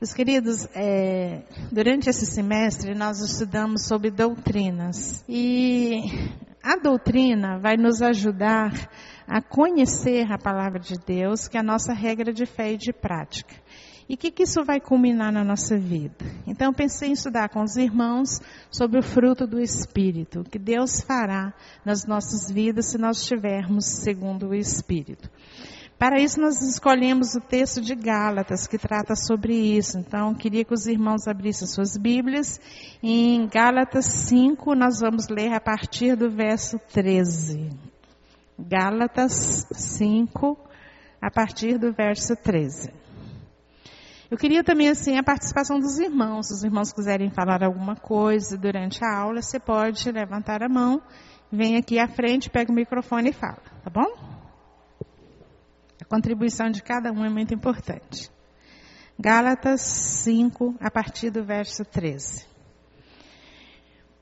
Meus 0.00 0.14
queridos, 0.14 0.68
é, 0.76 1.42
durante 1.72 2.08
esse 2.08 2.24
semestre 2.24 2.94
nós 2.94 3.18
estudamos 3.20 3.84
sobre 3.84 4.12
doutrinas 4.12 5.24
e 5.28 6.04
a 6.62 6.76
doutrina 6.76 7.58
vai 7.58 7.76
nos 7.76 8.00
ajudar 8.00 8.70
a 9.26 9.42
conhecer 9.42 10.30
a 10.30 10.38
palavra 10.38 10.78
de 10.78 10.94
Deus, 11.04 11.48
que 11.48 11.56
é 11.56 11.60
a 11.60 11.64
nossa 11.64 11.92
regra 11.92 12.32
de 12.32 12.46
fé 12.46 12.74
e 12.74 12.76
de 12.76 12.92
prática. 12.92 13.52
E 14.08 14.14
o 14.14 14.16
que, 14.16 14.30
que 14.30 14.44
isso 14.44 14.64
vai 14.64 14.80
culminar 14.80 15.32
na 15.32 15.42
nossa 15.42 15.76
vida? 15.76 16.24
Então, 16.46 16.72
pensei 16.72 17.08
em 17.08 17.12
estudar 17.14 17.48
com 17.48 17.60
os 17.64 17.76
irmãos 17.76 18.40
sobre 18.70 19.00
o 19.00 19.02
fruto 19.02 19.48
do 19.48 19.60
Espírito, 19.60 20.44
que 20.44 20.60
Deus 20.60 21.00
fará 21.00 21.52
nas 21.84 22.06
nossas 22.06 22.48
vidas 22.48 22.86
se 22.86 22.98
nós 22.98 23.20
estivermos 23.20 23.84
segundo 23.84 24.50
o 24.50 24.54
Espírito. 24.54 25.28
Para 25.98 26.20
isso, 26.20 26.40
nós 26.40 26.62
escolhemos 26.62 27.34
o 27.34 27.40
texto 27.40 27.80
de 27.80 27.92
Gálatas, 27.96 28.68
que 28.68 28.78
trata 28.78 29.16
sobre 29.16 29.52
isso. 29.52 29.98
Então, 29.98 30.32
queria 30.32 30.64
que 30.64 30.72
os 30.72 30.86
irmãos 30.86 31.26
abrissem 31.26 31.66
suas 31.66 31.96
Bíblias. 31.96 32.60
Em 33.02 33.48
Gálatas 33.48 34.04
5, 34.06 34.76
nós 34.76 35.00
vamos 35.00 35.26
ler 35.28 35.52
a 35.52 35.60
partir 35.60 36.14
do 36.14 36.30
verso 36.30 36.78
13. 36.92 37.70
Gálatas 38.56 39.66
5, 39.72 40.56
a 41.20 41.30
partir 41.32 41.78
do 41.78 41.92
verso 41.92 42.36
13. 42.36 42.92
Eu 44.30 44.38
queria 44.38 44.62
também, 44.62 44.90
assim, 44.90 45.18
a 45.18 45.24
participação 45.24 45.80
dos 45.80 45.98
irmãos. 45.98 46.46
Se 46.46 46.54
os 46.54 46.62
irmãos 46.62 46.92
quiserem 46.92 47.28
falar 47.30 47.64
alguma 47.64 47.96
coisa 47.96 48.56
durante 48.56 49.04
a 49.04 49.18
aula, 49.18 49.42
você 49.42 49.58
pode 49.58 50.12
levantar 50.12 50.62
a 50.62 50.68
mão, 50.68 51.02
vem 51.50 51.76
aqui 51.76 51.98
à 51.98 52.06
frente, 52.06 52.48
pega 52.48 52.70
o 52.70 52.74
microfone 52.74 53.30
e 53.30 53.32
fala, 53.32 53.58
tá 53.82 53.90
bom? 53.90 54.37
Contribuição 56.08 56.70
de 56.70 56.82
cada 56.82 57.12
um 57.12 57.24
é 57.24 57.28
muito 57.28 57.52
importante. 57.52 58.30
Gálatas 59.18 59.80
5, 59.80 60.76
a 60.80 60.90
partir 60.90 61.30
do 61.30 61.44
verso 61.44 61.84
13. 61.84 62.46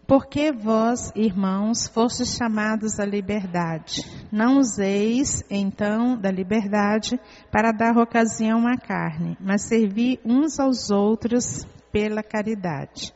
Porque 0.06 0.52
vós, 0.52 1.12
irmãos, 1.16 1.88
fostes 1.88 2.36
chamados 2.36 3.00
à 3.00 3.04
liberdade. 3.04 4.02
Não 4.32 4.58
useis, 4.58 5.44
então, 5.50 6.16
da 6.16 6.30
liberdade 6.30 7.20
para 7.50 7.72
dar 7.72 7.96
ocasião 7.98 8.66
à 8.66 8.76
carne, 8.76 9.36
mas 9.40 9.62
servi 9.62 10.20
uns 10.24 10.60
aos 10.60 10.90
outros 10.90 11.66
pela 11.90 12.22
caridade. 12.22 13.12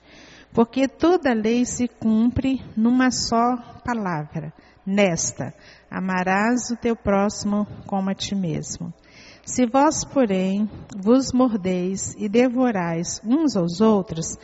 Porque 0.52 0.88
toda 0.88 1.32
lei 1.32 1.64
se 1.64 1.86
cumpre 1.86 2.60
numa 2.76 3.12
só 3.12 3.56
palavra, 3.84 4.52
nesta: 4.84 5.54
amarás 5.90 6.70
o 6.70 6.76
teu 6.76 6.94
próximo 6.94 7.66
como 7.86 8.10
a 8.10 8.14
ti 8.14 8.34
mesmo. 8.34 8.92
Se 9.44 9.66
vós, 9.66 10.04
porém, 10.04 10.70
vos 10.96 11.32
mordeis 11.32 12.14
e 12.16 12.28
devorais 12.28 13.20
uns 13.24 13.56
aos 13.56 13.80
outros, 13.80 14.36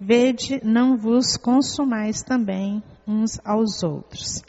Vede, 0.00 0.60
não 0.64 0.96
vos 0.96 1.36
consumais 1.36 2.22
também 2.22 2.82
uns 3.06 3.40
aos 3.44 3.82
outros. 3.82 4.42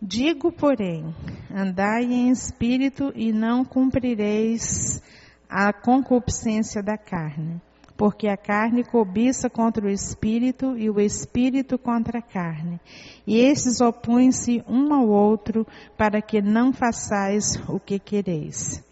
Digo, 0.00 0.50
porém, 0.50 1.14
andai 1.54 2.04
em 2.04 2.30
espírito 2.30 3.12
e 3.14 3.32
não 3.32 3.64
cumprireis 3.64 5.02
a 5.48 5.72
concupiscência 5.72 6.82
da 6.82 6.96
carne, 6.96 7.60
porque 7.96 8.26
a 8.28 8.36
carne 8.36 8.84
cobiça 8.84 9.48
contra 9.48 9.86
o 9.86 9.90
espírito 9.90 10.76
e 10.76 10.90
o 10.90 11.00
espírito 11.00 11.78
contra 11.78 12.18
a 12.18 12.22
carne, 12.22 12.80
e 13.26 13.38
esses 13.38 13.80
opõem-se 13.80 14.64
um 14.68 14.92
ao 14.92 15.08
outro 15.08 15.66
para 15.96 16.20
que 16.20 16.42
não 16.42 16.72
façais 16.72 17.56
o 17.68 17.78
que 17.78 17.98
quereis. 17.98 18.82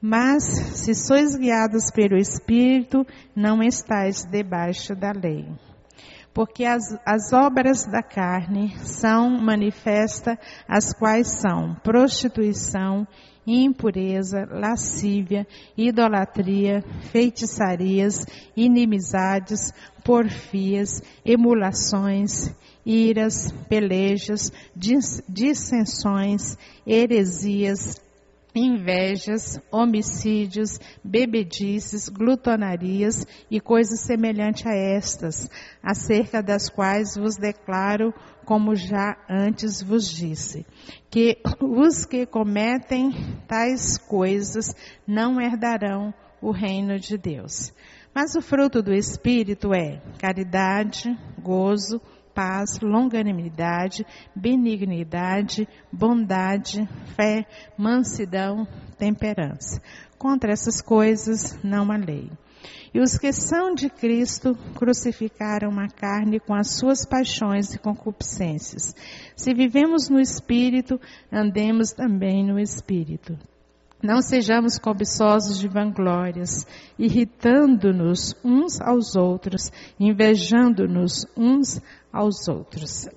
Mas, 0.00 0.44
se 0.44 0.94
sois 0.94 1.34
guiados 1.36 1.90
pelo 1.90 2.16
Espírito, 2.16 3.04
não 3.34 3.62
estáis 3.62 4.24
debaixo 4.24 4.94
da 4.94 5.10
lei. 5.10 5.48
Porque 6.34 6.64
as, 6.64 6.96
as 7.04 7.32
obras 7.32 7.86
da 7.86 8.02
carne 8.02 8.76
são 8.84 9.30
manifestas, 9.30 10.36
as 10.68 10.92
quais 10.92 11.40
são 11.40 11.74
prostituição, 11.82 13.06
impureza, 13.46 14.46
lascívia, 14.50 15.46
idolatria, 15.76 16.82
feitiçarias, 17.12 18.26
inimizades, 18.56 19.72
porfias, 20.04 21.02
emulações, 21.24 22.50
iras, 22.84 23.52
pelejas, 23.68 24.52
dissensões, 25.28 26.56
heresias, 26.86 28.00
invejas, 28.58 29.60
homicídios, 29.70 30.80
bebedices, 31.04 32.08
glutonarias 32.08 33.26
e 33.50 33.60
coisas 33.60 34.00
semelhantes 34.00 34.66
a 34.66 34.74
estas, 34.74 35.50
acerca 35.82 36.42
das 36.42 36.68
quais 36.68 37.16
vos 37.16 37.36
declaro, 37.36 38.14
como 38.44 38.74
já 38.74 39.16
antes 39.28 39.82
vos 39.82 40.08
disse, 40.10 40.64
que 41.10 41.38
os 41.60 42.04
que 42.04 42.24
cometem 42.24 43.12
tais 43.46 43.98
coisas 43.98 44.74
não 45.06 45.40
herdarão 45.40 46.14
o 46.40 46.50
reino 46.50 46.98
de 46.98 47.18
Deus. 47.18 47.72
Mas 48.14 48.34
o 48.34 48.40
fruto 48.40 48.82
do 48.82 48.94
Espírito 48.94 49.74
é 49.74 50.00
caridade, 50.18 51.14
gozo, 51.38 52.00
paz, 52.36 52.78
longanimidade, 52.82 54.06
benignidade, 54.34 55.66
bondade, 55.90 56.86
fé, 57.16 57.46
mansidão, 57.78 58.68
temperança. 58.98 59.80
Contra 60.18 60.52
essas 60.52 60.82
coisas 60.82 61.58
não 61.64 61.90
há 61.90 61.96
lei. 61.96 62.30
E 62.92 63.00
os 63.00 63.16
que 63.16 63.32
são 63.32 63.74
de 63.74 63.88
Cristo 63.88 64.54
crucificaram 64.74 65.78
a 65.78 65.88
carne 65.88 66.38
com 66.38 66.54
as 66.54 66.76
suas 66.76 67.06
paixões 67.06 67.74
e 67.74 67.78
concupiscências. 67.78 68.94
Se 69.34 69.54
vivemos 69.54 70.10
no 70.10 70.20
Espírito, 70.20 71.00
andemos 71.32 71.92
também 71.92 72.44
no 72.44 72.58
Espírito. 72.58 73.38
Não 74.02 74.20
sejamos 74.20 74.78
cobiçosos 74.78 75.58
de 75.58 75.68
vanglórias, 75.68 76.66
irritando-nos 76.98 78.36
uns 78.44 78.80
aos 78.80 79.16
outros, 79.16 79.72
invejando-nos 79.98 81.26
uns 81.36 81.80
aos 82.16 82.48
outros. 82.48 83.08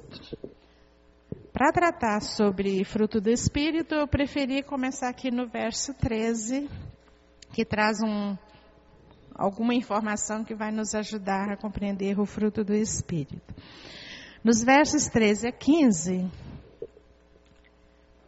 Para 1.54 1.72
tratar 1.72 2.22
sobre 2.22 2.84
fruto 2.84 3.22
do 3.22 3.30
Espírito, 3.30 3.96
eu 3.96 4.08
preferi 4.08 4.62
começar 4.62 5.08
aqui 5.08 5.32
no 5.32 5.48
verso 5.48 5.94
13, 5.94 6.70
que 7.54 7.64
traz 7.64 8.02
um, 8.04 8.38
alguma 9.34 9.74
informação 9.74 10.44
que 10.44 10.54
vai 10.54 10.72
nos 10.72 10.94
ajudar 10.94 11.50
a 11.50 11.58
compreender 11.58 12.20
o 12.20 12.26
fruto 12.26 12.62
do 12.62 12.74
Espírito. 12.74 13.56
Nos 14.44 14.62
versos 14.62 15.06
13 15.08 15.48
a 15.48 15.52
15, 15.52 16.30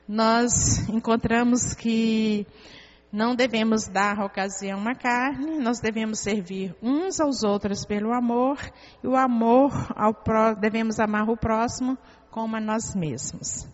nós 0.07 0.87
encontramos 0.87 1.73
que 1.73 2.47
não 3.11 3.35
devemos 3.35 3.87
dar 3.87 4.19
ocasião 4.19 4.87
à 4.87 4.95
carne, 4.95 5.59
nós 5.59 5.81
devemos 5.81 6.19
servir 6.19 6.73
uns 6.81 7.19
aos 7.19 7.43
outros 7.43 7.85
pelo 7.85 8.13
amor, 8.13 8.57
e 9.03 9.07
o 9.07 9.15
amor 9.15 9.71
ao 9.95 10.13
pró, 10.13 10.53
devemos 10.53 10.99
amar 10.99 11.29
o 11.29 11.35
próximo 11.35 11.97
como 12.29 12.55
a 12.55 12.61
nós 12.61 12.95
mesmos. 12.95 13.67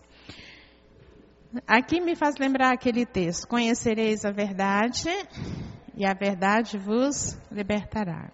Aqui 1.68 2.02
me 2.02 2.16
faz 2.16 2.36
lembrar 2.38 2.74
aquele 2.74 3.06
texto: 3.06 3.48
Conhecereis 3.48 4.26
a 4.26 4.32
verdade, 4.32 5.10
e 5.96 6.06
a 6.06 6.14
verdade 6.14 6.78
vos 6.78 7.38
libertará. 7.52 8.32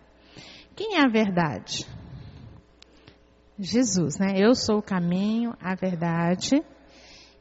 Quem 0.76 0.98
é 0.98 1.06
a 1.06 1.10
verdade? 1.10 1.86
Jesus, 3.60 4.18
né? 4.18 4.34
Eu 4.36 4.56
sou 4.56 4.80
o 4.80 4.84
caminho, 4.84 5.54
a 5.62 5.76
verdade 5.76 6.64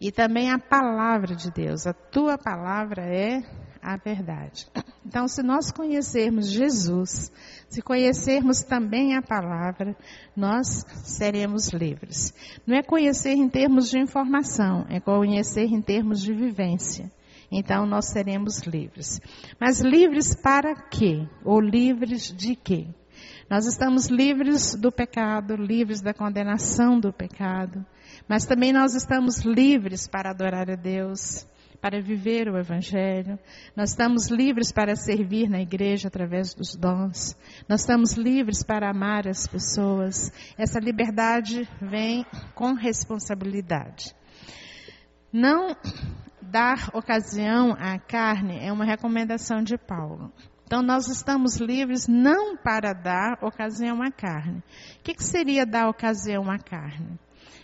e 0.03 0.11
também 0.11 0.51
a 0.51 0.59
palavra 0.59 1.37
de 1.37 1.49
Deus. 1.53 1.87
A 1.87 1.93
tua 1.93 2.37
palavra 2.37 3.03
é 3.03 3.41
a 3.81 3.97
verdade. 3.97 4.67
Então, 5.05 5.27
se 5.27 5.43
nós 5.43 5.73
conhecermos 5.73 6.49
Jesus, 6.49 7.33
se 7.69 7.83
conhecermos 7.83 8.63
também 8.63 9.17
a 9.17 9.21
palavra, 9.21 9.97
nós 10.35 10.87
seremos 11.03 11.71
livres. 11.71 12.33
Não 12.65 12.77
é 12.77 12.85
conhecer 12.85 13.33
em 13.33 13.49
termos 13.49 13.91
de 13.91 13.99
informação, 13.99 14.87
é 14.89 15.01
conhecer 15.01 15.65
em 15.65 15.83
termos 15.83 16.23
de 16.23 16.33
vivência. 16.33 17.11
Então, 17.51 17.85
nós 17.85 18.11
seremos 18.11 18.63
livres. 18.63 19.21
Mas 19.61 19.81
livres 19.81 20.37
para 20.37 20.73
quê? 20.89 21.29
Ou 21.45 21.61
livres 21.61 22.33
de 22.33 22.55
quê? 22.55 22.87
Nós 23.51 23.67
estamos 23.67 24.07
livres 24.07 24.77
do 24.77 24.93
pecado, 24.93 25.57
livres 25.57 26.01
da 26.01 26.15
condenação 26.15 26.99
do 26.99 27.13
pecado, 27.13 27.85
mas 28.29 28.45
também 28.45 28.73
nós 28.73 28.95
estamos 28.95 29.41
livres 29.41 30.07
para 30.07 30.31
adorar 30.31 30.71
a 30.71 30.77
Deus, 30.77 31.47
para 31.81 32.01
viver 32.01 32.49
o 32.49 32.57
Evangelho. 32.57 33.39
Nós 33.77 33.91
estamos 33.91 34.29
livres 34.29 34.71
para 34.71 34.95
servir 34.95 35.51
na 35.51 35.61
igreja 35.61 36.07
através 36.07 36.55
dos 36.55 36.77
dons. 36.77 37.37
Nós 37.69 37.81
estamos 37.81 38.13
livres 38.13 38.63
para 38.63 38.89
amar 38.89 39.27
as 39.27 39.49
pessoas. 39.49 40.33
Essa 40.57 40.79
liberdade 40.79 41.69
vem 41.81 42.25
com 42.55 42.75
responsabilidade. 42.75 44.15
Não 45.33 45.77
dar 46.41 46.91
ocasião 46.93 47.73
à 47.73 47.99
carne 47.99 48.65
é 48.65 48.73
uma 48.73 48.85
recomendação 48.85 49.63
de 49.63 49.77
Paulo. 49.77 50.33
Então 50.65 50.83
nós 50.83 51.09
estamos 51.09 51.57
livres 51.57 52.07
não 52.07 52.57
para 52.57 52.93
dar 52.93 53.39
ocasião 53.43 54.01
à 54.01 54.11
carne. 54.11 54.63
O 55.01 55.03
que, 55.03 55.15
que 55.15 55.25
seria 55.25 55.67
dar 55.67 55.89
ocasião 55.89 56.51
à 56.51 56.59
carne? 56.59 57.19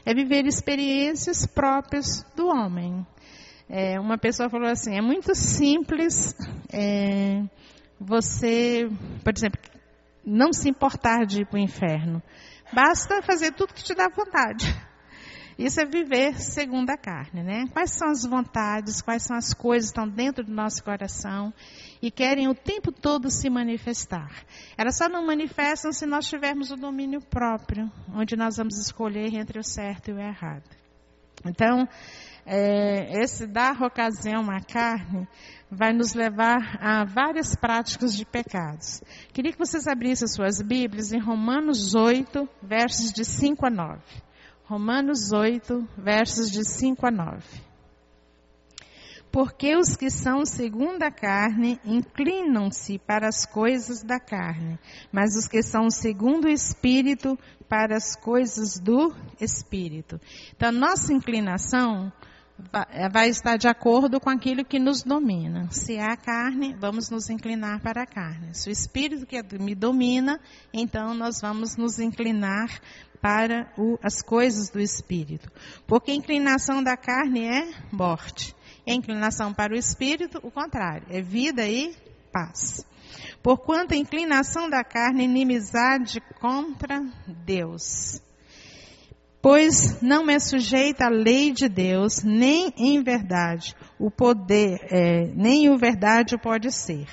É 0.05 0.15
viver 0.15 0.47
experiências 0.47 1.47
próprias 1.47 2.23
do 2.37 2.49
homem. 2.49 3.07
É, 3.69 4.01
uma 4.01 4.17
pessoa 4.17 4.49
falou 4.49 4.69
assim: 4.69 4.97
é 4.97 5.01
muito 5.01 5.35
simples 5.35 6.35
é, 6.73 7.43
você, 8.01 8.89
por 9.23 9.33
exemplo, 9.37 9.61
não 10.25 10.53
se 10.53 10.69
importar 10.69 11.27
de 11.27 11.43
ir 11.43 11.47
para 11.47 11.57
o 11.57 11.63
inferno. 11.63 12.23
Basta 12.73 13.23
fazer 13.23 13.53
tudo 13.53 13.75
que 13.75 13.83
te 13.83 13.95
dá 13.95 14.09
vontade. 14.09 14.75
Isso 15.59 15.81
é 15.81 15.85
viver 15.85 16.41
segundo 16.41 16.91
a 16.91 16.97
carne, 16.97 17.43
né? 17.43 17.65
Quais 17.73 17.91
são 17.91 18.09
as 18.09 18.25
vontades, 18.25 19.03
quais 19.03 19.25
são 19.25 19.37
as 19.37 19.53
coisas 19.53 19.91
que 19.91 19.99
estão 19.99 20.09
dentro 20.09 20.45
do 20.45 20.53
nosso 20.53 20.85
coração 20.85 21.53
e 22.01 22.13
querem 22.13 22.47
o 22.47 22.55
tempo 22.55 22.93
todo 22.93 23.29
se 23.29 23.51
manifestar. 23.51 24.31
Elas 24.77 24.97
só 24.97 25.09
não 25.09 25.27
manifestam 25.27 25.91
se 25.91 26.07
nós 26.07 26.29
tivermos 26.29 26.71
o 26.71 26.77
domínio 26.77 27.21
próprio, 27.21 27.91
onde 28.15 28.37
nós 28.37 28.57
vamos 28.57 28.79
escolher 28.79 29.35
entre 29.35 29.59
o 29.59 29.65
certo 29.65 30.11
e 30.11 30.15
o 30.15 30.21
errado. 30.21 30.63
Então, 31.45 31.89
é, 32.47 33.21
esse 33.21 33.45
dar 33.45 33.83
ocasião 33.83 34.49
à 34.51 34.61
carne 34.61 35.27
vai 35.69 35.93
nos 35.93 36.15
levar 36.15 36.79
a 36.81 37.05
várias 37.05 37.57
práticas 37.57 38.17
de 38.17 38.25
pecados. 38.25 39.03
Queria 39.33 39.53
que 39.53 39.59
vocês 39.59 39.89
abrissem 39.89 40.29
suas 40.29 40.63
Bíblias 40.63 41.13
em 41.13 41.19
Romanos 41.19 41.97
8, 41.97 42.49
versos 42.63 43.13
de 43.13 43.25
5 43.25 43.67
a 43.67 43.71
9. 43.71 44.28
Romanos 44.69 45.33
8, 45.33 45.89
versos 45.97 46.51
de 46.51 46.63
5 46.63 47.07
a 47.07 47.11
9. 47.11 47.43
Porque 49.33 49.75
os 49.75 49.97
que 49.97 50.11
são 50.11 50.45
segundo 50.45 51.03
a 51.03 51.11
carne 51.11 51.81
inclinam-se 51.83 52.99
para 52.99 53.27
as 53.27 53.47
coisas 53.47 54.03
da 54.03 54.21
carne, 54.21 54.79
mas 55.11 55.35
os 55.39 55.49
que 55.49 55.63
são 55.63 55.89
segundo 55.91 56.45
o 56.45 56.51
Espírito 56.51 57.39
para 57.67 57.97
as 57.97 58.15
coisas 58.15 58.79
do 58.79 59.15
Espírito. 59.41 60.21
Então, 60.55 60.71
nossa 60.71 61.15
inclinação 61.15 62.13
vai 63.13 63.29
estar 63.29 63.57
de 63.57 63.69
acordo 63.69 64.21
com 64.21 64.29
aquilo 64.29 64.65
que 64.65 64.79
nos 64.79 65.03
domina. 65.03 65.69
Se 65.71 65.95
é 65.95 66.05
a 66.05 66.17
carne, 66.17 66.75
vamos 66.79 67.09
nos 67.09 67.31
inclinar 67.31 67.81
para 67.81 68.03
a 68.03 68.07
carne. 68.07 68.53
Se 68.53 68.69
o 68.69 68.73
Espírito 68.73 69.25
que 69.25 69.41
me 69.59 69.75
domina, 69.75 70.41
então 70.73 71.15
nós 71.15 71.41
vamos 71.41 71.77
nos 71.77 71.99
inclinar 71.99 72.81
para 73.21 73.73
o, 73.77 73.99
as 74.03 74.23
coisas 74.23 74.71
do 74.71 74.81
espírito. 74.81 75.51
Porque 75.87 76.11
a 76.11 76.15
inclinação 76.15 76.83
da 76.83 76.97
carne 76.97 77.47
é 77.47 77.69
morte. 77.93 78.55
E 78.87 78.93
a 78.93 78.95
inclinação 78.95 79.53
para 79.53 79.75
o 79.75 79.77
espírito, 79.77 80.39
o 80.43 80.51
contrário, 80.51 81.07
é 81.11 81.21
vida 81.21 81.67
e 81.67 81.95
paz. 82.33 82.85
Porquanto 83.43 83.95
a 83.95 83.97
inclinação 83.97 84.69
da 84.69 84.83
carne 84.83 85.23
é 85.23 85.25
inimizade 85.25 86.21
contra 86.41 87.05
Deus. 87.45 88.21
Pois 89.41 90.03
não 90.03 90.29
é 90.29 90.39
sujeita 90.39 91.07
à 91.07 91.09
lei 91.09 91.53
de 91.53 91.69
Deus, 91.69 92.25
nem 92.25 92.73
em 92.77 93.03
verdade 93.03 93.75
o 93.99 94.11
poder, 94.11 94.81
é, 94.91 95.31
nem 95.35 95.71
o 95.71 95.79
verdade 95.79 96.37
pode 96.37 96.73
ser. 96.73 97.07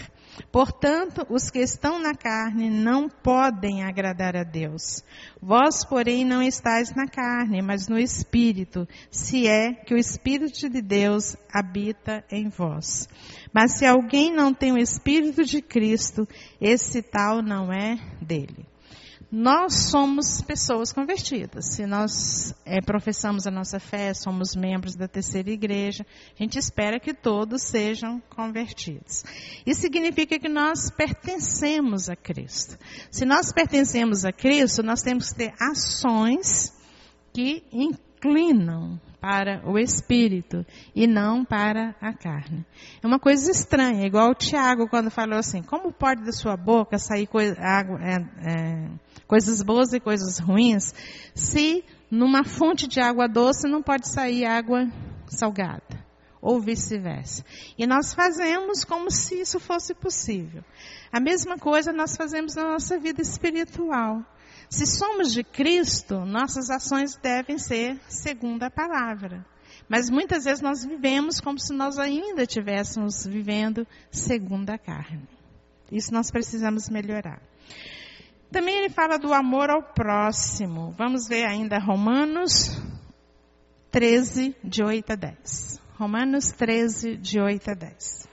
Portanto, 0.52 1.26
os 1.30 1.50
que 1.50 1.60
estão 1.60 2.00
na 2.00 2.14
carne 2.14 2.70
não 2.70 3.10
podem 3.10 3.84
agradar 3.84 4.36
a 4.36 4.44
Deus. 4.44 5.04
Vós, 5.42 5.86
porém, 5.86 6.26
não 6.26 6.42
estáis 6.42 6.94
na 6.94 7.08
carne, 7.08 7.62
mas 7.62 7.88
no 7.88 7.98
Espírito, 7.98 8.88
se 9.10 9.48
é 9.48 9.74
que 9.74 9.94
o 9.94 9.98
Espírito 9.98 10.70
de 10.70 10.82
Deus 10.82 11.36
habita 11.52 12.24
em 12.32 12.50
vós. 12.50 13.08
Mas 13.54 13.78
se 13.78 13.86
alguém 13.86 14.34
não 14.34 14.54
tem 14.54 14.72
o 14.72 14.78
Espírito 14.78 15.44
de 15.44 15.62
Cristo, 15.62 16.28
esse 16.60 17.02
tal 17.02 17.42
não 17.42 17.72
é 17.72 17.98
dele. 18.22 18.75
Nós 19.38 19.90
somos 19.92 20.42
pessoas 20.42 20.94
convertidas. 20.94 21.74
Se 21.74 21.86
nós 21.86 22.56
é, 22.64 22.80
professamos 22.80 23.46
a 23.46 23.52
nossa 23.52 23.82
fé, 23.82 24.14
somos 24.14 24.56
membros 24.56 24.96
da 24.96 25.10
terceira 25.10 25.52
igreja, 25.52 26.06
a 26.40 26.42
gente 26.42 26.58
espera 26.58 27.02
que 27.02 27.14
todos 27.14 27.64
sejam 27.64 28.24
convertidos. 28.30 29.26
Isso 29.66 29.82
significa 29.82 30.40
que 30.40 30.48
nós 30.48 30.90
pertencemos 30.90 32.08
a 32.08 32.16
Cristo. 32.16 32.78
Se 33.12 33.26
nós 33.26 33.52
pertencemos 33.52 34.24
a 34.24 34.32
Cristo, 34.32 34.82
nós 34.82 35.02
temos 35.02 35.32
que 35.32 35.36
ter 35.36 35.54
ações 35.60 36.74
que 37.34 37.62
inclinam 37.74 38.98
para 39.25 39.68
o 39.68 39.80
espírito 39.80 40.63
e 40.94 41.07
não 41.07 41.44
para 41.44 41.95
a 42.00 42.13
carne. 42.13 42.63
É 43.01 43.07
uma 43.07 43.18
coisa 43.18 43.50
estranha, 43.50 44.06
igual 44.06 44.30
o 44.30 44.36
Tiago 44.36 44.88
quando 44.88 45.10
falou 45.10 45.39
assim: 45.39 45.63
como 45.63 45.92
pode 45.92 46.24
da 46.24 46.31
sua 46.31 46.56
boca 46.56 47.00
sair 47.00 47.25
coisa, 47.25 47.60
água, 47.60 48.00
é, 48.04 48.18
é, 48.48 48.89
coisas 49.25 49.63
boas 49.63 49.94
e 49.94 50.00
coisas 50.00 50.38
ruins, 50.38 50.94
se 51.33 51.83
numa 52.12 52.44
fonte 52.44 52.88
de 52.88 53.00
água 53.00 53.27
doce 53.27 53.68
não 53.68 53.81
pode 53.81 54.07
sair 54.07 54.45
água 54.45 54.88
salgada? 55.25 56.06
Ou 56.39 56.62
vice-versa. 56.62 57.44
E 57.75 57.88
nós 57.88 58.13
fazemos 58.13 58.83
como 58.83 59.10
se 59.10 59.42
isso 59.42 59.60
fosse 59.60 59.95
possível. 59.95 60.63
A 61.12 61.19
mesma 61.19 61.57
coisa 61.57 61.92
nós 61.92 62.16
fazemos 62.16 62.54
na 62.54 62.74
nossa 62.74 63.00
vida 63.00 63.24
espiritual. 63.24 64.24
Se 64.69 64.85
somos 64.85 65.31
de 65.31 65.44
Cristo, 65.44 66.25
nossas 66.25 66.69
ações 66.69 67.15
devem 67.17 67.57
ser 67.57 68.00
segundo 68.07 68.63
a 68.63 68.71
palavra. 68.71 69.45
Mas 69.88 70.09
muitas 70.09 70.45
vezes 70.45 70.62
nós 70.62 70.83
vivemos 70.83 71.39
como 71.39 71.59
se 71.59 71.73
nós 71.73 72.00
ainda 72.00 72.44
estivéssemos 72.44 73.25
vivendo 73.25 73.88
segundo 74.09 74.69
a 74.69 74.77
carne. 74.77 75.27
Isso 75.91 76.12
nós 76.13 76.31
precisamos 76.31 76.89
melhorar. 76.89 77.41
Também 78.51 78.77
ele 78.77 78.89
fala 78.89 79.17
do 79.17 79.33
amor 79.33 79.69
ao 79.69 79.83
próximo. 79.83 80.91
Vamos 80.97 81.27
ver 81.27 81.45
ainda 81.45 81.77
Romanos 81.77 82.81
13, 83.91 84.56
de 84.63 84.83
8 84.83 85.12
a 85.12 85.15
10. 85.15 85.79
Romanos 85.97 86.51
13, 86.51 87.17
de 87.17 87.39
8 87.39 87.71
a 87.71 87.73
10. 87.73 88.27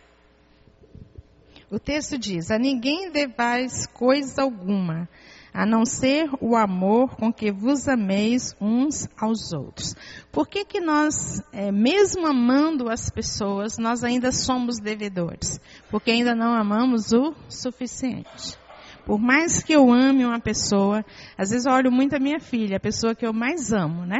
O 1.70 1.78
texto 1.78 2.18
diz: 2.18 2.50
A 2.50 2.58
ninguém 2.58 3.10
devais 3.10 3.86
coisa 3.86 4.42
alguma, 4.42 5.08
a 5.52 5.66
não 5.66 5.84
ser 5.84 6.30
o 6.40 6.56
amor 6.56 7.16
com 7.16 7.32
que 7.32 7.52
vos 7.52 7.86
ameis 7.88 8.54
uns 8.60 9.08
aos 9.18 9.52
outros. 9.52 9.94
Por 10.30 10.48
que 10.48 10.64
que 10.64 10.80
nós, 10.80 11.42
é, 11.52 11.70
mesmo 11.70 12.26
amando 12.26 12.88
as 12.88 13.10
pessoas, 13.10 13.76
nós 13.78 14.02
ainda 14.02 14.32
somos 14.32 14.78
devedores? 14.78 15.60
Porque 15.90 16.10
ainda 16.10 16.34
não 16.34 16.54
amamos 16.54 17.12
o 17.12 17.34
suficiente. 17.48 18.56
Por 19.04 19.18
mais 19.18 19.62
que 19.62 19.72
eu 19.72 19.92
ame 19.92 20.24
uma 20.24 20.40
pessoa, 20.40 21.04
às 21.36 21.50
vezes 21.50 21.66
eu 21.66 21.72
olho 21.72 21.90
muito 21.90 22.14
a 22.14 22.20
minha 22.20 22.38
filha, 22.38 22.76
a 22.76 22.80
pessoa 22.80 23.14
que 23.14 23.26
eu 23.26 23.32
mais 23.32 23.72
amo, 23.72 24.06
né? 24.06 24.18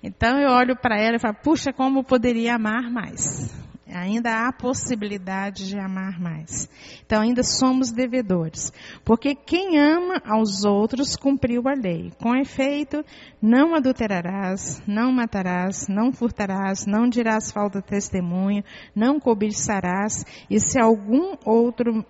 Então 0.00 0.38
eu 0.38 0.52
olho 0.52 0.76
para 0.76 0.96
ela 0.96 1.16
e 1.16 1.18
falo, 1.18 1.34
puxa, 1.42 1.72
como 1.72 1.98
eu 1.98 2.04
poderia 2.04 2.54
amar 2.54 2.88
mais? 2.88 3.52
Ainda 3.94 4.46
há 4.46 4.52
possibilidade 4.52 5.66
de 5.66 5.78
amar 5.78 6.20
mais. 6.20 6.68
Então 7.04 7.22
ainda 7.22 7.42
somos 7.42 7.90
devedores. 7.90 8.72
Porque 9.04 9.34
quem 9.34 9.78
ama 9.78 10.20
aos 10.26 10.64
outros 10.64 11.16
cumpriu 11.16 11.62
a 11.66 11.72
lei. 11.72 12.12
Com 12.20 12.36
efeito, 12.36 13.04
não 13.40 13.74
adulterarás, 13.74 14.82
não 14.86 15.10
matarás, 15.10 15.88
não 15.88 16.12
furtarás, 16.12 16.84
não 16.86 17.08
dirás 17.08 17.50
falta 17.50 17.80
testemunho, 17.80 18.62
não 18.94 19.18
cobiçarás, 19.18 20.24
e 20.50 20.60
se 20.60 20.78
algum 20.78 21.34
outro 21.44 22.04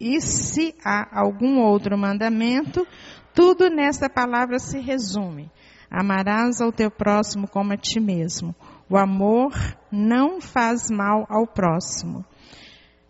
e 0.00 0.18
se 0.20 0.74
há 0.82 1.20
algum 1.20 1.58
outro 1.60 1.96
mandamento, 1.98 2.86
tudo 3.34 3.68
nesta 3.68 4.08
palavra 4.08 4.58
se 4.58 4.80
resume. 4.80 5.50
Amarás 5.90 6.60
ao 6.60 6.72
teu 6.72 6.90
próximo 6.90 7.46
como 7.46 7.72
a 7.72 7.76
ti 7.76 8.00
mesmo. 8.00 8.54
O 8.90 8.96
amor 8.96 9.52
não 9.90 10.40
faz 10.40 10.90
mal 10.90 11.24
ao 11.28 11.46
próximo. 11.46 12.24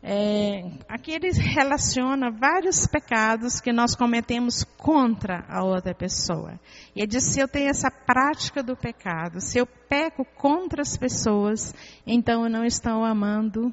É, 0.02 0.62
aqui 0.87 1.10
ele 1.10 1.30
relaciona 1.30 2.30
vários 2.30 2.87
pecados 2.87 3.60
que 3.60 3.72
nós 3.72 3.94
cometemos 3.94 4.62
contra 4.76 5.42
a 5.49 5.64
outra 5.64 5.94
pessoa. 5.94 6.60
E 6.94 7.00
ele 7.00 7.06
diz: 7.06 7.25
se 7.25 7.40
eu 7.40 7.49
tenho 7.49 7.70
essa 7.70 7.90
prática 7.90 8.62
do 8.62 8.76
pecado, 8.76 9.40
se 9.40 9.58
eu 9.58 9.66
peco 9.66 10.22
contra 10.37 10.82
as 10.82 10.99
pessoas, 10.99 11.75
então 12.06 12.44
eu 12.44 12.50
não 12.50 12.64
estou 12.64 13.02
amando 13.02 13.72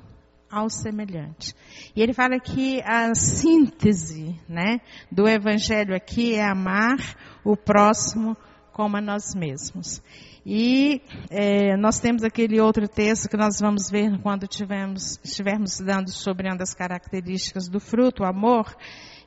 ao 0.49 0.69
semelhante. 0.69 1.53
E 1.93 2.01
ele 2.01 2.13
fala 2.13 2.39
que 2.39 2.81
a 2.83 3.13
síntese 3.15 4.33
né, 4.47 4.79
do 5.11 5.27
evangelho 5.27 5.93
aqui 5.93 6.35
é 6.35 6.45
amar 6.45 6.97
o 7.43 7.57
próximo 7.57 8.35
como 8.71 8.95
a 8.95 9.01
nós 9.01 9.33
mesmos. 9.35 10.01
E 10.49 11.01
é, 11.29 11.75
nós 11.75 11.99
temos 11.99 12.23
aquele 12.23 12.57
outro 12.61 12.87
texto 12.87 13.27
que 13.27 13.35
nós 13.35 13.59
vamos 13.59 13.89
ver 13.91 14.17
quando 14.21 14.47
tivemos, 14.47 15.19
estivermos 15.21 15.73
estudando 15.73 16.09
sobre 16.09 16.47
uma 16.47 16.55
das 16.55 16.73
características 16.73 17.67
do 17.67 17.81
fruto, 17.81 18.23
o 18.23 18.25
amor, 18.25 18.73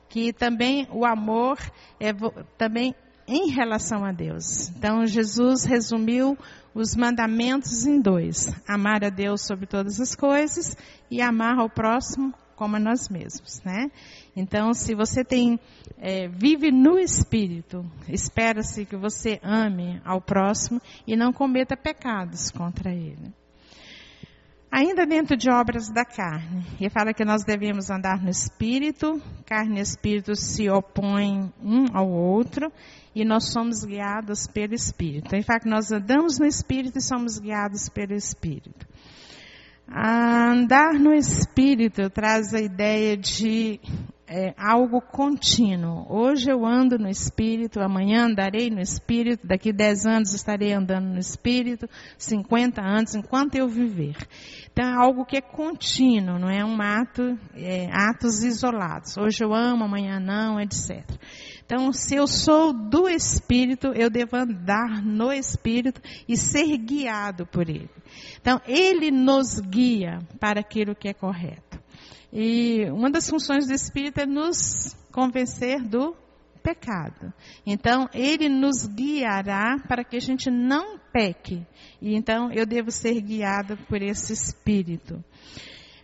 que 0.09 0.33
também 0.33 0.87
o 0.91 1.05
amor 1.05 1.59
é 1.99 2.11
também 2.57 2.95
em 3.27 3.51
relação 3.51 4.03
a 4.03 4.11
Deus. 4.11 4.69
Então 4.69 5.05
Jesus 5.05 5.63
resumiu 5.63 6.35
os 6.73 6.95
mandamentos 6.95 7.85
em 7.85 8.01
dois: 8.01 8.51
amar 8.67 9.03
a 9.03 9.09
Deus 9.09 9.45
sobre 9.45 9.67
todas 9.67 10.01
as 10.01 10.15
coisas 10.15 10.75
e 11.11 11.21
amar 11.21 11.59
ao 11.59 11.69
próximo 11.69 12.33
como 12.55 12.77
a 12.77 12.79
nós 12.79 13.09
mesmos, 13.09 13.61
né? 13.63 13.91
Então, 14.35 14.73
se 14.73 14.95
você 14.95 15.23
tem 15.23 15.59
é, 15.97 16.27
vive 16.27 16.71
no 16.71 16.97
Espírito, 16.97 17.85
espera-se 18.07 18.85
que 18.85 18.95
você 18.95 19.39
ame 19.43 20.01
ao 20.03 20.19
próximo 20.19 20.81
e 21.05 21.15
não 21.15 21.31
cometa 21.31 21.77
pecados 21.77 22.49
contra 22.49 22.91
ele. 22.91 23.33
Ainda 24.71 25.05
dentro 25.05 25.35
de 25.35 25.51
obras 25.51 25.89
da 25.89 26.05
carne, 26.05 26.65
ele 26.79 26.89
fala 26.89 27.13
que 27.13 27.25
nós 27.25 27.43
devemos 27.43 27.89
andar 27.89 28.23
no 28.23 28.29
Espírito, 28.29 29.21
carne 29.45 29.79
e 29.79 29.81
Espírito 29.81 30.33
se 30.33 30.69
opõem 30.69 31.51
um 31.61 31.85
ao 31.93 32.09
outro 32.09 32.71
e 33.13 33.25
nós 33.25 33.51
somos 33.51 33.83
guiados 33.83 34.47
pelo 34.47 34.73
Espírito. 34.73 35.35
Em 35.35 35.43
fato, 35.43 35.67
nós 35.67 35.91
andamos 35.91 36.39
no 36.39 36.45
Espírito 36.45 36.97
e 36.97 37.01
somos 37.01 37.37
guiados 37.37 37.89
pelo 37.89 38.13
Espírito. 38.13 38.87
Andar 39.93 40.93
no 40.93 41.13
Espírito 41.13 42.09
traz 42.09 42.53
a 42.53 42.61
ideia 42.61 43.17
de 43.17 43.77
é, 44.31 44.53
algo 44.57 45.01
contínuo. 45.01 46.05
Hoje 46.09 46.49
eu 46.49 46.65
ando 46.65 46.97
no 46.97 47.09
Espírito, 47.09 47.81
amanhã 47.81 48.27
andarei 48.27 48.69
no 48.69 48.79
Espírito, 48.79 49.45
daqui 49.45 49.73
10 49.73 50.05
anos 50.05 50.33
estarei 50.33 50.71
andando 50.71 51.07
no 51.07 51.19
Espírito, 51.19 51.89
50 52.17 52.81
anos, 52.81 53.13
enquanto 53.13 53.55
eu 53.55 53.67
viver. 53.67 54.15
Então 54.71 54.85
é 54.85 54.95
algo 54.95 55.25
que 55.25 55.35
é 55.35 55.41
contínuo, 55.41 56.39
não 56.39 56.49
é 56.49 56.63
um 56.63 56.81
ato, 56.81 57.37
é, 57.53 57.89
atos 57.91 58.41
isolados. 58.41 59.17
Hoje 59.17 59.43
eu 59.43 59.53
amo, 59.53 59.83
amanhã 59.83 60.17
não, 60.17 60.61
etc. 60.61 61.03
Então, 61.65 61.91
se 61.91 62.15
eu 62.15 62.25
sou 62.25 62.73
do 62.73 63.07
Espírito, 63.09 63.87
eu 63.87 64.09
devo 64.09 64.37
andar 64.37 65.03
no 65.03 65.31
Espírito 65.31 66.01
e 66.27 66.37
ser 66.37 66.77
guiado 66.77 67.45
por 67.45 67.69
Ele. 67.69 67.89
Então, 68.39 68.61
Ele 68.65 69.09
nos 69.09 69.59
guia 69.59 70.19
para 70.39 70.59
aquilo 70.59 70.95
que 70.95 71.07
é 71.07 71.13
correto. 71.13 71.70
E 72.31 72.85
uma 72.91 73.09
das 73.09 73.29
funções 73.29 73.67
do 73.67 73.73
Espírito 73.73 74.19
é 74.19 74.25
nos 74.25 74.95
convencer 75.11 75.81
do 75.81 76.15
pecado. 76.63 77.33
Então, 77.65 78.09
ele 78.13 78.47
nos 78.47 78.85
guiará 78.85 79.77
para 79.87 80.03
que 80.03 80.15
a 80.15 80.21
gente 80.21 80.49
não 80.49 80.97
peque. 81.11 81.65
E 82.01 82.15
então, 82.15 82.51
eu 82.51 82.65
devo 82.65 82.91
ser 82.91 83.19
guiado 83.19 83.77
por 83.89 84.01
esse 84.01 84.31
Espírito. 84.31 85.23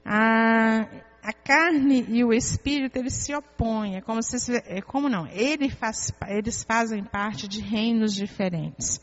A, 0.04 0.82
a 1.24 1.34
carne 1.34 2.06
e 2.10 2.24
o 2.26 2.34
Espírito, 2.34 2.98
eles 2.98 3.14
se 3.14 3.34
opõem. 3.34 3.96
É 3.96 4.02
como 4.02 4.22
se, 4.22 4.56
é 4.66 4.82
como 4.82 5.08
não? 5.08 5.28
Ele 5.28 5.70
faz, 5.70 6.12
eles 6.28 6.64
fazem 6.64 7.04
parte 7.04 7.48
de 7.48 7.62
reinos 7.62 8.14
diferentes. 8.14 9.00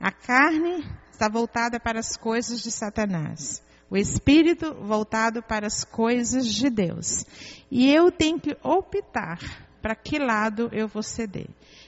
A 0.00 0.10
carne 0.10 0.82
está 1.10 1.28
voltada 1.28 1.78
para 1.78 1.98
as 1.98 2.16
coisas 2.16 2.62
de 2.62 2.70
Satanás 2.70 3.62
o 3.94 3.96
espírito 3.96 4.74
voltado 4.74 5.40
para 5.40 5.68
as 5.68 5.84
coisas 5.84 6.52
de 6.52 6.68
Deus. 6.68 7.24
E 7.70 7.88
eu 7.88 8.10
tenho 8.10 8.40
que 8.40 8.56
optar 8.60 9.38
para 9.80 9.94
que 9.94 10.18
lado 10.18 10.68
eu 10.72 10.88
vou 10.88 11.00
ceder. 11.00 11.46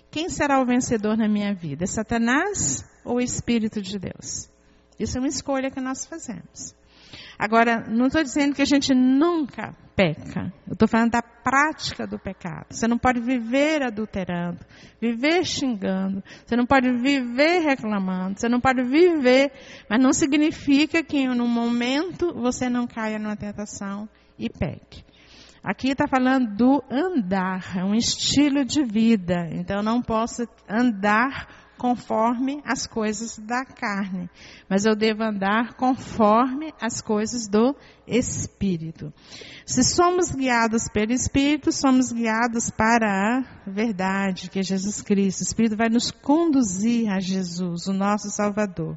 Quem 0.09 0.29
será 0.29 0.61
o 0.61 0.65
vencedor 0.65 1.17
na 1.17 1.27
minha 1.29 1.53
vida? 1.53 1.85
Satanás 1.85 2.85
ou 3.05 3.17
o 3.17 3.21
Espírito 3.21 3.83
de 3.83 3.99
Deus? 3.99 4.49
Isso 5.01 5.19
é 5.19 5.21
uma 5.21 5.27
escolha 5.27 5.69
que 5.69 5.81
nós 5.81 6.07
fazemos. 6.07 6.77
Agora, 7.39 7.85
não 7.89 8.07
estou 8.07 8.23
dizendo 8.23 8.55
que 8.55 8.63
a 8.63 8.67
gente 8.67 8.95
nunca 8.95 9.75
peca. 9.97 10.53
Eu 10.67 10.75
estou 10.75 10.87
falando 10.87 11.13
da 11.13 11.23
prática 11.23 12.07
do 12.07 12.19
pecado. 12.19 12.67
Você 12.71 12.87
não 12.87 12.99
pode 12.99 13.21
viver 13.21 13.83
adulterando, 13.83 14.59
viver 15.01 15.45
xingando, 15.45 16.23
você 16.45 16.55
não 16.55 16.67
pode 16.67 16.93
viver 16.93 17.61
reclamando, 17.61 18.39
você 18.39 18.49
não 18.49 18.61
pode 18.61 18.83
viver, 18.83 19.51
mas 19.89 20.01
não 20.01 20.13
significa 20.13 21.03
que 21.03 21.27
num 21.27 21.49
momento 21.49 22.35
você 22.35 22.69
não 22.69 22.87
caia 22.87 23.19
numa 23.19 23.37
tentação 23.37 24.09
e 24.39 24.51
peque. 24.51 25.03
Aqui 25.63 25.89
está 25.89 26.07
falando 26.07 26.55
do 26.55 26.85
andar, 26.89 27.77
é 27.77 27.83
um 27.83 27.95
estilo 27.95 28.65
de 28.65 28.85
vida. 28.85 29.49
Então 29.51 29.79
eu 29.79 29.83
não 29.83 30.01
posso 30.01 30.47
andar 30.69 31.66
conforme 31.76 32.62
as 32.64 32.87
coisas 32.87 33.38
da 33.38 33.64
carne, 33.64 34.30
mas 34.68 34.85
eu 34.85 34.97
devo 34.97 35.23
andar 35.23 35.75
conforme 35.75 36.73
as 36.80 37.00
coisas 37.00 37.47
do 37.47 37.75
Espírito. 38.06 39.12
Se 39.64 39.83
somos 39.83 40.30
guiados 40.30 40.88
pelo 40.88 41.12
Espírito, 41.12 41.73
somos 41.73 42.12
guiados 42.12 42.71
para 42.71 43.06
a 43.38 43.71
verdade, 43.71 44.49
que 44.49 44.59
é 44.59 44.62
Jesus 44.62 45.02
Cristo. 45.02 45.40
O 45.40 45.45
Espírito 45.45 45.76
vai 45.76 45.88
nos 45.88 46.11
conduzir 46.11 47.11
a 47.11 47.21
Jesus, 47.21 47.87
o 47.87 47.92
nosso 47.92 48.30
Salvador. 48.30 48.97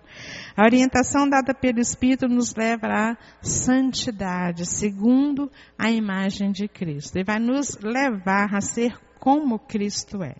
A 0.55 0.63
orientação 0.63 1.27
dada 1.27 1.53
pelo 1.53 1.79
Espírito 1.79 2.27
nos 2.27 2.55
leva 2.55 2.87
à 2.87 3.17
santidade, 3.41 4.65
segundo 4.65 5.51
a 5.77 5.91
imagem 5.91 6.51
de 6.51 6.67
Cristo. 6.67 7.17
E 7.17 7.23
vai 7.23 7.39
nos 7.39 7.77
levar 7.81 8.53
a 8.55 8.61
ser 8.61 8.97
como 9.19 9.59
Cristo 9.59 10.23
é 10.23 10.35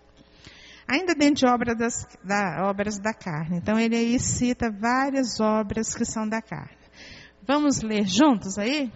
ainda 0.90 1.14
dentro 1.14 1.46
de 1.46 1.46
obra 1.46 1.72
das, 1.72 2.04
da, 2.24 2.68
obras 2.68 2.98
da 2.98 3.14
carne. 3.14 3.58
Então 3.58 3.78
ele 3.78 3.96
aí 3.96 4.18
cita 4.18 4.70
várias 4.70 5.38
obras 5.38 5.94
que 5.94 6.04
são 6.04 6.28
da 6.28 6.42
carne. 6.42 6.76
Vamos 7.46 7.80
ler 7.80 8.04
juntos 8.06 8.58
aí? 8.58 8.90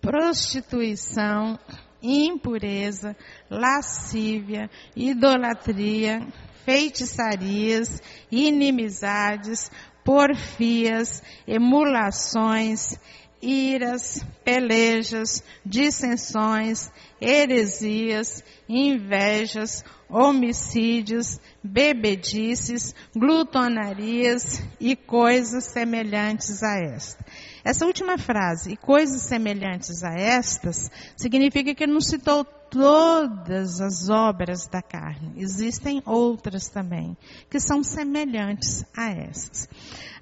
Prostituição, 0.00 1.58
impureza, 2.00 3.16
lascívia, 3.50 4.70
idolatria, 4.94 6.24
feitiçarias, 6.64 8.00
inimizades, 8.30 9.72
porfias, 10.04 11.20
emulações, 11.48 12.96
iras, 13.44 14.24
pelejas, 14.44 15.42
dissensões, 15.64 16.90
heresias, 17.20 18.42
invejas, 18.68 19.84
homicídios, 20.14 21.40
bebedices, 21.62 22.94
glutonarias 23.16 24.62
e 24.78 24.94
coisas 24.94 25.64
semelhantes 25.64 26.62
a 26.62 26.78
esta. 26.78 27.24
Essa 27.64 27.84
última 27.84 28.16
frase, 28.16 28.72
e 28.72 28.76
coisas 28.76 29.22
semelhantes 29.22 30.04
a 30.04 30.14
estas, 30.14 30.88
significa 31.16 31.74
que 31.74 31.86
não 31.86 32.00
citou 32.00 32.44
todas 32.44 33.80
as 33.80 34.08
obras 34.08 34.66
da 34.66 34.82
carne. 34.82 35.32
Existem 35.36 36.00
outras 36.04 36.68
também, 36.68 37.16
que 37.50 37.58
são 37.58 37.82
semelhantes 37.82 38.84
a 38.96 39.10
essas. 39.10 39.68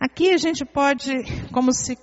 Aqui 0.00 0.30
a 0.30 0.38
gente 0.38 0.64
pode, 0.64 1.10
como 1.52 1.72
se 1.72 1.98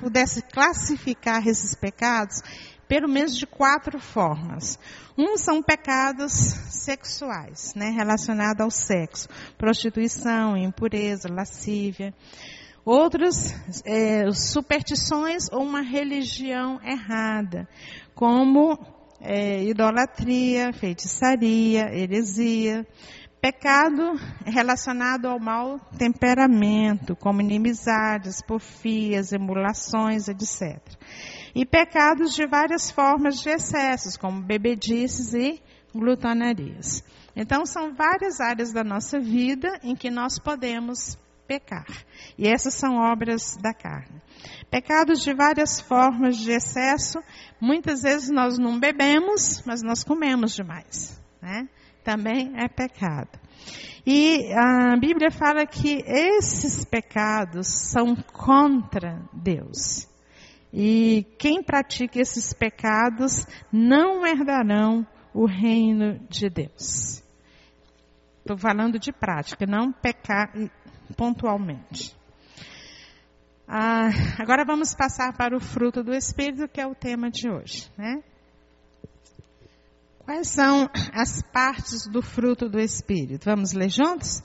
pudesse 0.00 0.42
classificar 0.42 1.46
esses 1.46 1.74
pecados 1.74 2.42
pelo 2.88 3.08
menos 3.08 3.36
de 3.36 3.46
quatro 3.46 3.98
formas. 3.98 4.78
Um 5.16 5.36
são 5.36 5.62
pecados 5.62 6.32
sexuais, 6.32 7.74
né, 7.74 7.90
relacionados 7.90 8.60
ao 8.60 8.70
sexo, 8.70 9.28
prostituição, 9.56 10.56
impureza, 10.56 11.28
lascívia. 11.28 12.12
Outros, 12.84 13.54
é, 13.86 14.30
superstições 14.32 15.50
ou 15.50 15.62
uma 15.62 15.80
religião 15.80 16.78
errada, 16.84 17.66
como 18.14 18.78
é, 19.20 19.62
idolatria, 19.64 20.72
feitiçaria, 20.72 21.94
heresia. 21.94 22.86
Pecado 23.40 24.18
relacionado 24.46 25.26
ao 25.26 25.38
mau 25.38 25.78
temperamento, 25.98 27.14
como 27.14 27.42
inimizades, 27.42 28.40
porfias, 28.40 29.32
emulações, 29.32 30.28
etc 30.28 30.80
e 31.54 31.64
pecados 31.64 32.34
de 32.34 32.46
várias 32.46 32.90
formas 32.90 33.40
de 33.40 33.50
excessos, 33.50 34.16
como 34.16 34.42
bebedices 34.42 35.32
e 35.34 35.62
glutonarias. 35.94 37.04
Então, 37.36 37.64
são 37.64 37.94
várias 37.94 38.40
áreas 38.40 38.72
da 38.72 38.82
nossa 38.82 39.20
vida 39.20 39.68
em 39.82 39.94
que 39.94 40.10
nós 40.10 40.38
podemos 40.38 41.16
pecar. 41.46 41.86
E 42.38 42.48
essas 42.48 42.74
são 42.74 42.96
obras 42.96 43.56
da 43.56 43.72
carne. 43.72 44.20
Pecados 44.70 45.22
de 45.22 45.32
várias 45.32 45.80
formas 45.80 46.36
de 46.36 46.50
excesso, 46.50 47.22
muitas 47.60 48.02
vezes 48.02 48.30
nós 48.30 48.58
não 48.58 48.78
bebemos, 48.78 49.62
mas 49.64 49.82
nós 49.82 50.02
comemos 50.02 50.54
demais. 50.54 51.20
Né? 51.40 51.68
Também 52.02 52.52
é 52.56 52.68
pecado. 52.68 53.38
E 54.06 54.52
a 54.52 54.96
Bíblia 54.96 55.30
fala 55.30 55.66
que 55.66 56.02
esses 56.06 56.84
pecados 56.84 57.68
são 57.68 58.14
contra 58.14 59.22
Deus. 59.32 60.06
E 60.76 61.24
quem 61.38 61.62
pratica 61.62 62.20
esses 62.20 62.52
pecados 62.52 63.46
não 63.72 64.26
herdarão 64.26 65.06
o 65.32 65.46
reino 65.46 66.18
de 66.28 66.50
Deus. 66.50 67.22
Estou 68.40 68.58
falando 68.58 68.98
de 68.98 69.12
prática, 69.12 69.64
não 69.66 69.92
pecar 69.92 70.52
pontualmente. 71.16 72.16
Ah, 73.68 74.08
agora 74.36 74.64
vamos 74.64 74.96
passar 74.96 75.32
para 75.36 75.56
o 75.56 75.60
fruto 75.60 76.02
do 76.02 76.12
Espírito, 76.12 76.66
que 76.66 76.80
é 76.80 76.86
o 76.88 76.94
tema 76.94 77.30
de 77.30 77.48
hoje. 77.48 77.88
Né? 77.96 78.20
Quais 80.24 80.48
são 80.48 80.90
as 81.12 81.40
partes 81.40 82.08
do 82.08 82.20
fruto 82.20 82.68
do 82.68 82.80
Espírito? 82.80 83.44
Vamos 83.44 83.72
ler 83.72 83.90
juntos? 83.90 84.42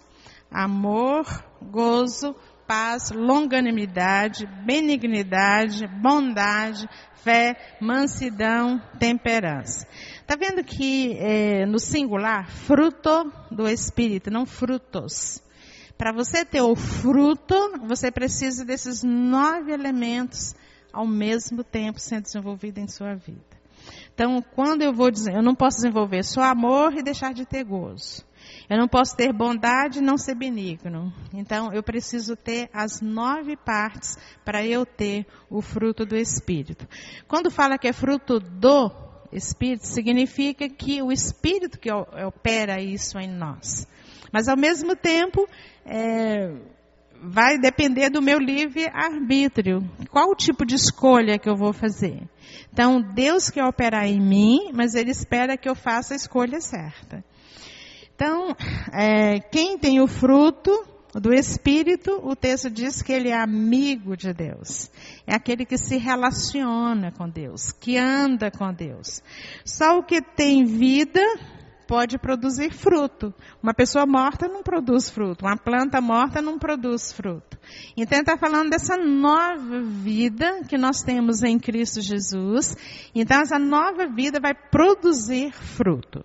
Amor, 0.51 1.25
gozo, 1.59 2.35
paz, 2.69 3.09
longanimidade, 3.09 4.45
benignidade, 4.63 5.87
bondade, 5.87 6.87
fé, 7.15 7.57
mansidão, 7.81 8.79
temperança. 8.99 9.87
Tá 10.27 10.35
vendo 10.35 10.63
que 10.63 11.17
é, 11.17 11.65
no 11.65 11.79
singular, 11.79 12.47
fruto 12.47 13.33
do 13.49 13.67
Espírito, 13.67 14.29
não 14.29 14.45
frutos. 14.45 15.41
Para 15.97 16.13
você 16.13 16.45
ter 16.45 16.61
o 16.61 16.75
fruto, 16.75 17.55
você 17.87 18.11
precisa 18.11 18.63
desses 18.63 19.01
nove 19.01 19.71
elementos 19.71 20.53
ao 20.93 21.07
mesmo 21.07 21.63
tempo 21.63 21.99
sendo 21.99 22.25
desenvolvido 22.25 22.77
em 22.77 22.87
sua 22.87 23.15
vida. 23.15 23.57
Então, 24.13 24.43
quando 24.53 24.83
eu 24.83 24.93
vou 24.93 25.09
dizer, 25.09 25.33
eu 25.33 25.41
não 25.41 25.55
posso 25.55 25.77
desenvolver 25.77 26.23
só 26.23 26.43
amor 26.43 26.93
e 26.93 27.01
deixar 27.01 27.33
de 27.33 27.47
ter 27.47 27.63
gozo. 27.63 28.23
Eu 28.69 28.77
não 28.77 28.87
posso 28.87 29.15
ter 29.15 29.33
bondade 29.33 29.97
e 29.97 30.01
não 30.01 30.15
ser 30.15 30.35
benigno. 30.35 31.11
Então, 31.33 31.73
eu 31.73 31.81
preciso 31.81 32.35
ter 32.35 32.69
as 32.71 33.01
nove 33.01 33.57
partes 33.57 34.15
para 34.45 34.63
eu 34.63 34.85
ter 34.85 35.25
o 35.49 35.59
fruto 35.59 36.05
do 36.05 36.15
Espírito. 36.15 36.87
Quando 37.27 37.49
fala 37.49 37.79
que 37.79 37.87
é 37.87 37.93
fruto 37.93 38.39
do 38.39 38.91
Espírito, 39.31 39.87
significa 39.87 40.69
que 40.69 41.01
o 41.01 41.11
Espírito 41.11 41.79
que 41.79 41.91
opera 41.91 42.79
isso 42.79 43.17
em 43.17 43.27
nós. 43.27 43.87
Mas, 44.31 44.47
ao 44.47 44.55
mesmo 44.55 44.95
tempo, 44.95 45.49
é, 45.83 46.53
vai 47.23 47.57
depender 47.57 48.11
do 48.11 48.21
meu 48.21 48.37
livre 48.37 48.87
arbítrio. 48.93 49.81
Qual 50.11 50.29
o 50.29 50.35
tipo 50.35 50.63
de 50.63 50.75
escolha 50.75 51.39
que 51.39 51.49
eu 51.49 51.55
vou 51.55 51.73
fazer? 51.73 52.21
Então, 52.71 53.01
Deus 53.01 53.49
quer 53.49 53.65
operar 53.65 54.05
em 54.05 54.19
mim, 54.19 54.71
mas 54.75 54.93
Ele 54.93 55.09
espera 55.09 55.57
que 55.57 55.67
eu 55.67 55.73
faça 55.73 56.13
a 56.13 56.17
escolha 56.17 56.61
certa. 56.61 57.23
Então, 58.19 58.53
é, 58.91 59.39
quem 59.39 59.77
tem 59.77 60.01
o 60.01 60.05
fruto 60.05 60.85
do 61.13 61.33
Espírito, 61.33 62.19
o 62.21 62.35
texto 62.35 62.69
diz 62.69 63.01
que 63.01 63.13
ele 63.13 63.29
é 63.29 63.41
amigo 63.41 64.17
de 64.17 64.33
Deus. 64.33 64.91
É 65.25 65.33
aquele 65.33 65.65
que 65.65 65.77
se 65.77 65.95
relaciona 65.95 67.13
com 67.13 67.29
Deus, 67.29 67.71
que 67.71 67.97
anda 67.97 68.51
com 68.51 68.73
Deus. 68.73 69.23
Só 69.63 69.97
o 69.97 70.03
que 70.03 70.21
tem 70.21 70.65
vida 70.65 71.21
pode 71.87 72.19
produzir 72.19 72.73
fruto. 72.73 73.33
Uma 73.63 73.73
pessoa 73.73 74.05
morta 74.05 74.49
não 74.49 74.63
produz 74.63 75.09
fruto. 75.09 75.45
Uma 75.45 75.55
planta 75.55 76.01
morta 76.01 76.41
não 76.41 76.59
produz 76.59 77.13
fruto. 77.13 77.57
Então 77.95 78.19
está 78.19 78.37
falando 78.37 78.69
dessa 78.69 78.97
nova 78.97 79.79
vida 79.81 80.61
que 80.67 80.77
nós 80.77 81.01
temos 81.03 81.41
em 81.41 81.57
Cristo 81.57 82.01
Jesus. 82.01 82.75
Então 83.15 83.39
essa 83.39 83.57
nova 83.57 84.07
vida 84.07 84.41
vai 84.41 84.53
produzir 84.53 85.53
fruto. 85.53 86.23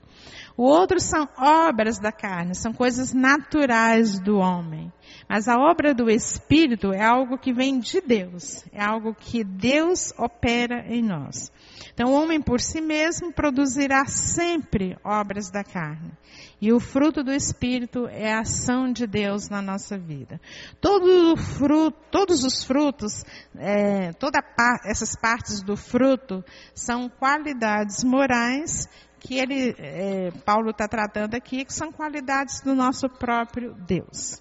O 0.56 0.62
outro 0.62 1.00
são 1.00 1.28
obras 1.36 1.98
da 1.98 2.12
carne, 2.12 2.54
são 2.54 2.72
coisas 2.72 3.12
naturais 3.12 4.20
do 4.20 4.36
homem. 4.36 4.92
Mas 5.28 5.48
a 5.48 5.56
obra 5.58 5.92
do 5.92 6.08
Espírito 6.08 6.92
é 6.92 7.02
algo 7.02 7.36
que 7.36 7.52
vem 7.52 7.80
de 7.80 8.00
Deus, 8.00 8.64
é 8.72 8.82
algo 8.82 9.14
que 9.14 9.42
Deus 9.42 10.12
opera 10.16 10.84
em 10.86 11.02
nós. 11.02 11.50
Então, 11.92 12.10
o 12.10 12.14
homem 12.14 12.40
por 12.40 12.60
si 12.60 12.80
mesmo 12.80 13.32
produzirá 13.32 14.04
sempre 14.06 14.96
obras 15.04 15.50
da 15.50 15.64
carne. 15.64 16.12
E 16.60 16.72
o 16.72 16.80
fruto 16.80 17.22
do 17.22 17.32
Espírito 17.32 18.06
é 18.06 18.32
a 18.32 18.40
ação 18.40 18.92
de 18.92 19.06
Deus 19.06 19.48
na 19.48 19.60
nossa 19.60 19.98
vida. 19.98 20.40
Todo 20.80 21.36
fruto, 21.36 21.98
todos 22.10 22.44
os 22.44 22.64
frutos, 22.64 23.24
é, 23.56 24.12
todas 24.12 24.40
essas 24.84 25.16
partes 25.16 25.62
do 25.62 25.76
fruto 25.76 26.44
são 26.74 27.08
qualidades 27.08 28.02
morais 28.02 28.88
que 29.24 29.38
ele, 29.38 29.74
é, 29.78 30.30
Paulo 30.44 30.70
está 30.70 30.86
tratando 30.86 31.34
aqui, 31.34 31.64
que 31.64 31.72
são 31.72 31.90
qualidades 31.90 32.60
do 32.60 32.74
nosso 32.74 33.08
próprio 33.08 33.74
Deus. 33.74 34.38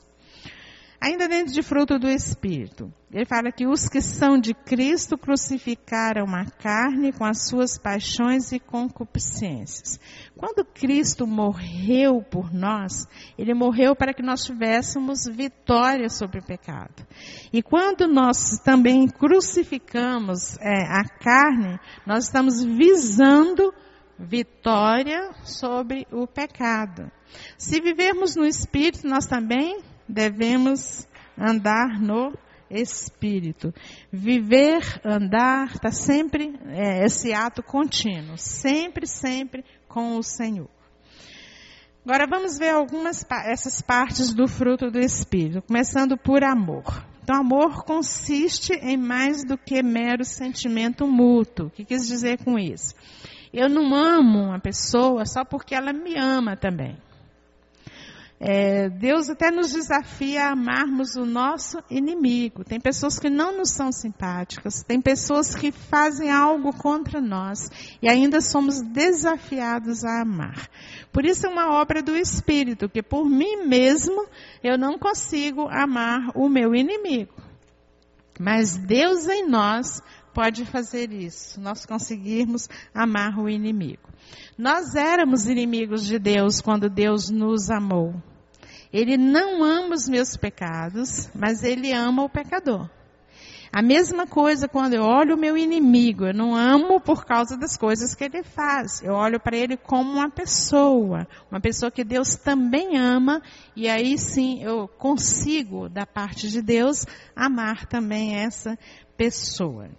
Ainda 1.02 1.28
dentro 1.28 1.54
de 1.54 1.62
fruto 1.62 2.00
do 2.00 2.08
Espírito, 2.08 2.94
ele 3.12 3.25
fala 3.25 3.52
que 3.52 3.68
os 3.68 3.90
que 3.90 4.02
são 4.02 4.38
de 4.38 4.54
Cristo 4.54 5.18
crucificaram 5.18 6.25
a 6.34 6.46
carne 6.46 7.12
com 7.12 7.25
as 7.25 7.48
suas 7.48 7.78
paixões 7.78 8.54
e 8.54 8.60
concupiscências. 8.60 10.00
Quando 10.38 10.66
Cristo 10.66 11.28
morreu 11.28 12.22
por 12.22 12.54
nós, 12.54 13.06
ele 13.38 13.53
morreu 13.53 13.96
para 13.96 14.14
que 14.14 14.24
nós 14.24 14.46
tivéssemos 14.46 15.25
vitória 15.25 16.07
sobre 16.07 16.40
o 16.40 16.46
pecado. 16.46 17.05
E 17.51 17.62
quando 17.62 18.07
nós 18.07 18.57
também 18.64 19.05
crucificamos 19.07 20.57
é, 20.60 20.84
a 20.88 21.03
carne, 21.03 21.79
nós 22.05 22.25
estamos 22.25 22.64
visando 22.64 23.74
vitória 24.18 25.32
sobre 25.44 26.08
o 26.12 26.28
pecado. 26.28 27.12
Se 27.58 27.82
vivermos 27.82 28.36
no 28.36 28.46
Espírito, 28.46 29.08
nós 29.08 29.26
também 29.26 29.82
devemos 30.08 31.08
andar 31.38 32.00
no 32.00 32.34
Espírito. 32.70 33.74
Viver, 34.12 34.82
andar, 35.04 35.76
está 35.76 35.92
sempre 35.92 36.54
é, 36.70 37.06
esse 37.06 37.34
ato 37.34 37.62
contínuo, 37.62 38.38
sempre, 38.38 39.08
sempre 39.08 39.64
com 39.88 40.18
o 40.18 40.24
Senhor. 40.24 40.70
Agora 42.06 42.28
vamos 42.30 42.58
ver 42.58 42.72
algumas 42.72 43.26
essas 43.46 43.82
partes 43.82 44.34
do 44.34 44.46
fruto 44.46 44.92
do 44.92 45.00
Espírito, 45.00 45.62
começando 45.62 46.18
por 46.18 46.44
amor. 46.44 46.84
Então, 47.24 47.40
amor 47.40 47.86
consiste 47.86 48.74
em 48.74 48.98
mais 48.98 49.46
do 49.46 49.58
que 49.58 49.82
mero 49.82 50.26
sentimento 50.26 51.08
mútuo. 51.08 51.68
O 51.68 51.70
que 51.70 51.86
quis 51.86 52.06
dizer 52.06 52.44
com 52.44 52.60
isso? 52.60 52.94
Eu 53.53 53.70
não 53.70 53.94
amo 53.94 54.46
uma 54.46 54.59
pessoa 54.59 55.25
só 55.25 55.46
porque 55.46 55.75
ela 55.75 55.94
me 55.94 56.18
ama 56.18 56.57
também. 56.57 56.98
É, 58.46 58.89
Deus 58.89 59.29
até 59.29 59.50
nos 59.50 59.72
desafia 59.72 60.48
a 60.48 60.51
amarmos 60.51 61.16
o 61.16 61.25
nosso 61.25 61.81
inimigo. 61.89 62.66
Tem 62.66 62.77
pessoas 62.77 63.18
que 63.18 63.29
não 63.29 63.57
nos 63.57 63.70
são 63.70 63.89
simpáticas, 63.89 64.83
tem 64.83 65.00
pessoas 65.00 65.55
que 65.55 65.72
fazem 65.72 66.29
algo 66.29 66.74
contra 66.74 67.22
nós 67.22 67.70
e 68.01 68.09
ainda 68.09 68.42
somos 68.42 68.81
desafiados 68.81 70.03
a 70.03 70.22
amar. 70.24 70.68
Por 71.09 71.24
isso 71.25 71.48
é 71.48 71.50
uma 71.50 71.79
obra 71.79 72.01
do 72.01 72.18
Espírito, 72.18 72.89
que 72.89 73.01
por 73.01 73.29
mim 73.29 73.66
mesmo 73.66 74.27
eu 74.61 74.77
não 74.77 75.00
consigo 75.00 75.70
amar 75.70 76.31
o 76.35 76.50
meu 76.50 76.75
inimigo. 76.75 77.33
Mas 78.37 78.75
Deus 78.75 79.25
em 79.29 79.48
nós 79.48 80.01
pode 80.33 80.65
fazer 80.65 81.11
isso, 81.11 81.61
nós 81.61 81.85
conseguirmos 81.85 82.67
amar 82.93 83.37
o 83.37 83.50
inimigo. 83.50 84.09
Nós 84.57 84.96
éramos 84.96 85.46
inimigos 85.46 86.05
de 86.05 86.17
Deus 86.17 86.61
quando 86.61 86.89
Deus 86.89 87.29
nos 87.29 87.69
amou. 87.69 88.13
Ele 88.91 89.17
não 89.17 89.63
ama 89.63 89.96
os 89.96 90.07
meus 90.07 90.37
pecados, 90.37 91.29
mas 91.33 91.63
ele 91.63 91.91
ama 91.91 92.24
o 92.24 92.29
pecador. 92.29 92.89
A 93.75 93.81
mesma 93.81 94.27
coisa 94.27 94.67
quando 94.67 94.93
eu 94.93 95.01
olho 95.01 95.33
o 95.33 95.39
meu 95.39 95.57
inimigo, 95.57 96.27
eu 96.27 96.33
não 96.33 96.55
amo 96.55 97.01
por 97.01 97.25
causa 97.25 97.57
das 97.57 97.75
coisas 97.75 98.13
que 98.13 98.24
ele 98.24 98.43
faz. 98.43 99.01
Eu 99.01 99.13
olho 99.13 99.39
para 99.39 99.57
ele 99.57 99.75
como 99.75 100.11
uma 100.11 100.29
pessoa, 100.29 101.27
uma 101.50 101.59
pessoa 101.59 101.89
que 101.89 102.03
Deus 102.03 102.35
também 102.35 103.00
ama, 103.00 103.41
e 103.75 103.89
aí 103.89 104.15
sim 104.15 104.61
eu 104.61 104.87
consigo, 104.87 105.89
da 105.89 106.05
parte 106.05 106.50
de 106.50 106.61
Deus, 106.61 107.07
amar 107.35 107.87
também 107.87 108.35
essa 108.35 108.77
pessoa. 109.17 109.89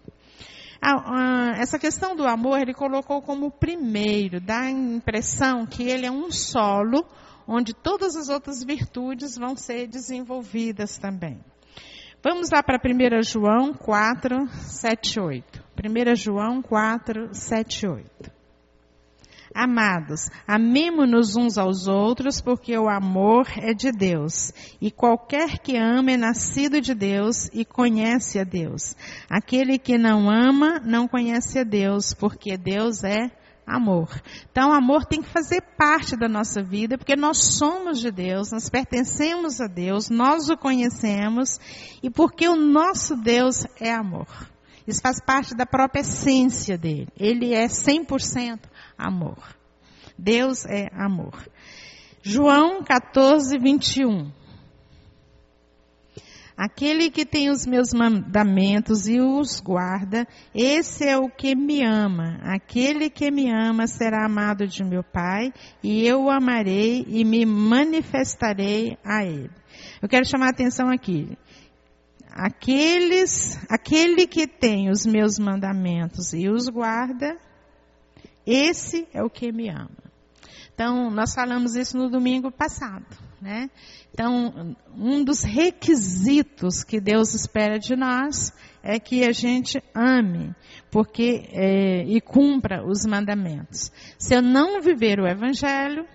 Essa 1.57 1.79
questão 1.79 2.15
do 2.15 2.27
amor 2.27 2.61
ele 2.61 2.75
colocou 2.75 3.23
como 3.23 3.51
primeiro, 3.51 4.41
dá 4.41 4.61
a 4.63 4.71
impressão 4.71 5.67
que 5.67 5.83
ele 5.83 6.07
é 6.07 6.11
um 6.11 6.31
solo 6.31 7.07
onde 7.47 7.75
todas 7.75 8.17
as 8.17 8.29
outras 8.29 8.63
virtudes 8.65 9.37
vão 9.37 9.57
ser 9.57 9.87
desenvolvidas 9.87 10.99
também. 10.99 11.39
Vamos 12.23 12.49
lá 12.51 12.63
para 12.63 12.79
1 12.79 13.23
João 13.23 13.75
4, 13.75 14.49
7, 14.49 15.21
8. 15.21 15.65
1 15.79 16.17
João 16.17 16.63
4, 16.63 17.35
7, 17.35 17.87
8. 17.87 18.34
Amados, 19.55 20.33
amemo-nos 20.49 21.37
uns 21.37 21.57
aos 21.57 21.87
outros, 21.87 22.41
porque 22.41 22.77
o 22.77 22.89
amor 22.89 23.47
é 23.57 23.73
de 23.73 23.93
Deus. 23.93 24.53
E 24.81 24.91
qualquer 24.91 25.61
que 25.61 25.77
ama 25.77 26.11
é 26.11 26.17
nascido 26.17 26.81
de 26.81 26.93
Deus 26.93 27.49
e 27.53 27.65
conhece 27.65 28.41
a 28.41 28.43
Deus. 28.43 28.97
Aquele 29.31 29.79
que 29.79 29.97
não 29.97 30.29
ama 30.29 30.81
não 30.85 31.07
conhece 31.07 31.61
a 31.61 31.63
Deus, 31.63 32.13
porque 32.13 32.57
Deus 32.57 33.05
é 33.05 33.31
amor. 33.65 34.09
Então, 34.51 34.73
amor 34.73 35.05
tem 35.07 35.23
que 35.23 35.29
fazer 35.29 35.63
parte 35.79 36.17
da 36.17 36.29
nossa 36.29 36.61
vida, 36.61 36.99
porque 36.99 37.15
nós 37.15 37.55
somos 37.55 38.01
de 38.01 38.11
Deus, 38.11 38.51
nós 38.51 38.69
pertencemos 38.69 39.61
a 39.61 39.69
Deus, 39.69 40.11
nós 40.11 40.51
o 40.51 40.57
conhecemos, 40.57 41.61
e 42.03 42.11
porque 42.11 42.49
o 42.49 42.57
nosso 42.57 43.17
Deus 43.17 43.65
é 43.81 43.93
amor. 43.93 44.27
Isso 44.85 45.01
faz 45.01 45.19
parte 45.21 45.55
da 45.55 45.65
própria 45.65 46.01
essência 46.01 46.77
dele. 46.77 47.09
Ele 47.17 47.55
é 47.55 47.67
100% 47.67 48.59
amor. 48.97 49.57
Deus 50.19 50.65
é 50.67 50.89
amor. 50.93 51.49
João 52.23 52.83
14, 52.83 53.59
21. 53.59 54.31
Aquele 56.57 57.11
que 57.11 57.27
tem 57.27 57.51
os 57.51 57.67
meus 57.67 57.93
mandamentos 57.93 59.09
e 59.09 59.21
os 59.21 59.59
guarda, 59.59 60.27
esse 60.55 61.05
é 61.05 61.19
o 61.19 61.29
que 61.29 61.57
me 61.57 61.85
ama. 61.85 62.39
Aquele 62.43 63.11
que 63.11 63.29
me 63.29 63.51
ama 63.51 63.89
será 63.89 64.25
amado 64.25 64.65
de 64.65 64.85
meu 64.85 65.03
Pai, 65.03 65.53
e 65.83 66.07
eu 66.07 66.23
o 66.23 66.31
amarei 66.31 67.05
e 67.09 67.25
me 67.25 67.45
manifestarei 67.45 68.97
a 69.05 69.25
ele. 69.25 69.51
Eu 70.01 70.09
quero 70.09 70.25
chamar 70.25 70.47
a 70.47 70.51
atenção 70.51 70.89
aqui. 70.89 71.37
aqueles, 72.31 73.59
aquele 73.69 74.27
que 74.27 74.47
tem 74.47 74.91
os 74.91 75.05
meus 75.05 75.41
mandamentos 75.41 76.33
e 76.33 76.49
os 76.49 76.69
guarda, 76.69 77.37
esse 78.47 79.07
é 79.13 79.23
o 79.23 79.31
que 79.31 79.53
me 79.53 79.69
ama. 79.69 79.91
Então, 80.75 81.09
nós 81.11 81.33
falamos 81.35 81.77
isso 81.77 81.97
no 81.97 82.11
domingo 82.11 82.51
passado, 82.51 83.07
né? 83.41 83.71
Então, 84.13 84.77
um 84.97 85.23
dos 85.23 85.43
requisitos 85.43 86.83
que 86.83 87.01
Deus 87.01 87.33
espera 87.33 87.79
de 87.79 87.95
nós 87.95 88.53
é 88.83 88.99
que 88.99 89.25
a 89.25 89.33
gente 89.33 89.83
ame, 89.95 90.55
porque 90.91 91.49
é, 91.53 92.05
e 92.05 92.21
cumpra 92.21 92.85
os 92.85 93.07
mandamentos. 93.07 93.93
Se 94.19 94.35
eu 94.35 94.43
não 94.43 94.81
viver 94.81 95.21
o 95.21 95.27
Evangelho, 95.27 96.07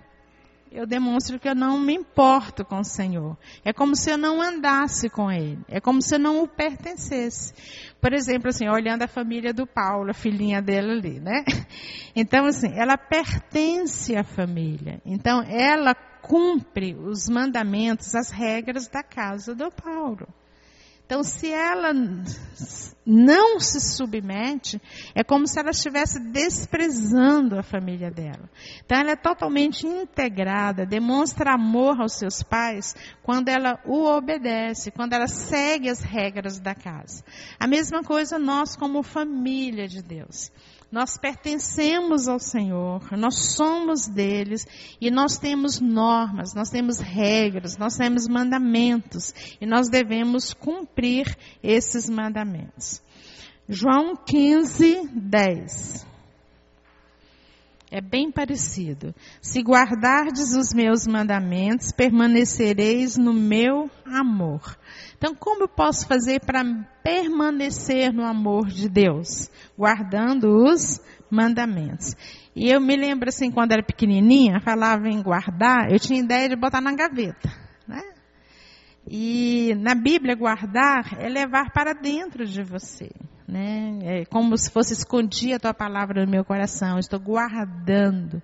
eu 0.71 0.85
demonstro 0.85 1.39
que 1.39 1.49
eu 1.49 1.55
não 1.55 1.79
me 1.79 1.93
importo 1.93 2.63
com 2.63 2.79
o 2.79 2.83
Senhor. 2.83 3.37
É 3.65 3.73
como 3.73 3.95
se 3.95 4.11
eu 4.11 4.17
não 4.17 4.41
andasse 4.41 5.09
com 5.09 5.31
Ele. 5.31 5.59
É 5.67 5.79
como 5.79 6.01
se 6.01 6.15
eu 6.15 6.19
não 6.19 6.43
o 6.43 6.47
pertencesse. 6.47 7.53
Por 7.99 8.13
exemplo, 8.13 8.49
assim, 8.49 8.67
olhando 8.69 9.03
a 9.03 9.07
família 9.07 9.53
do 9.53 9.65
Paulo, 9.65 10.11
a 10.11 10.13
filhinha 10.13 10.61
dele 10.61 10.91
ali, 10.91 11.19
né? 11.19 11.43
Então, 12.15 12.45
assim, 12.45 12.73
ela 12.75 12.97
pertence 12.97 14.15
à 14.15 14.23
família. 14.23 15.01
Então, 15.05 15.41
ela 15.43 15.95
cumpre 16.21 16.95
os 16.95 17.29
mandamentos, 17.29 18.13
as 18.13 18.29
regras 18.29 18.87
da 18.87 19.01
casa 19.01 19.55
do 19.55 19.71
Paulo. 19.71 20.27
Então, 21.09 21.23
se 21.23 21.51
ela 21.51 21.91
não 23.03 23.59
se 23.59 23.81
submete, 23.81 24.79
é 25.15 25.23
como 25.23 25.47
se 25.47 25.59
ela 25.59 25.71
estivesse 25.71 26.19
desprezando 26.19 27.57
a 27.57 27.63
família 27.63 28.11
dela. 28.11 28.47
Então, 28.85 28.95
ela 28.95 29.13
é 29.13 29.15
totalmente 29.15 29.87
integrada, 29.87 30.85
demonstra 30.85 31.55
amor 31.55 31.99
aos 31.99 32.13
seus 32.13 32.43
pais 32.43 32.95
quando 33.23 33.49
ela 33.49 33.79
o 33.87 34.05
obedece, 34.05 34.91
quando 34.91 35.13
ela 35.13 35.25
segue 35.25 35.89
as 35.89 36.01
regras 36.01 36.59
da 36.59 36.75
casa. 36.75 37.23
A 37.59 37.65
mesma 37.65 38.03
coisa 38.03 38.37
nós, 38.37 38.75
como 38.75 39.01
família 39.01 39.87
de 39.87 40.03
Deus. 40.03 40.51
Nós 40.91 41.17
pertencemos 41.17 42.27
ao 42.27 42.39
Senhor, 42.39 43.15
nós 43.15 43.53
somos 43.55 44.07
deles 44.07 44.65
e 44.99 45.11
nós 45.11 45.37
temos 45.37 45.79
normas, 45.79 46.55
nós 46.55 46.69
temos 46.69 46.99
regras, 46.99 47.77
nós 47.77 47.95
temos 47.95 48.27
mandamentos 48.27 49.31
e 49.61 49.67
nós 49.67 49.87
devemos 49.87 50.51
cumprir 50.51 51.37
esses 51.61 52.09
mandamentos. 52.09 53.03
João 53.67 54.15
15, 54.15 55.09
10. 55.13 56.08
É 57.91 57.99
bem 57.99 58.31
parecido. 58.31 59.15
Se 59.41 59.61
guardardes 59.61 60.53
os 60.55 60.71
meus 60.73 61.07
mandamentos, 61.07 61.91
permanecereis 61.91 63.17
no 63.17 63.33
meu 63.33 63.89
amor. 64.05 64.77
Então, 65.17 65.33
como 65.33 65.63
eu 65.63 65.67
posso 65.67 66.07
fazer 66.07 66.39
para 66.39 66.63
permanecer 67.03 68.13
no 68.13 68.23
amor 68.23 68.67
de 68.67 68.87
Deus? 68.87 69.49
Guardando 69.75 70.49
os 70.65 71.01
mandamentos. 71.31 72.15
E 72.55 72.69
eu 72.69 72.79
me 72.79 72.95
lembro 72.95 73.29
assim, 73.29 73.49
quando 73.49 73.71
era 73.71 73.83
pequenininha, 73.83 74.61
falava 74.61 75.07
em 75.07 75.21
guardar, 75.21 75.91
eu 75.91 75.99
tinha 75.99 76.19
ideia 76.19 76.47
de 76.47 76.55
botar 76.55 76.81
na 76.81 76.93
gaveta. 76.93 77.49
Né? 77.87 78.03
E 79.07 79.73
na 79.79 79.95
Bíblia, 79.95 80.35
guardar 80.35 81.19
é 81.19 81.27
levar 81.27 81.71
para 81.71 81.93
dentro 81.93 82.45
de 82.45 82.61
você 82.61 83.09
né? 83.49 83.99
É 84.03 84.25
como 84.25 84.57
se 84.57 84.69
fosse 84.69 84.93
escondia 84.93 85.55
a 85.55 85.59
tua 85.59 85.73
palavra 85.73 86.25
no 86.25 86.31
meu 86.31 86.45
coração. 86.45 86.99
Estou 86.99 87.19
guardando. 87.19 88.41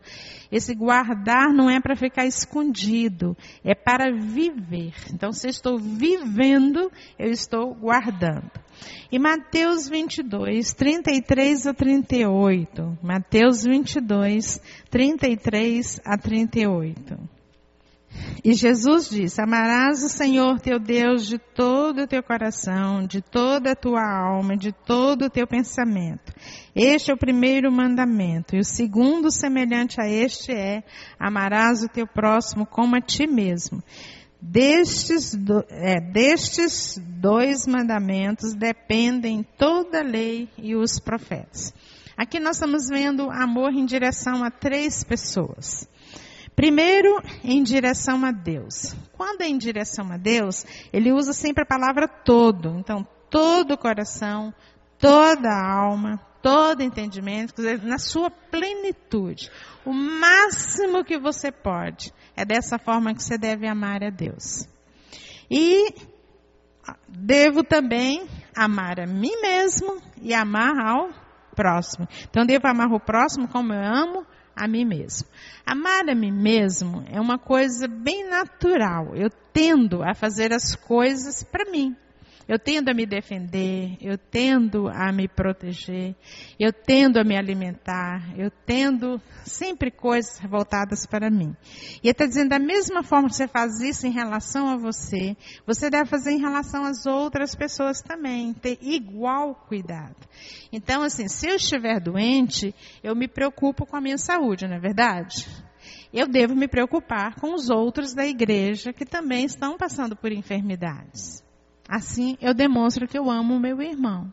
Esse 0.52 0.74
guardar 0.74 1.54
não 1.54 1.70
é 1.70 1.80
para 1.80 1.96
ficar 1.96 2.26
escondido, 2.26 3.38
é 3.64 3.76
para 3.76 4.12
viver. 4.12 4.94
Então, 5.14 5.32
se 5.32 5.48
eu 5.48 5.52
estou 5.52 5.78
vivendo, 5.78 6.92
eu 7.18 7.30
estou 7.30 7.74
guardando. 7.76 8.52
E 9.12 9.20
Mateus 9.20 9.88
22, 9.88 10.74
33 10.74 11.68
a 11.68 11.74
38. 11.74 12.98
Mateus 13.02 13.64
22, 13.64 14.60
33 14.90 16.02
a 16.04 16.18
38. 16.18 17.36
E 18.44 18.54
Jesus 18.54 19.10
disse: 19.10 19.42
Amarás 19.42 20.04
o 20.04 20.10
Senhor 20.10 20.60
teu 20.60 20.80
Deus 20.80 21.26
de 21.26 21.38
todo 21.38 22.04
o 22.04 22.08
teu 22.08 22.22
coração, 22.22 23.06
de 23.06 23.22
toda 23.22 23.72
a 23.72 23.76
tua 23.76 24.04
alma, 24.04 24.56
de 24.56 24.72
todo 24.72 25.26
o 25.26 25.30
teu 25.30 25.48
pensamento. 25.48 26.34
Este 26.76 27.10
é 27.10 27.14
o 27.14 27.18
primeiro 27.18 27.72
mandamento. 27.72 28.56
E 28.56 28.60
o 28.60 28.64
segundo, 28.64 29.32
semelhante 29.32 30.00
a 30.00 30.08
este, 30.08 30.52
é: 30.52 30.84
Amarás 31.20 31.84
o 31.84 31.90
teu 31.90 32.06
próximo 32.06 32.66
como 32.66 32.96
a 32.96 33.02
ti 33.02 33.26
mesmo. 33.26 33.82
Destes, 34.40 35.34
do, 35.34 35.66
é, 35.70 36.00
destes 36.00 37.00
dois 37.00 37.66
mandamentos 37.66 38.54
dependem 38.54 39.44
toda 39.58 40.02
a 40.02 40.04
lei 40.04 40.48
e 40.58 40.76
os 40.76 41.00
profetas. 41.00 41.74
Aqui 42.16 42.40
nós 42.40 42.58
estamos 42.58 42.88
vendo 42.88 43.30
amor 43.32 43.74
em 43.74 43.86
direção 43.86 44.44
a 44.44 44.52
três 44.52 45.04
pessoas. 45.04 45.90
Primeiro, 46.56 47.22
em 47.44 47.62
direção 47.62 48.24
a 48.24 48.32
Deus. 48.32 48.96
Quando 49.12 49.42
é 49.42 49.48
em 49.48 49.58
direção 49.58 50.12
a 50.12 50.18
Deus, 50.18 50.66
ele 50.94 51.12
usa 51.12 51.34
sempre 51.34 51.64
a 51.64 51.68
palavra 51.68 52.08
todo. 52.08 52.78
Então, 52.80 53.06
todo 53.30 53.74
o 53.74 53.78
coração, 53.78 54.54
toda 54.98 55.50
a 55.50 55.76
alma, 55.78 56.18
todo 56.42 56.82
entendimento, 56.82 57.62
na 57.84 57.98
sua 57.98 58.32
plenitude. 58.32 59.52
O 59.86 59.92
máximo 59.92 61.04
que 61.04 61.18
você 61.18 61.52
pode. 61.52 62.14
É 62.38 62.46
dessa 62.46 62.80
forma 62.80 63.14
que 63.14 63.22
você 63.22 63.38
deve 63.38 63.68
amar 63.68 64.02
a 64.04 64.10
Deus. 64.10 64.66
E 65.52 65.94
devo 67.10 67.64
também 67.64 68.28
amar 68.56 69.00
a 69.02 69.06
mim 69.06 69.42
mesmo 69.42 70.02
e 70.22 70.34
amar 70.34 70.78
ao 70.78 71.10
próximo. 71.54 72.08
Então, 72.30 72.46
devo 72.46 72.68
amar 72.68 72.92
o 72.92 73.00
próximo 73.00 73.48
como 73.48 73.74
eu 73.74 73.84
amo 73.84 74.26
a 74.56 74.68
mim 74.68 74.86
mesmo. 74.86 75.28
Amar 75.66 76.08
a 76.08 76.16
mim 76.16 76.32
mesmo 76.32 77.04
é 77.12 77.20
uma 77.20 77.38
coisa 77.38 77.88
bem 77.88 78.28
natural. 78.30 79.16
Eu 79.16 79.30
tendo 79.52 80.04
a 80.04 80.14
fazer 80.14 80.54
as 80.54 80.76
coisas 80.76 81.44
para 81.44 81.70
mim. 81.70 81.96
Eu 82.48 82.60
tendo 82.60 82.90
a 82.90 82.94
me 82.94 83.08
defender, 83.08 83.98
eu 84.00 84.18
tendo 84.20 84.88
a 84.88 85.12
me 85.12 85.28
proteger, 85.28 86.16
eu 86.60 86.72
tendo 86.72 87.18
a 87.18 87.24
me 87.24 87.36
alimentar, 87.36 88.38
eu 88.38 88.52
tendo 88.52 89.20
sempre 89.44 89.90
coisas 89.90 90.40
voltadas 90.48 91.08
para 91.08 91.32
mim. 91.32 91.56
E 92.04 92.08
ele 92.08 92.12
está 92.12 92.28
dizendo, 92.28 92.50
da 92.50 92.60
mesma 92.60 93.02
forma 93.02 93.30
que 93.30 93.36
você 93.36 93.48
faz 93.48 93.82
isso 93.82 94.06
em 94.06 94.12
relação 94.12 94.70
a 94.70 94.78
você, 94.78 95.36
você 95.66 95.90
deve 95.90 96.08
fazer 96.08 96.34
em 96.34 96.40
relação 96.40 96.86
às 96.86 97.08
outras 97.08 97.56
pessoas 97.56 98.00
também, 98.02 98.54
ter 98.54 98.78
igual 98.80 99.56
cuidado. 99.68 100.16
Então, 100.72 101.02
assim, 101.02 101.28
se 101.28 101.48
eu 101.48 101.56
estiver 101.56 102.00
doente, 102.00 102.76
eu 103.04 103.16
me 103.16 103.28
preocupo 103.28 103.88
com 103.88 103.96
a 103.96 104.02
minha 104.02 104.20
saúde, 104.20 104.68
não 104.68 104.76
é 104.76 104.80
verdade? 104.80 105.48
Eu 106.14 106.28
devo 106.28 106.56
me 106.56 106.68
preocupar 106.68 107.36
com 107.36 107.54
os 107.54 107.70
outros 107.70 108.14
da 108.14 108.26
igreja 108.26 108.94
que 108.94 109.06
também 109.06 109.46
estão 109.46 109.78
passando 109.78 110.16
por 110.16 110.32
enfermidades. 110.32 111.45
Assim 111.88 112.38
eu 112.42 112.54
demonstro 112.54 113.08
que 113.08 113.18
eu 113.18 113.30
amo 113.30 113.56
o 113.56 113.60
meu 113.60 113.82
irmão. 113.82 114.32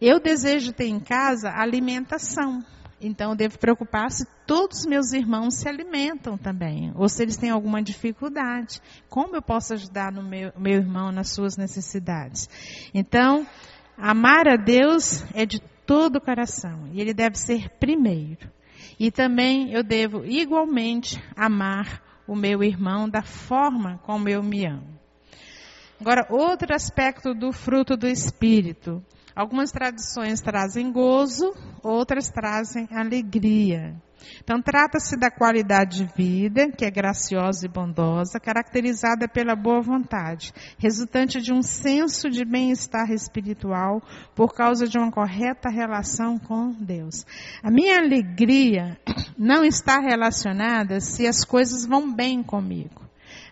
Eu 0.00 0.18
desejo 0.18 0.72
ter 0.72 0.86
em 0.86 0.98
casa 0.98 1.50
alimentação. 1.50 2.64
Então 3.00 3.30
eu 3.30 3.36
devo 3.36 3.58
preocupar 3.58 4.10
se 4.10 4.24
todos 4.46 4.80
os 4.80 4.86
meus 4.86 5.12
irmãos 5.12 5.54
se 5.54 5.68
alimentam 5.68 6.38
também, 6.38 6.92
ou 6.94 7.08
se 7.08 7.22
eles 7.22 7.36
têm 7.36 7.50
alguma 7.50 7.82
dificuldade. 7.82 8.80
Como 9.08 9.34
eu 9.34 9.42
posso 9.42 9.74
ajudar 9.74 10.12
no 10.12 10.22
meu, 10.22 10.52
meu 10.56 10.74
irmão 10.74 11.10
nas 11.10 11.30
suas 11.30 11.56
necessidades? 11.56 12.48
Então, 12.94 13.46
amar 13.96 14.46
a 14.46 14.56
Deus 14.56 15.24
é 15.34 15.44
de 15.44 15.60
todo 15.84 16.16
o 16.16 16.20
coração 16.20 16.88
e 16.92 17.00
ele 17.00 17.12
deve 17.12 17.36
ser 17.36 17.70
primeiro. 17.80 18.48
E 18.98 19.10
também 19.10 19.72
eu 19.72 19.82
devo 19.82 20.24
igualmente 20.24 21.20
amar 21.36 22.02
o 22.26 22.36
meu 22.36 22.62
irmão 22.62 23.08
da 23.08 23.22
forma 23.22 23.98
como 24.04 24.28
eu 24.28 24.42
me 24.42 24.64
amo. 24.64 25.01
Agora, 26.02 26.26
outro 26.30 26.74
aspecto 26.74 27.32
do 27.32 27.52
fruto 27.52 27.96
do 27.96 28.08
Espírito. 28.08 29.00
Algumas 29.36 29.70
tradições 29.70 30.40
trazem 30.40 30.90
gozo, 30.90 31.54
outras 31.80 32.28
trazem 32.28 32.88
alegria. 32.90 33.94
Então, 34.42 34.60
trata-se 34.60 35.16
da 35.16 35.30
qualidade 35.30 35.98
de 35.98 36.12
vida, 36.16 36.72
que 36.72 36.84
é 36.84 36.90
graciosa 36.90 37.66
e 37.66 37.68
bondosa, 37.68 38.40
caracterizada 38.40 39.28
pela 39.28 39.54
boa 39.54 39.80
vontade, 39.80 40.52
resultante 40.76 41.40
de 41.40 41.52
um 41.52 41.62
senso 41.62 42.28
de 42.28 42.44
bem-estar 42.44 43.12
espiritual 43.12 44.02
por 44.34 44.52
causa 44.52 44.88
de 44.88 44.98
uma 44.98 45.12
correta 45.12 45.70
relação 45.70 46.36
com 46.36 46.72
Deus. 46.72 47.24
A 47.62 47.70
minha 47.70 47.98
alegria 47.98 48.98
não 49.38 49.64
está 49.64 50.00
relacionada 50.00 50.98
se 50.98 51.28
as 51.28 51.44
coisas 51.44 51.86
vão 51.86 52.12
bem 52.12 52.42
comigo. 52.42 53.01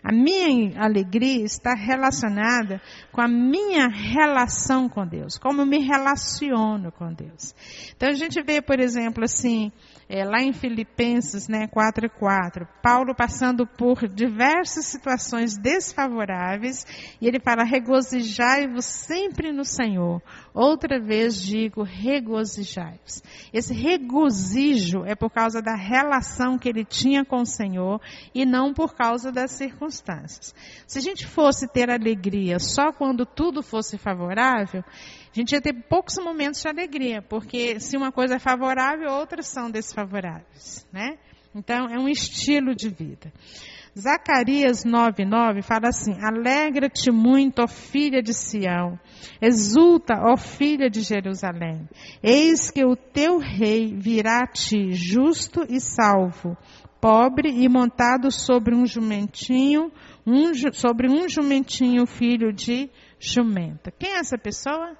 A 0.03 0.11
minha 0.11 0.81
alegria 0.81 1.45
está 1.45 1.75
relacionada 1.75 2.81
com 3.11 3.21
a 3.21 3.27
minha 3.27 3.87
relação 3.87 4.89
com 4.89 5.05
Deus, 5.05 5.37
como 5.37 5.61
eu 5.61 5.65
me 5.65 5.77
relaciono 5.77 6.91
com 6.91 7.13
Deus. 7.13 7.53
Então 7.95 8.09
a 8.09 8.13
gente 8.13 8.41
vê, 8.41 8.63
por 8.63 8.79
exemplo, 8.79 9.23
assim, 9.23 9.71
é, 10.09 10.25
lá 10.25 10.41
em 10.41 10.53
Filipenses 10.53 11.47
né, 11.47 11.67
4 11.67 12.07
e 12.07 12.09
4, 12.09 12.67
Paulo 12.81 13.15
passando 13.15 13.67
por 13.67 14.07
diversas 14.07 14.85
situações 14.85 15.55
desfavoráveis, 15.55 16.85
e 17.21 17.27
ele 17.27 17.39
fala, 17.39 17.63
regozijai-vos 17.63 18.85
sempre 18.85 19.51
no 19.51 19.63
Senhor. 19.63 20.19
Outra 20.53 20.99
vez 20.99 21.41
digo, 21.41 21.81
regozijai-vos. 21.81 23.23
Esse 23.53 23.73
regozijo 23.73 25.05
é 25.05 25.15
por 25.15 25.29
causa 25.29 25.61
da 25.61 25.75
relação 25.75 26.57
que 26.57 26.67
ele 26.67 26.83
tinha 26.83 27.23
com 27.23 27.41
o 27.41 27.45
Senhor 27.45 28.01
e 28.35 28.45
não 28.45 28.73
por 28.73 28.93
causa 28.93 29.31
das 29.31 29.51
circunstâncias. 29.51 30.53
Se 30.85 30.99
a 30.99 31.01
gente 31.01 31.25
fosse 31.25 31.67
ter 31.67 31.89
alegria 31.89 32.59
só 32.59 32.91
quando 32.91 33.25
tudo 33.25 33.63
fosse 33.63 33.97
favorável, 33.97 34.83
a 34.83 35.33
gente 35.33 35.53
ia 35.53 35.61
ter 35.61 35.73
poucos 35.87 36.17
momentos 36.17 36.61
de 36.61 36.67
alegria, 36.67 37.21
porque 37.21 37.79
se 37.79 37.95
uma 37.95 38.11
coisa 38.11 38.35
é 38.35 38.39
favorável, 38.39 39.09
outras 39.09 39.47
são 39.47 39.71
desfavoráveis, 39.71 40.85
né? 40.91 41.17
Então, 41.55 41.87
é 41.89 41.97
um 41.97 42.07
estilo 42.07 42.75
de 42.75 42.89
vida. 42.89 43.31
Zacarias 43.97 44.85
9:9 44.85 45.61
fala 45.61 45.89
assim: 45.89 46.15
Alegra-te 46.21 47.11
muito, 47.11 47.61
ó 47.61 47.67
filha 47.67 48.21
de 48.21 48.33
Sião, 48.33 48.97
exulta, 49.41 50.13
ó 50.21 50.37
filha 50.37 50.89
de 50.89 51.01
Jerusalém. 51.01 51.87
Eis 52.23 52.71
que 52.71 52.85
o 52.85 52.95
teu 52.95 53.37
rei 53.37 53.93
virá 53.93 54.43
a 54.43 54.47
ti, 54.47 54.93
justo 54.93 55.65
e 55.67 55.81
salvo, 55.81 56.57
pobre 57.01 57.49
e 57.49 57.67
montado 57.67 58.31
sobre 58.31 58.73
um 58.73 58.85
jumentinho, 58.85 59.91
um, 60.25 60.53
sobre 60.71 61.09
um 61.09 61.27
jumentinho 61.27 62.05
filho 62.05 62.53
de 62.53 62.89
jumenta. 63.19 63.91
Quem 63.91 64.11
é 64.13 64.19
essa 64.19 64.37
pessoa? 64.37 64.95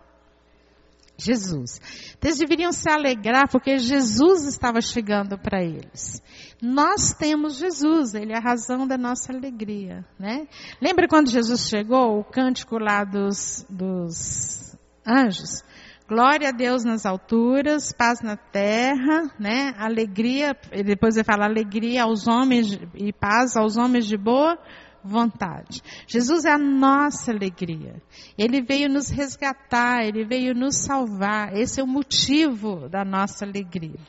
Jesus. 1.23 1.79
Eles 2.23 2.37
deveriam 2.37 2.71
se 2.71 2.89
alegrar 2.89 3.49
porque 3.49 3.77
Jesus 3.77 4.45
estava 4.45 4.81
chegando 4.81 5.37
para 5.37 5.63
eles. 5.63 6.21
Nós 6.61 7.13
temos 7.13 7.57
Jesus, 7.57 8.13
ele 8.13 8.33
é 8.33 8.37
a 8.37 8.41
razão 8.41 8.87
da 8.87 8.97
nossa 8.97 9.31
alegria, 9.31 10.05
né? 10.19 10.47
Lembra 10.81 11.07
quando 11.07 11.29
Jesus 11.29 11.67
chegou, 11.67 12.19
o 12.19 12.23
cântico 12.23 12.77
lá 12.77 13.03
dos, 13.03 13.65
dos 13.69 14.75
anjos? 15.05 15.63
Glória 16.07 16.49
a 16.49 16.51
Deus 16.51 16.83
nas 16.83 17.05
alturas, 17.05 17.93
paz 17.93 18.21
na 18.21 18.35
terra, 18.35 19.31
né? 19.39 19.73
Alegria, 19.77 20.53
depois 20.85 21.15
ele 21.15 21.23
fala 21.23 21.45
alegria 21.45 22.03
aos 22.03 22.27
homens 22.27 22.77
e 22.95 23.13
paz 23.13 23.55
aos 23.55 23.77
homens 23.77 24.05
de 24.05 24.17
boa 24.17 24.57
vontade. 25.03 25.81
Jesus 26.07 26.45
é 26.45 26.51
a 26.51 26.57
nossa 26.57 27.31
alegria. 27.31 28.01
Ele 28.37 28.61
veio 28.61 28.89
nos 28.89 29.09
resgatar, 29.09 30.03
ele 30.03 30.25
veio 30.25 30.53
nos 30.53 30.83
salvar. 30.85 31.55
Esse 31.55 31.79
é 31.79 31.83
o 31.83 31.87
motivo 31.87 32.89
da 32.89 33.03
nossa 33.03 33.45
alegria. 33.45 33.99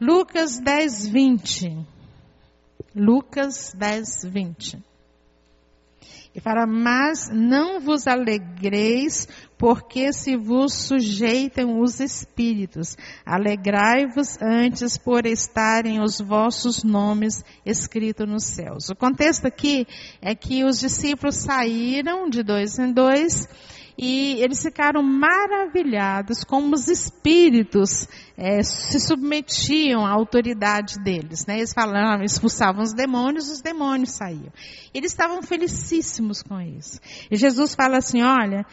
Lucas 0.00 0.58
10, 0.58 1.08
20. 1.08 1.86
Lucas 2.94 3.72
10, 3.74 4.24
20. 4.24 4.78
E 6.34 6.40
fala, 6.40 6.66
mas 6.66 7.30
não 7.32 7.80
vos 7.80 8.06
alegreis, 8.06 9.26
porque 9.58 10.12
se 10.12 10.36
vos 10.36 10.72
sujeitam 10.72 11.80
os 11.80 12.00
espíritos. 12.00 12.96
Alegrai-vos 13.24 14.40
antes 14.40 14.98
por 14.98 15.26
estarem 15.26 16.02
os 16.02 16.20
vossos 16.20 16.84
nomes 16.84 17.44
escritos 17.64 18.28
nos 18.28 18.44
céus. 18.44 18.88
O 18.90 18.96
contexto 18.96 19.46
aqui 19.46 19.86
é 20.20 20.34
que 20.34 20.64
os 20.64 20.78
discípulos 20.78 21.36
saíram 21.36 22.28
de 22.28 22.42
dois 22.42 22.78
em 22.78 22.92
dois 22.92 23.48
e 23.98 24.42
eles 24.42 24.62
ficaram 24.62 25.02
maravilhados 25.02 26.44
como 26.44 26.74
os 26.74 26.86
espíritos 26.86 28.06
é, 28.36 28.62
se 28.62 29.00
submetiam 29.00 30.04
à 30.04 30.10
autoridade 30.10 31.02
deles. 31.02 31.46
Né? 31.46 31.58
Eles 31.58 31.72
falavam, 31.72 32.22
expulsavam 32.22 32.82
os 32.82 32.92
demônios, 32.92 33.48
os 33.48 33.62
demônios 33.62 34.10
saíam. 34.10 34.52
Eles 34.92 35.12
estavam 35.12 35.42
felicíssimos 35.42 36.42
com 36.42 36.60
isso. 36.60 37.00
E 37.30 37.36
Jesus 37.36 37.74
fala 37.74 37.96
assim: 37.96 38.22
olha, 38.22 38.66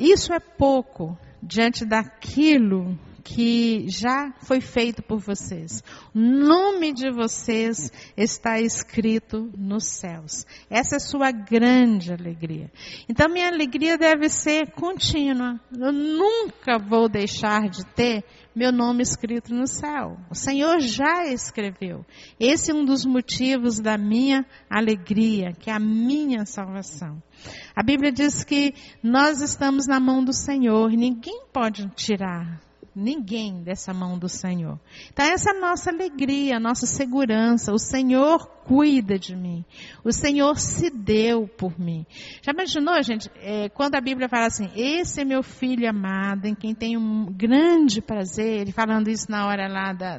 isso 0.00 0.32
é 0.32 0.40
pouco 0.40 1.16
diante 1.42 1.84
daquilo 1.84 2.98
que 3.22 3.86
já 3.88 4.32
foi 4.42 4.60
feito 4.60 5.02
por 5.02 5.18
vocês. 5.18 5.84
O 6.14 6.18
nome 6.18 6.92
de 6.92 7.10
vocês 7.10 7.92
está 8.16 8.60
escrito 8.60 9.50
nos 9.56 9.84
céus. 9.86 10.46
Essa 10.68 10.96
é 10.96 10.98
sua 10.98 11.30
grande 11.30 12.12
alegria. 12.12 12.70
Então, 13.08 13.28
minha 13.28 13.48
alegria 13.48 13.96
deve 13.96 14.28
ser 14.28 14.72
contínua. 14.72 15.60
Eu 15.72 15.92
nunca 15.92 16.78
vou 16.78 17.08
deixar 17.08 17.68
de 17.68 17.84
ter 17.86 18.24
meu 18.54 18.72
nome 18.72 19.02
escrito 19.02 19.54
no 19.54 19.66
céu. 19.66 20.16
O 20.28 20.34
Senhor 20.34 20.80
já 20.80 21.26
escreveu. 21.26 22.04
Esse 22.38 22.72
é 22.72 22.74
um 22.74 22.84
dos 22.84 23.04
motivos 23.04 23.78
da 23.78 23.96
minha 23.96 24.44
alegria, 24.68 25.52
que 25.52 25.70
é 25.70 25.72
a 25.72 25.78
minha 25.78 26.44
salvação. 26.44 27.22
A 27.74 27.82
Bíblia 27.82 28.12
diz 28.12 28.44
que 28.44 28.74
nós 29.02 29.40
estamos 29.40 29.86
na 29.86 30.00
mão 30.00 30.24
do 30.24 30.32
Senhor, 30.32 30.90
ninguém 30.90 31.44
pode 31.52 31.88
tirar 31.94 32.60
ninguém 32.94 33.62
dessa 33.62 33.94
mão 33.94 34.18
do 34.18 34.28
Senhor. 34.28 34.78
Então, 35.12 35.24
essa 35.24 35.50
é 35.50 35.56
a 35.56 35.60
nossa 35.60 35.90
alegria, 35.90 36.56
a 36.56 36.60
nossa 36.60 36.86
segurança. 36.86 37.72
O 37.72 37.78
Senhor 37.78 38.46
cuida 38.64 39.18
de 39.18 39.34
mim. 39.36 39.64
O 40.04 40.12
Senhor 40.12 40.58
se 40.58 40.90
deu 40.90 41.46
por 41.46 41.78
mim. 41.78 42.04
Já 42.42 42.52
imaginou, 42.52 43.02
gente, 43.02 43.30
é, 43.36 43.68
quando 43.68 43.94
a 43.94 44.00
Bíblia 44.00 44.28
fala 44.28 44.46
assim: 44.46 44.70
Esse 44.74 45.20
é 45.20 45.24
meu 45.24 45.42
filho 45.42 45.88
amado, 45.88 46.46
em 46.46 46.54
quem 46.54 46.74
tenho 46.74 47.00
um 47.00 47.26
grande 47.26 48.00
prazer, 48.00 48.60
ele 48.60 48.72
falando 48.72 49.08
isso 49.08 49.30
na 49.30 49.46
hora 49.46 49.68
lá 49.68 49.92
da, 49.92 50.18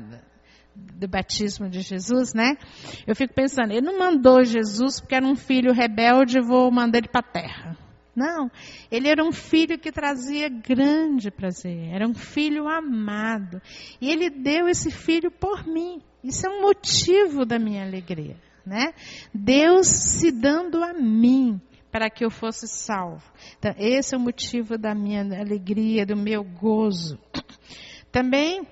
do 0.76 1.08
batismo 1.08 1.70
de 1.70 1.82
Jesus, 1.82 2.34
né? 2.34 2.58
Eu 3.06 3.16
fico 3.16 3.34
pensando, 3.34 3.72
ele 3.72 3.82
não 3.82 4.00
mandou 4.00 4.44
Jesus 4.44 5.00
porque 5.00 5.16
era 5.16 5.26
um 5.26 5.36
filho 5.36 5.74
rebelde 5.74 6.40
vou 6.40 6.72
mandar 6.72 7.00
ele 7.00 7.08
para 7.08 7.20
a 7.20 7.32
terra. 7.32 7.78
Não, 8.16 8.52
ele 8.92 9.08
era 9.08 9.24
um 9.24 9.32
filho 9.32 9.80
que 9.80 9.92
trazia 9.92 10.50
grande 10.50 11.32
prazer, 11.32 11.94
era 11.94 12.08
um 12.08 12.14
filho 12.14 12.68
amado. 12.68 13.62
E 14.02 14.10
ele 14.10 14.30
deu 14.30 14.68
esse 14.68 14.92
filho 14.92 15.32
por 15.32 15.66
mim. 15.66 16.02
Isso 16.24 16.46
é 16.46 16.50
um 16.50 16.62
motivo 16.62 17.46
da 17.46 17.58
minha 17.58 17.84
alegria, 17.84 18.36
né? 18.66 18.94
Deus 19.34 19.88
se 19.88 20.32
dando 20.32 20.84
a 20.84 20.94
mim 20.94 21.60
para 21.90 22.10
que 22.10 22.24
eu 22.24 22.30
fosse 22.30 22.68
salvo. 22.68 23.24
Então, 23.58 23.74
esse 23.78 24.14
é 24.14 24.18
o 24.18 24.22
motivo 24.22 24.78
da 24.78 24.94
minha 24.94 25.22
alegria, 25.22 26.06
do 26.06 26.16
meu 26.16 26.44
gozo. 26.44 27.18
Também 28.12 28.68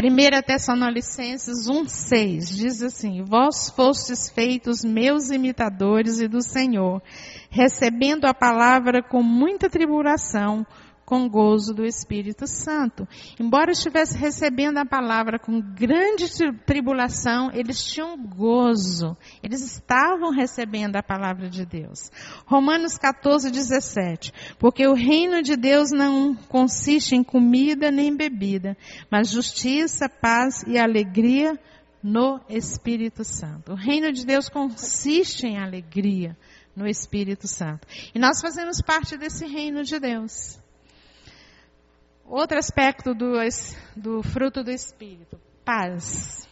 1 0.00 0.42
Tessalonicenses 0.46 1.68
1,6 1.68 2.54
diz 2.54 2.82
assim: 2.82 3.24
Vós 3.24 3.68
fostes 3.68 4.30
feitos 4.30 4.84
meus 4.84 5.28
imitadores 5.28 6.20
e 6.20 6.28
do 6.28 6.40
Senhor, 6.40 7.02
recebendo 7.50 8.24
a 8.24 8.32
palavra 8.32 9.02
com 9.02 9.24
muita 9.24 9.68
tribulação, 9.68 10.64
com 11.08 11.26
gozo 11.26 11.72
do 11.72 11.86
Espírito 11.86 12.46
Santo. 12.46 13.08
Embora 13.40 13.70
estivesse 13.70 14.18
recebendo 14.18 14.76
a 14.76 14.84
palavra 14.84 15.38
com 15.38 15.58
grande 15.58 16.26
tribulação, 16.66 17.50
eles 17.54 17.82
tinham 17.82 18.14
gozo. 18.18 19.16
Eles 19.42 19.64
estavam 19.64 20.30
recebendo 20.30 20.96
a 20.96 21.02
palavra 21.02 21.48
de 21.48 21.64
Deus. 21.64 22.12
Romanos 22.44 22.98
14, 22.98 23.50
17. 23.50 24.34
Porque 24.58 24.86
o 24.86 24.92
reino 24.92 25.40
de 25.42 25.56
Deus 25.56 25.90
não 25.90 26.34
consiste 26.34 27.16
em 27.16 27.24
comida 27.24 27.90
nem 27.90 28.14
bebida, 28.14 28.76
mas 29.10 29.30
justiça, 29.30 30.10
paz 30.10 30.62
e 30.66 30.76
alegria 30.76 31.58
no 32.02 32.38
Espírito 32.50 33.24
Santo. 33.24 33.72
O 33.72 33.76
reino 33.76 34.12
de 34.12 34.26
Deus 34.26 34.50
consiste 34.50 35.46
em 35.46 35.56
alegria 35.56 36.36
no 36.76 36.86
Espírito 36.86 37.48
Santo. 37.48 37.88
E 38.14 38.18
nós 38.18 38.42
fazemos 38.42 38.82
parte 38.82 39.16
desse 39.16 39.46
reino 39.46 39.82
de 39.82 39.98
Deus. 39.98 40.57
Outro 42.30 42.58
aspecto 42.58 43.14
do, 43.14 43.36
do 43.96 44.22
fruto 44.22 44.62
do 44.62 44.70
Espírito, 44.70 45.40
paz. 45.64 46.46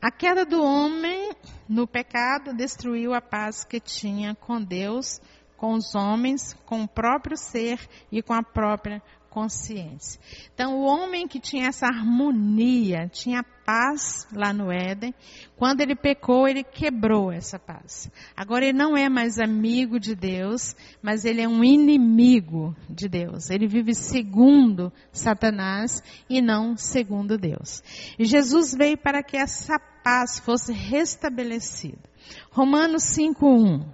A 0.00 0.08
queda 0.12 0.46
do 0.46 0.62
homem 0.62 1.32
no 1.68 1.84
pecado 1.84 2.54
destruiu 2.54 3.12
a 3.12 3.20
paz 3.20 3.64
que 3.64 3.80
tinha 3.80 4.36
com 4.36 4.62
Deus, 4.62 5.20
com 5.56 5.74
os 5.74 5.96
homens, 5.96 6.54
com 6.64 6.84
o 6.84 6.88
próprio 6.88 7.36
ser 7.36 7.80
e 8.10 8.22
com 8.22 8.32
a 8.32 8.42
própria 8.42 9.02
consciência. 9.28 10.20
Então, 10.54 10.78
o 10.78 10.84
homem 10.84 11.26
que 11.26 11.40
tinha 11.40 11.66
essa 11.66 11.86
harmonia, 11.86 13.08
tinha 13.08 13.42
paz 13.70 14.26
lá 14.34 14.52
no 14.52 14.72
Éden, 14.72 15.14
quando 15.56 15.80
ele 15.80 15.94
pecou, 15.94 16.48
ele 16.48 16.64
quebrou 16.64 17.30
essa 17.30 17.56
paz. 17.56 18.10
Agora, 18.36 18.64
ele 18.64 18.76
não 18.76 18.96
é 18.96 19.08
mais 19.08 19.38
amigo 19.38 20.00
de 20.00 20.16
Deus, 20.16 20.74
mas 21.00 21.24
ele 21.24 21.40
é 21.40 21.46
um 21.46 21.62
inimigo 21.62 22.74
de 22.88 23.08
Deus. 23.08 23.48
Ele 23.48 23.68
vive 23.68 23.94
segundo 23.94 24.92
Satanás 25.12 26.02
e 26.28 26.42
não 26.42 26.76
segundo 26.76 27.38
Deus. 27.38 27.80
E 28.18 28.24
Jesus 28.24 28.74
veio 28.74 28.98
para 28.98 29.22
que 29.22 29.36
essa 29.36 29.78
paz 30.02 30.40
fosse 30.40 30.72
restabelecida. 30.72 32.10
Romanos 32.50 33.04
5:1. 33.04 33.86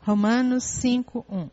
Romanos 0.00 0.64
5:1. 0.64 1.48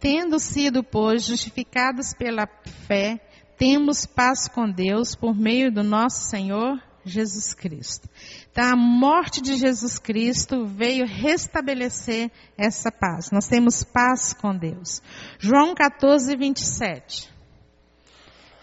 Tendo 0.00 0.38
sido, 0.38 0.82
pois, 0.82 1.26
justificados 1.26 2.14
pela 2.14 2.46
fé, 2.86 3.20
temos 3.58 4.06
paz 4.06 4.48
com 4.48 4.70
Deus 4.70 5.14
por 5.14 5.34
meio 5.34 5.72
do 5.72 5.82
nosso 5.82 6.28
Senhor 6.28 6.80
Jesus 7.04 7.54
Cristo. 7.54 8.08
Então, 8.50 8.64
a 8.64 8.76
morte 8.76 9.40
de 9.40 9.54
Jesus 9.56 9.98
Cristo 9.98 10.66
veio 10.66 11.06
restabelecer 11.06 12.30
essa 12.58 12.90
paz. 12.90 13.30
Nós 13.30 13.46
temos 13.46 13.84
paz 13.84 14.32
com 14.32 14.56
Deus. 14.56 15.00
João 15.38 15.74
14, 15.74 16.36
27. 16.36 17.36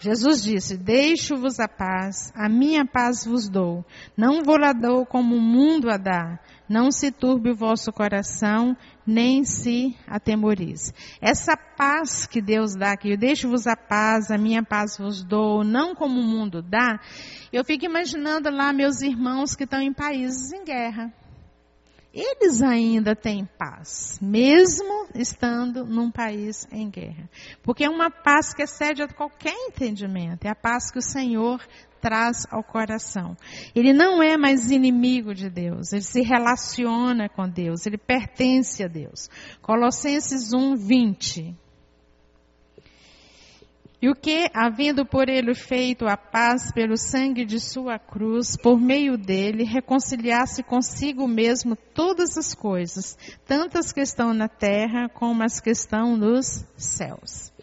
Jesus 0.04 0.42
disse: 0.42 0.76
Deixo-vos 0.76 1.58
a 1.58 1.66
paz, 1.66 2.30
a 2.36 2.46
minha 2.46 2.84
paz 2.84 3.24
vos 3.24 3.48
dou. 3.48 3.82
Não 4.14 4.42
vou 4.42 4.58
lá 4.58 4.74
dou 4.74 5.06
como 5.06 5.34
o 5.34 5.40
mundo 5.40 5.90
a 5.90 5.96
dá. 5.96 6.38
Não 6.68 6.90
se 6.90 7.10
turbe 7.10 7.50
o 7.50 7.56
vosso 7.56 7.90
coração, 7.90 8.76
nem 9.06 9.44
se 9.44 9.96
atemorize. 10.06 10.92
Essa 11.20 11.56
paz 11.56 12.26
que 12.26 12.40
Deus 12.40 12.74
dá, 12.74 12.96
que 12.96 13.12
eu 13.12 13.16
deixo-vos 13.16 13.66
a 13.66 13.76
paz, 13.76 14.30
a 14.30 14.38
minha 14.38 14.62
paz 14.62 14.96
vos 14.98 15.22
dou, 15.22 15.62
não 15.64 15.94
como 15.94 16.20
o 16.20 16.24
mundo 16.24 16.62
dá. 16.62 17.00
Eu 17.52 17.64
fico 17.64 17.84
imaginando 17.84 18.50
lá 18.50 18.72
meus 18.72 19.00
irmãos 19.00 19.54
que 19.54 19.64
estão 19.64 19.80
em 19.80 19.92
países 19.92 20.52
em 20.52 20.64
guerra 20.64 21.12
eles 22.14 22.62
ainda 22.62 23.16
têm 23.16 23.44
paz, 23.58 24.20
mesmo 24.22 25.08
estando 25.16 25.84
num 25.84 26.12
país 26.12 26.64
em 26.70 26.88
guerra. 26.88 27.28
Porque 27.60 27.84
é 27.84 27.90
uma 27.90 28.08
paz 28.08 28.54
que 28.54 28.62
excede 28.62 29.02
a 29.02 29.08
qualquer 29.08 29.54
entendimento, 29.66 30.44
é 30.44 30.48
a 30.48 30.54
paz 30.54 30.92
que 30.92 30.98
o 30.98 31.02
Senhor 31.02 31.60
traz 32.00 32.46
ao 32.50 32.62
coração. 32.62 33.36
Ele 33.74 33.92
não 33.92 34.22
é 34.22 34.36
mais 34.36 34.70
inimigo 34.70 35.34
de 35.34 35.50
Deus, 35.50 35.92
ele 35.92 36.02
se 36.02 36.20
relaciona 36.20 37.28
com 37.28 37.48
Deus, 37.48 37.84
ele 37.84 37.98
pertence 37.98 38.84
a 38.84 38.86
Deus. 38.86 39.28
Colossenses 39.60 40.52
1, 40.52 40.76
20. 40.76 41.63
E 44.02 44.08
o 44.08 44.14
que, 44.14 44.50
havendo 44.52 45.06
por 45.06 45.28
ele 45.28 45.54
feito 45.54 46.06
a 46.06 46.16
paz 46.16 46.70
pelo 46.72 46.96
sangue 46.96 47.44
de 47.44 47.58
sua 47.58 47.98
cruz, 47.98 48.56
por 48.56 48.78
meio 48.78 49.16
dele, 49.16 49.64
reconciliasse 49.64 50.62
consigo 50.62 51.26
mesmo 51.26 51.74
todas 51.74 52.36
as 52.36 52.54
coisas, 52.54 53.16
tantas 53.46 53.92
que 53.92 54.00
estão 54.00 54.34
na 54.34 54.48
terra 54.48 55.08
como 55.08 55.42
as 55.42 55.60
que 55.60 55.70
estão 55.70 56.16
nos 56.16 56.64
céus. 56.76 57.53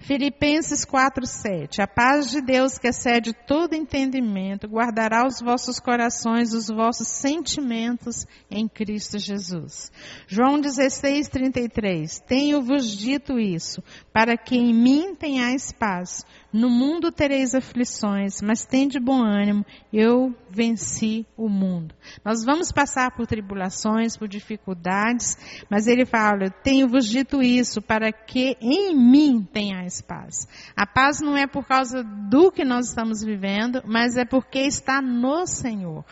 Filipenses 0.00 0.84
4:7 0.86 1.80
A 1.82 1.86
paz 1.86 2.30
de 2.30 2.40
Deus 2.40 2.78
que 2.78 2.88
excede 2.88 3.34
todo 3.46 3.74
entendimento 3.74 4.66
guardará 4.66 5.26
os 5.26 5.40
vossos 5.40 5.78
corações, 5.78 6.54
os 6.54 6.68
vossos 6.68 7.08
sentimentos 7.08 8.26
em 8.50 8.66
Cristo 8.66 9.18
Jesus. 9.18 9.92
João 10.26 10.58
16:33 10.58 12.18
Tenho-vos 12.26 12.96
dito 12.96 13.38
isso, 13.38 13.82
para 14.12 14.36
que 14.38 14.56
em 14.56 14.74
mim 14.74 15.14
tenhais 15.14 15.70
paz. 15.70 16.24
No 16.52 16.68
mundo 16.68 17.12
tereis 17.12 17.54
aflições, 17.54 18.42
mas 18.42 18.66
tende 18.66 18.98
bom 18.98 19.22
ânimo, 19.22 19.64
eu 19.92 20.34
venci 20.50 21.24
o 21.36 21.48
mundo. 21.48 21.94
Nós 22.24 22.44
vamos 22.44 22.72
passar 22.72 23.14
por 23.14 23.24
tribulações, 23.24 24.16
por 24.16 24.26
dificuldades, 24.26 25.36
mas 25.70 25.86
ele 25.86 26.04
fala: 26.04 26.50
Tenho-vos 26.50 27.06
dito 27.06 27.40
isso 27.40 27.80
para 27.80 28.10
que 28.10 28.56
em 28.60 28.96
mim 28.96 29.46
tenhais 29.52 29.89
paz. 29.98 30.46
A 30.76 30.86
paz 30.86 31.22
não 31.22 31.34
é 31.34 31.46
por 31.46 31.66
causa 31.66 32.04
do 32.04 32.52
que 32.52 32.66
nós 32.66 32.88
estamos 32.88 33.24
vivendo, 33.24 33.82
mas 33.86 34.18
é 34.18 34.26
porque 34.26 34.58
está 34.58 35.00
no 35.00 35.46
Senhor. 35.46 36.04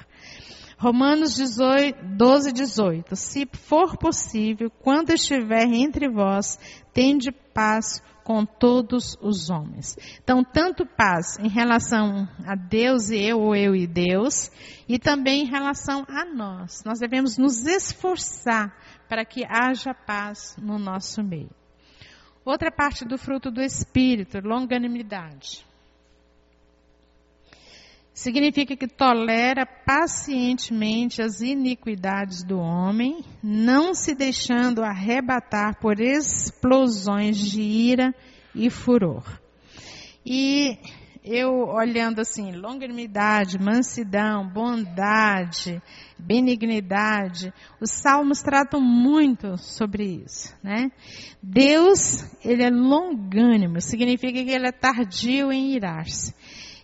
Romanos 0.79 1.35
18, 1.35 2.17
12, 2.17 2.53
18. 2.53 3.17
Se 3.17 3.47
for 3.53 3.99
possível, 3.99 4.71
quando 4.71 5.11
estiver 5.11 5.65
entre 5.65 6.09
vós, 6.09 6.59
tende 6.95 7.31
paz 7.33 8.01
com 8.23 8.45
todos 8.45 9.17
os 9.21 9.51
homens. 9.51 9.97
Então, 10.23 10.45
tanto 10.45 10.87
paz 10.87 11.37
em 11.41 11.49
relação 11.49 12.29
a 12.47 12.55
Deus 12.55 13.11
e 13.11 13.17
eu, 13.17 13.41
ou 13.41 13.57
eu 13.57 13.75
e 13.75 13.87
Deus, 13.87 14.53
e 14.89 14.99
também 14.99 15.43
em 15.43 15.51
relação 15.51 16.05
a 16.07 16.25
nós. 16.27 16.85
Nós 16.85 17.01
devemos 17.01 17.37
nos 17.39 17.67
esforçar 17.67 18.73
para 19.09 19.25
que 19.25 19.45
haja 19.45 19.93
paz 19.95 20.55
no 20.61 20.79
nosso 20.79 21.25
meio. 21.25 21.58
Outra 22.45 22.71
parte 22.71 23.05
do 23.05 23.19
fruto 23.19 23.51
do 23.51 23.61
Espírito, 23.61 24.39
longanimidade. 24.41 25.67
Significa 28.19 28.77
que 28.77 28.89
tolera 28.89 29.65
pacientemente 29.65 31.23
as 31.23 31.41
iniquidades 31.41 32.43
do 32.43 32.59
homem, 32.59 33.25
não 33.41 33.95
se 33.95 34.13
deixando 34.13 34.83
arrebatar 34.83 35.79
por 35.79 36.01
explosões 36.01 37.39
de 37.39 37.63
ira 37.63 38.13
e 38.53 38.69
furor. 38.71 39.41
E 40.27 40.79
eu 41.31 41.69
olhando 41.69 42.21
assim, 42.21 42.53
longanimidade, 42.53 43.59
mansidão, 43.59 44.49
bondade, 44.49 45.83
benignidade, 46.19 47.53
os 47.81 47.91
salmos 47.91 48.41
tratam 48.41 48.81
muito 48.81 49.57
sobre 49.59 50.23
isso, 50.25 50.57
né? 50.63 50.91
Deus, 51.43 52.25
ele 52.45 52.63
é 52.63 52.71
longânimo, 52.71 53.81
significa 53.81 54.43
que 54.43 54.51
ele 54.51 54.67
é 54.67 54.73
tardio 54.73 55.53
em 55.53 55.75
irar-se 55.75 56.35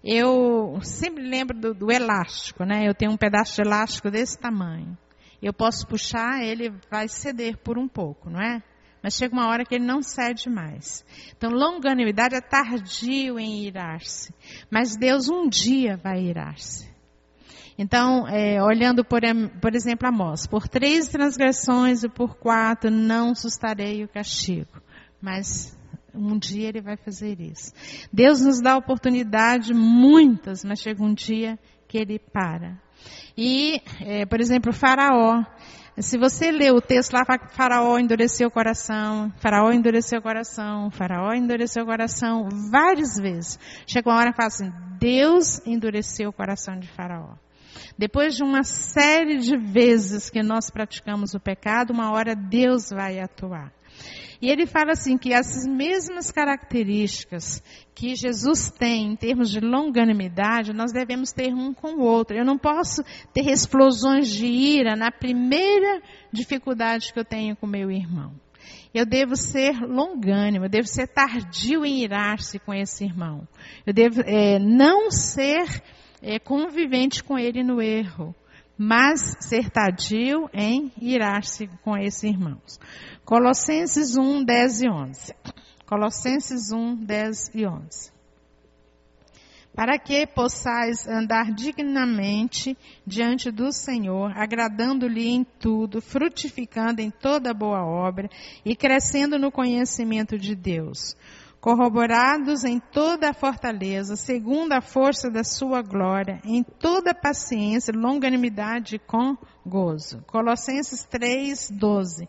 eu 0.05 0.79
sempre 0.83 1.27
lembro 1.27 1.59
do, 1.59 1.73
do, 1.73 1.91
elástico, 1.91 2.63
né? 2.65 2.87
Eu 2.87 2.95
tenho 2.95 3.11
um 3.11 3.17
pedaço 3.17 3.55
de 3.55 3.63
elástico 3.63 4.11
desse 4.11 4.39
tamanho. 4.39 4.99
Eu 5.41 5.53
posso 5.55 5.87
puxar, 5.87 6.45
ele 6.45 6.75
vai 6.91 7.09
ceder 7.09 7.57
por 7.57 7.79
um 7.79 7.89
pouco, 7.89 8.29
não 8.29 8.39
é? 8.39 8.63
Mas 9.05 9.17
chega 9.17 9.35
uma 9.35 9.49
hora 9.49 9.67
que 9.67 9.75
ele 9.75 9.85
não 9.85 10.01
cede 10.01 10.49
mais. 10.49 11.05
Então, 11.37 11.51
longanimidade 11.51 12.37
é 12.37 12.41
tardio 12.41 13.39
em 13.39 13.67
irar-se. 13.67 14.33
Mas 14.71 14.97
Deus 14.97 15.29
um 15.29 15.47
dia 15.47 15.99
vai 15.99 16.23
irar-se. 16.23 16.89
Então, 17.77 18.27
é, 18.27 18.63
olhando 18.63 19.05
por, 19.05 19.21
por 19.61 19.75
exemplo 19.75 20.09
Amós, 20.09 20.47
por 20.47 20.67
três 20.67 21.09
transgressões 21.09 22.03
e 22.03 22.09
por 22.09 22.37
quatro 22.37 22.91
não 22.91 23.35
sustarei 23.35 24.03
o 24.03 24.09
castigo. 24.09 24.81
Mas 25.21 25.79
um 26.15 26.39
dia 26.39 26.71
ele 26.71 26.81
vai 26.81 26.97
fazer 26.97 27.39
isso. 27.43 27.75
Deus 28.11 28.41
nos 28.41 28.59
dá 28.59 28.75
oportunidade, 28.75 29.75
muitas, 29.75 30.65
mas 30.65 30.81
chega 30.81 31.05
um 31.05 31.13
dia 31.13 31.59
que 31.87 31.99
ele 31.99 32.19
para. 32.19 32.81
E, 33.37 33.83
é, 34.01 34.25
por 34.25 34.41
exemplo, 34.41 34.73
Faraó. 34.73 35.45
Se 35.99 36.19
você 36.19 36.51
lê 36.51 36.73
o 36.73 36.81
texto 36.81 37.13
lá, 37.13 37.23
Faraó 37.51 37.97
endureceu 37.99 38.49
o 38.49 38.51
coração, 38.51 39.33
Faraó 39.37 39.71
endureceu 39.71 40.19
o 40.19 40.23
coração, 40.23 40.91
Faraó 40.91 41.33
endureceu 41.33 41.85
o 41.85 41.87
coração, 41.87 42.49
várias 42.71 43.17
vezes. 43.17 43.61
Chega 43.87 44.11
uma 44.11 44.19
hora 44.19 44.31
que 44.33 44.37
fala 44.37 44.49
assim, 44.49 44.73
Deus 44.99 45.65
endureceu 45.65 46.31
o 46.31 46.33
coração 46.33 46.77
de 46.81 46.89
Faraó. 46.89 47.37
Depois 47.97 48.35
de 48.35 48.43
uma 48.43 48.65
série 48.65 49.39
de 49.39 49.57
vezes 49.57 50.29
que 50.31 50.43
nós 50.43 50.69
praticamos 50.69 51.33
o 51.33 51.39
pecado, 51.39 51.93
uma 51.93 52.11
hora 52.11 52.35
Deus 52.35 52.91
vai 52.91 53.21
atuar. 53.21 53.73
E 54.41 54.51
ele 54.51 54.67
fala 54.67 54.93
assim 54.93 55.17
que 55.17 55.33
as 55.33 55.67
mesmas 55.67 56.31
características 56.31 57.63
que 57.95 58.15
Jesus 58.15 58.71
tem 58.71 59.13
em 59.13 59.17
termos 59.17 59.51
de 59.51 59.59
longanimidade, 59.59 60.75
nós 60.75 60.93
devemos 60.93 61.33
ter 61.33 61.55
um 61.55 61.73
com 61.73 61.95
o 61.95 62.03
outro. 62.03 62.37
Eu 62.37 62.45
não 62.45 62.59
posso 62.59 63.03
ter 63.33 63.49
explosões 63.49 64.29
de 64.29 64.47
ira 64.47 64.97
na 64.97 65.11
primeira 65.11 66.03
dificuldade 66.33 67.13
que 67.13 67.19
eu 67.19 67.25
tenho 67.25 67.57
com 67.57 67.67
meu 67.67 67.91
irmão. 67.91 68.33
Eu 68.93 69.07
devo 69.07 69.35
ser 69.35 69.81
longânimo, 69.81 70.67
eu 70.67 70.71
devo 70.71 70.87
ser 70.87 71.09
tardio 71.09 71.85
em 71.85 72.03
irar-se 72.03 72.59
com 72.59 72.73
esse 72.75 73.05
irmão. 73.05 73.49
Eu 73.87 73.93
devo 73.93 74.21
é, 74.27 74.59
não 74.59 75.11
ser 75.11 75.83
é, 76.23 76.39
convivente 76.39 77.25
com 77.25 77.39
ele 77.39 77.63
no 77.63 77.81
erro 77.81 78.35
mas 78.77 79.37
ser 79.41 79.71
tardio 79.71 80.49
em 80.53 80.93
irar-se 81.01 81.69
com 81.83 81.97
esses 81.97 82.25
irmãos. 82.25 82.81
Colossenses 83.25 84.17
1, 84.17 84.45
10 84.45 84.83
e 84.83 84.89
11. 84.91 85.35
Colossenses 85.87 86.71
1, 86.71 86.97
10 86.97 87.51
e 87.55 87.67
11. 87.67 88.13
Para 89.75 89.99
que 89.99 90.27
possais 90.27 91.09
andar 91.09 91.51
dignamente 91.53 92.77
diante 93.05 93.51
do 93.51 93.73
Senhor, 93.73 94.31
agradando-lhe 94.37 95.27
em 95.27 95.43
tudo, 95.43 96.03
frutificando 96.03 97.01
em 97.01 97.11
toda 97.11 97.55
boa 97.55 97.85
obra 97.85 98.29
e 98.65 98.77
crescendo 98.77 99.39
no 99.39 99.51
conhecimento 99.51 100.39
de 100.39 100.55
Deus 100.55 101.17
corroborados 101.65 102.63
em 102.63 102.79
toda 102.79 103.31
a 103.31 103.33
fortaleza, 103.33 104.17
segundo 104.17 104.75
a 104.75 104.83
força 104.83 105.31
da 105.31 105.43
sua 105.43 105.81
glória, 105.81 106.39
em 106.45 106.63
toda 106.63 107.15
paciência, 107.15 107.91
longanimidade 107.97 108.99
com 108.99 109.35
gozo. 109.65 110.23
Colossenses 110.27 111.05
3, 111.05 111.71
12. 111.71 112.29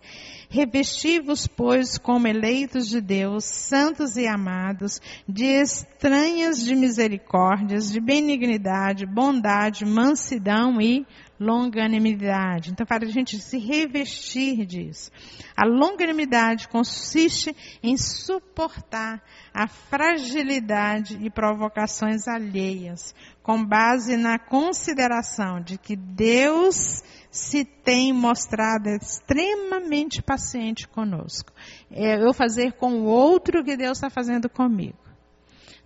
Revesti-vos, 0.49 1.47
pois, 1.47 1.97
como 1.97 2.29
eleitos 2.29 2.87
de 2.87 3.01
Deus, 3.01 3.43
santos 3.43 4.15
e 4.15 4.25
amados, 4.25 5.01
de 5.27 5.43
estranhas 5.43 6.63
de 6.63 6.73
misericórdias, 6.73 7.91
de 7.91 7.99
benignidade, 7.99 9.05
bondade, 9.05 9.83
mansidão 9.83 10.79
e 10.79 11.05
longanimidade. 11.39 12.71
Então, 12.71 12.85
para 12.85 13.05
a 13.05 13.09
gente 13.09 13.39
se 13.39 13.57
revestir 13.57 14.65
disso. 14.65 15.11
A 15.55 15.65
longanimidade 15.65 16.67
consiste 16.67 17.55
em 17.83 17.97
suportar 17.97 19.21
a 19.53 19.67
fragilidade 19.67 21.17
e 21.21 21.29
provocações 21.29 22.27
alheias, 22.27 23.13
com 23.43 23.63
base 23.63 24.17
na 24.17 24.39
consideração 24.39 25.61
de 25.61 25.77
que 25.77 25.95
Deus 25.95 27.03
se 27.29 27.65
tem 27.65 28.13
mostrado 28.13 28.89
extremamente 28.89 30.21
paciente 30.21 30.87
conosco. 30.87 31.51
É 31.91 32.23
eu 32.23 32.33
fazer 32.33 32.73
com 32.73 33.01
o 33.01 33.05
outro 33.05 33.59
o 33.59 33.63
que 33.63 33.75
Deus 33.75 33.97
está 33.97 34.09
fazendo 34.09 34.49
comigo. 34.49 34.97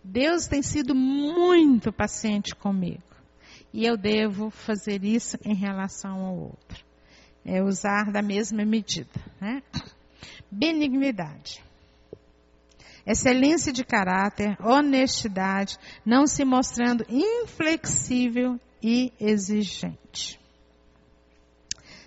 Deus 0.03 0.47
tem 0.47 0.61
sido 0.61 0.95
muito 0.95 1.91
paciente 1.91 2.55
comigo 2.55 3.08
e 3.73 3.85
eu 3.85 3.95
devo 3.95 4.49
fazer 4.49 5.03
isso 5.03 5.37
em 5.43 5.53
relação 5.53 6.25
ao 6.25 6.35
outro. 6.35 6.83
É 7.45 7.61
usar 7.61 8.11
da 8.11 8.21
mesma 8.21 8.65
medida. 8.65 9.09
Né? 9.39 9.61
Benignidade. 10.51 11.63
Excelência 13.05 13.71
de 13.71 13.83
caráter, 13.83 14.57
honestidade, 14.61 15.77
não 16.05 16.27
se 16.27 16.45
mostrando 16.45 17.05
inflexível 17.09 18.59
e 18.83 19.11
exigente. 19.19 20.39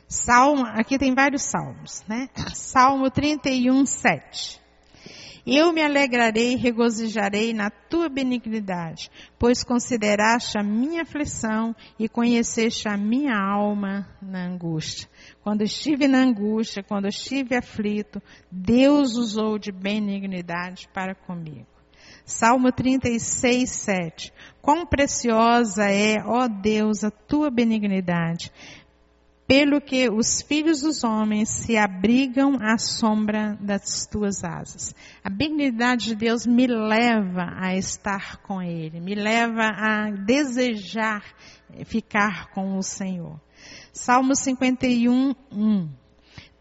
Salmo, 0.07 0.65
aqui 0.67 0.99
tem 0.99 1.15
vários 1.15 1.43
salmos, 1.43 2.05
né? 2.07 2.29
Salmo 2.55 3.11
31, 3.11 3.87
7. 3.87 4.62
Eu 5.45 5.73
me 5.73 5.83
alegrarei 5.83 6.53
e 6.53 6.57
regozijarei 6.57 7.53
na 7.53 7.69
tua 7.69 8.09
benignidade, 8.09 9.11
pois 9.37 9.65
consideraste 9.65 10.57
a 10.57 10.63
minha 10.63 11.03
aflição 11.03 11.75
e 11.99 12.09
conheceste 12.09 12.89
a 12.89 12.97
minha 12.97 13.35
alma 13.35 14.07
na 14.23 14.47
angústia. 14.47 15.09
Quando 15.43 15.63
estive 15.63 16.07
na 16.07 16.19
angústia, 16.19 16.85
quando 16.85 17.09
estive 17.09 17.57
aflito, 17.57 18.23
Deus 18.51 19.17
usou 19.17 19.59
de 19.59 19.73
benignidade 19.73 20.89
para 20.95 21.13
comigo. 21.13 21.67
Salmo 22.25 22.71
36, 22.71 23.69
7. 23.69 24.33
Quão 24.61 24.87
preciosa 24.87 25.91
é, 25.91 26.23
ó 26.25 26.47
Deus, 26.47 27.03
a 27.03 27.11
tua 27.11 27.51
benignidade 27.51 28.53
pelo 29.53 29.83
que 29.83 30.09
os 30.09 30.41
filhos 30.41 30.81
dos 30.81 31.05
homens 31.05 31.51
se 31.51 31.77
abrigam 31.77 32.57
à 32.59 32.79
sombra 32.79 33.55
das 33.61 34.07
tuas 34.07 34.43
asas. 34.43 34.95
A 35.23 35.29
benignidade 35.29 36.07
de 36.07 36.15
Deus 36.15 36.47
me 36.47 36.67
leva 36.67 37.53
a 37.59 37.77
estar 37.77 38.39
com 38.39 38.63
Ele, 38.63 38.99
me 38.99 39.15
leva 39.15 39.65
a 39.65 40.11
desejar 40.11 41.23
ficar 41.85 42.49
com 42.53 42.79
o 42.79 42.83
Senhor. 42.83 43.39
Salmo 43.93 44.35
51, 44.35 45.35
1. 45.53 46.02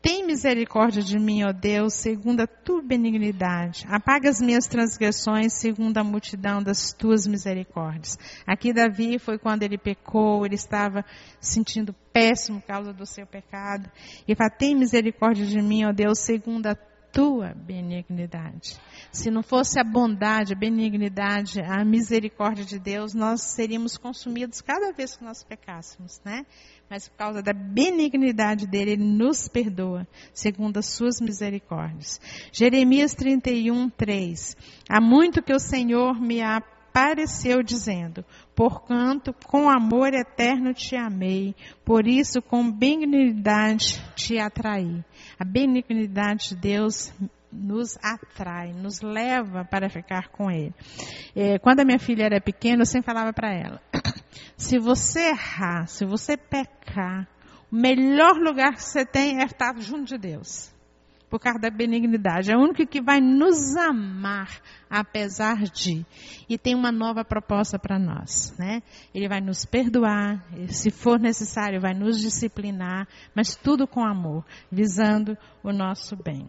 Tem 0.02 0.26
misericórdia 0.26 1.04
de 1.04 1.20
mim, 1.20 1.44
ó 1.44 1.52
Deus, 1.52 1.94
segundo 1.94 2.42
a 2.42 2.48
tua 2.48 2.82
benignidade. 2.82 3.86
Apaga 3.88 4.30
as 4.30 4.42
minhas 4.42 4.66
transgressões, 4.66 5.54
segundo 5.54 5.98
a 6.00 6.04
multidão 6.04 6.62
das 6.64 6.92
tuas 6.92 7.28
misericórdias. 7.28 8.18
Aqui 8.48 8.74
Davi 8.74 9.20
foi 9.20 9.38
quando 9.38 9.62
ele 9.62 9.78
pecou, 9.78 10.44
ele 10.44 10.56
estava 10.56 11.06
sentindo 11.40 11.94
péssimo 12.12 12.60
por 12.60 12.68
causa 12.68 12.92
do 12.92 13.06
seu 13.06 13.28
pecado. 13.28 13.92
E 14.28 14.36
fala, 14.36 14.50
tem 14.50 14.76
misericórdia 14.76 15.46
de 15.46 15.62
mim, 15.62 15.86
ó 15.86 15.92
Deus, 15.92 16.18
segundo 16.18 16.66
a 16.66 16.76
tua 17.12 17.54
benignidade. 17.54 18.80
Se 19.12 19.30
não 19.30 19.44
fosse 19.44 19.80
a 19.80 19.84
bondade, 19.84 20.54
a 20.54 20.58
benignidade, 20.58 21.62
a 21.62 21.84
misericórdia 21.84 22.64
de 22.64 22.80
Deus, 22.80 23.14
nós 23.14 23.42
seríamos 23.42 23.98
consumidos 23.98 24.62
cada 24.62 24.92
vez 24.94 25.18
que 25.18 25.24
nós 25.24 25.44
pecássemos, 25.44 26.22
né? 26.24 26.46
Mas 26.90 27.08
por 27.08 27.18
causa 27.18 27.42
da 27.42 27.54
benignidade 27.54 28.68
dele, 28.68 28.92
ele 28.92 29.04
nos 29.04 29.48
perdoa, 29.48 30.08
segundo 30.34 30.78
as 30.78 30.88
suas 30.88 31.22
misericórdias. 31.22 32.20
Jeremias 32.52 33.14
31, 33.14 33.90
3. 33.90 34.58
Há 34.90 35.00
muito 35.00 35.42
que 35.42 35.54
o 35.54 35.60
Senhor 35.60 36.20
me 36.20 36.42
apareceu 36.92 37.64
dizendo, 37.64 38.26
porquanto 38.54 39.34
com 39.46 39.70
amor 39.70 40.14
eterno 40.14 40.74
te 40.74 40.96
amei, 40.96 41.56
por 41.86 42.06
isso 42.06 42.42
com 42.42 42.70
benignidade 42.70 44.02
te 44.14 44.38
atraí. 44.38 45.04
A 45.40 45.46
benignidade 45.46 46.50
de 46.50 46.56
Deus 46.58 47.14
nos 47.52 47.98
atrai, 48.04 48.74
nos 48.74 49.02
leva 49.02 49.64
para 49.64 49.90
ficar 49.90 50.30
com 50.30 50.52
Ele. 50.52 50.74
É, 51.34 51.58
quando 51.60 51.80
a 51.80 51.86
minha 51.86 52.00
filha 52.00 52.24
era 52.24 52.42
pequena, 52.42 52.82
eu 52.82 52.86
sempre 52.86 53.06
falava 53.06 53.32
para 53.32 53.54
ela: 53.54 53.82
se 54.58 54.78
você 54.78 55.30
errar, 55.30 55.88
se 55.88 56.06
você 56.06 56.36
pecar, 56.36 57.28
o 57.72 57.76
melhor 57.76 58.36
lugar 58.36 58.74
que 58.74 58.84
você 58.84 59.06
tem 59.06 59.40
é 59.40 59.46
estar 59.46 59.78
junto 59.80 60.06
de 60.06 60.18
Deus. 60.18 60.71
Por 61.32 61.40
causa 61.40 61.58
da 61.58 61.70
benignidade. 61.70 62.52
É 62.52 62.58
o 62.58 62.60
único 62.60 62.86
que 62.86 63.02
vai 63.02 63.22
nos 63.22 63.76
amar, 63.78 64.62
apesar 64.90 65.64
de. 65.64 66.06
E 66.48 66.58
tem 66.58 66.76
uma 66.76 66.92
nova 66.92 67.26
proposta 67.26 67.80
para 67.80 67.98
nós. 67.98 68.54
Né? 68.60 68.84
Ele 69.16 69.30
vai 69.30 69.40
nos 69.42 69.66
perdoar, 69.66 70.46
se 70.68 70.92
for 70.92 71.20
necessário, 71.20 71.82
vai 71.82 71.94
nos 71.94 72.20
disciplinar, 72.20 73.08
mas 73.34 73.56
tudo 73.56 73.88
com 73.88 74.04
amor, 74.04 74.46
visando 74.70 75.38
o 75.64 75.72
nosso 75.72 76.18
bem. 76.18 76.46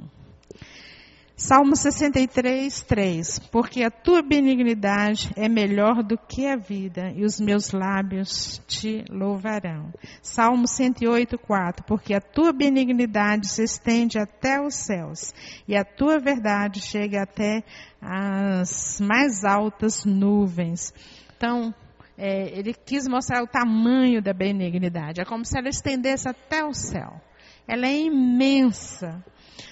Salmo 1.37 1.74
63, 1.74 2.83
3. 2.83 3.39
Porque 3.51 3.83
a 3.83 3.91
tua 3.91 4.22
benignidade 4.22 5.33
é 5.37 5.49
melhor 5.49 6.03
do 6.03 6.16
que 6.16 6.47
a 6.47 6.57
vida, 6.57 7.12
e 7.16 7.24
os 7.24 7.41
meus 7.41 7.72
lábios 7.72 8.62
te 8.66 9.05
louvarão. 9.11 9.93
Salmo 10.20 10.68
108, 10.68 11.39
4. 11.39 11.85
Porque 11.85 12.14
a 12.14 12.20
tua 12.20 12.53
benignidade 12.53 13.49
se 13.49 13.62
estende 13.62 14.18
até 14.18 14.61
os 14.61 14.74
céus, 14.74 15.33
e 15.66 15.76
a 15.76 15.85
tua 15.85 16.18
verdade 16.18 16.80
chega 16.80 17.22
até 17.22 17.64
as 18.01 19.01
mais 19.01 19.45
altas 19.45 20.05
nuvens. 20.05 20.93
Então, 21.37 21.74
é, 22.16 22.57
ele 22.57 22.74
quis 22.74 23.09
mostrar 23.09 23.43
o 23.43 23.47
tamanho 23.47 24.22
da 24.22 24.33
benignidade. 24.33 25.20
É 25.20 25.24
como 25.24 25.45
se 25.45 25.59
ela 25.59 25.68
estendesse 25.68 26.28
até 26.28 26.64
o 26.64 26.72
céu. 26.72 27.20
Ela 27.66 27.87
é 27.87 27.97
imensa. 27.97 29.24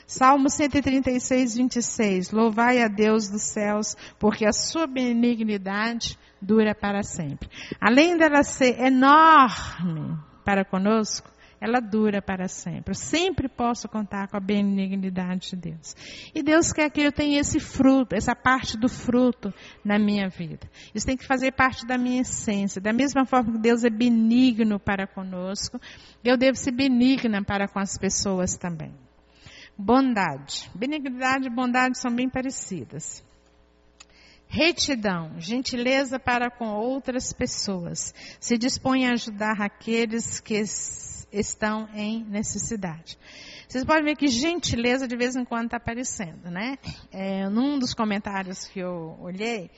Salmo 0.06 0.50
136, 0.50 1.56
26. 1.56 2.30
Louvai 2.32 2.82
a 2.82 2.88
Deus 2.88 3.28
dos 3.28 3.42
céus, 3.42 3.96
porque 4.18 4.44
a 4.44 4.52
sua 4.52 4.86
benignidade 4.86 6.18
dura 6.40 6.74
para 6.74 7.02
sempre. 7.02 7.48
Além 7.80 8.16
dela 8.16 8.42
ser 8.42 8.80
enorme 8.80 10.18
para 10.44 10.64
conosco, 10.64 11.30
ela 11.60 11.78
dura 11.78 12.22
para 12.22 12.48
sempre. 12.48 12.92
Eu 12.92 12.94
sempre 12.94 13.46
posso 13.48 13.86
contar 13.88 14.28
com 14.28 14.36
a 14.36 14.40
benignidade 14.40 15.50
de 15.50 15.56
Deus. 15.56 15.94
E 16.34 16.42
Deus 16.42 16.72
quer 16.72 16.90
que 16.90 17.02
eu 17.02 17.12
tenha 17.12 17.38
esse 17.38 17.60
fruto, 17.60 18.14
essa 18.14 18.34
parte 18.34 18.78
do 18.78 18.88
fruto 18.88 19.52
na 19.84 19.98
minha 19.98 20.28
vida. 20.28 20.68
Isso 20.94 21.06
tem 21.06 21.16
que 21.16 21.26
fazer 21.26 21.52
parte 21.52 21.86
da 21.86 21.98
minha 21.98 22.22
essência. 22.22 22.80
Da 22.80 22.92
mesma 22.92 23.26
forma 23.26 23.52
que 23.52 23.58
Deus 23.58 23.84
é 23.84 23.90
benigno 23.90 24.80
para 24.80 25.06
conosco, 25.06 25.78
eu 26.24 26.36
devo 26.36 26.56
ser 26.56 26.72
benigna 26.72 27.44
para 27.44 27.68
com 27.68 27.78
as 27.78 27.98
pessoas 27.98 28.56
também. 28.56 28.92
Bondade. 29.76 30.70
Benignidade 30.74 31.46
e 31.46 31.50
bondade 31.50 31.98
são 31.98 32.14
bem 32.14 32.28
parecidas. 32.28 33.24
Retidão, 34.46 35.38
gentileza 35.38 36.18
para 36.18 36.50
com 36.50 36.66
outras 36.66 37.32
pessoas. 37.32 38.12
Se 38.40 38.58
dispõe 38.58 39.06
a 39.06 39.12
ajudar 39.12 39.60
aqueles 39.60 40.40
que 40.40 40.60
estão 41.32 41.88
em 41.94 42.24
necessidade. 42.24 43.16
Vocês 43.68 43.84
podem 43.84 44.02
ver 44.02 44.16
que 44.16 44.26
gentileza 44.26 45.06
de 45.06 45.16
vez 45.16 45.36
em 45.36 45.44
quando 45.44 45.66
está 45.66 45.76
aparecendo, 45.76 46.50
né? 46.50 46.76
É, 47.12 47.48
num 47.48 47.78
dos 47.78 47.94
comentários 47.94 48.64
que 48.64 48.80
eu 48.80 49.16
olhei, 49.20 49.70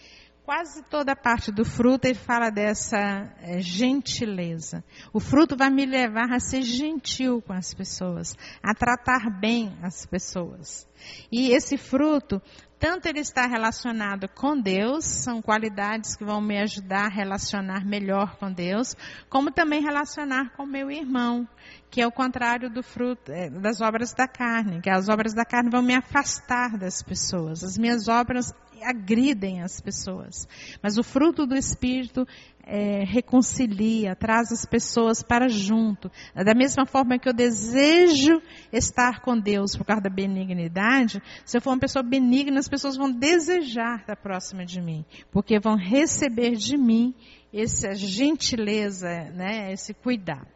quase 0.45 0.82
toda 0.82 1.12
a 1.12 1.16
parte 1.16 1.53
do 1.53 1.64
fruto 1.64 2.07
ele 2.07 2.14
fala 2.14 2.51
dessa 2.51 2.99
é, 3.40 3.61
gentileza. 3.61 4.84
O 5.12 5.20
fruto 5.20 5.57
vai 5.57 5.70
me 5.70 5.86
levar 5.86 6.32
a 6.32 6.40
ser 6.40 6.62
gentil 6.62 7.40
com 7.40 7.53
as 7.53 7.72
pessoas, 7.72 8.36
a 8.62 8.74
tratar 8.74 9.30
bem 9.40 9.76
as 9.82 10.05
pessoas. 10.05 10.86
E 11.30 11.51
esse 11.51 11.76
fruto, 11.76 12.40
tanto 12.78 13.07
ele 13.07 13.20
está 13.20 13.47
relacionado 13.47 14.28
com 14.28 14.61
Deus, 14.61 15.05
são 15.05 15.40
qualidades 15.40 16.16
que 16.16 16.24
vão 16.24 16.40
me 16.40 16.59
ajudar 16.61 17.07
a 17.07 17.14
relacionar 17.14 17.84
melhor 17.84 18.36
com 18.36 18.53
Deus, 18.53 18.97
como 19.28 19.51
também 19.51 19.80
relacionar 19.80 20.51
com 20.57 20.66
meu 20.66 20.90
irmão, 20.90 21.49
que 21.90 22.01
é 22.01 22.07
o 22.07 22.12
contrário 22.12 22.68
do 22.68 22.82
fruto 22.82 23.30
é, 23.30 23.49
das 23.49 23.80
obras 23.80 24.12
da 24.12 24.26
carne, 24.26 24.80
que 24.80 24.90
as 24.90 25.09
obras 25.09 25.34
da 25.34 25.45
carne 25.45 25.70
vão 25.70 25.82
me 25.82 25.95
afastar 25.95 26.76
das 26.76 27.03
pessoas. 27.03 27.62
As 27.62 27.78
minhas 27.78 28.09
obras 28.09 28.53
agridem 28.83 29.62
as 29.62 29.80
pessoas. 29.80 30.47
Mas 30.83 30.99
o 30.99 31.03
fruto 31.03 31.47
do 31.47 31.57
Espírito 31.57 32.26
é, 32.64 33.05
reconcilia, 33.05 34.14
traz 34.14 34.53
as 34.53 34.64
pessoas 34.64 35.22
para 35.22 35.49
junto. 35.49 36.11
Da 36.35 36.55
mesma 36.55 36.87
forma 36.87 37.18
que 37.18 37.28
eu 37.28 37.33
desejo 37.33 38.41
estar 38.72 39.20
com 39.20 39.39
Deus 39.39 39.76
por 39.76 39.85
causa 39.85 40.03
da 40.03 40.11
benignidade, 40.11 41.22
se 41.45 41.57
eu 41.57 41.61
for 41.61 41.70
uma 41.70 41.80
pessoa 41.80 42.03
benigna, 42.03 42.59
as 42.59 42.68
pessoas 42.68 42.97
vão 42.97 43.11
desejar 43.11 44.01
estar 44.01 44.16
próxima 44.16 44.64
de 44.64 44.80
mim, 44.80 45.05
porque 45.30 45.59
vão 45.59 45.76
receber 45.76 46.53
de 46.53 46.76
mim 46.76 47.14
essa 47.53 47.95
gentileza, 47.95 49.09
né, 49.35 49.72
esse 49.72 49.93
cuidado. 49.93 50.47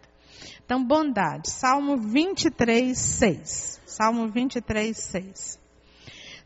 Então, 0.65 0.85
bondade. 0.85 1.51
Salmo 1.51 1.97
23, 1.97 2.97
6. 2.97 3.81
Salmo 3.87 4.27
23, 4.29 4.97
6. 4.97 5.66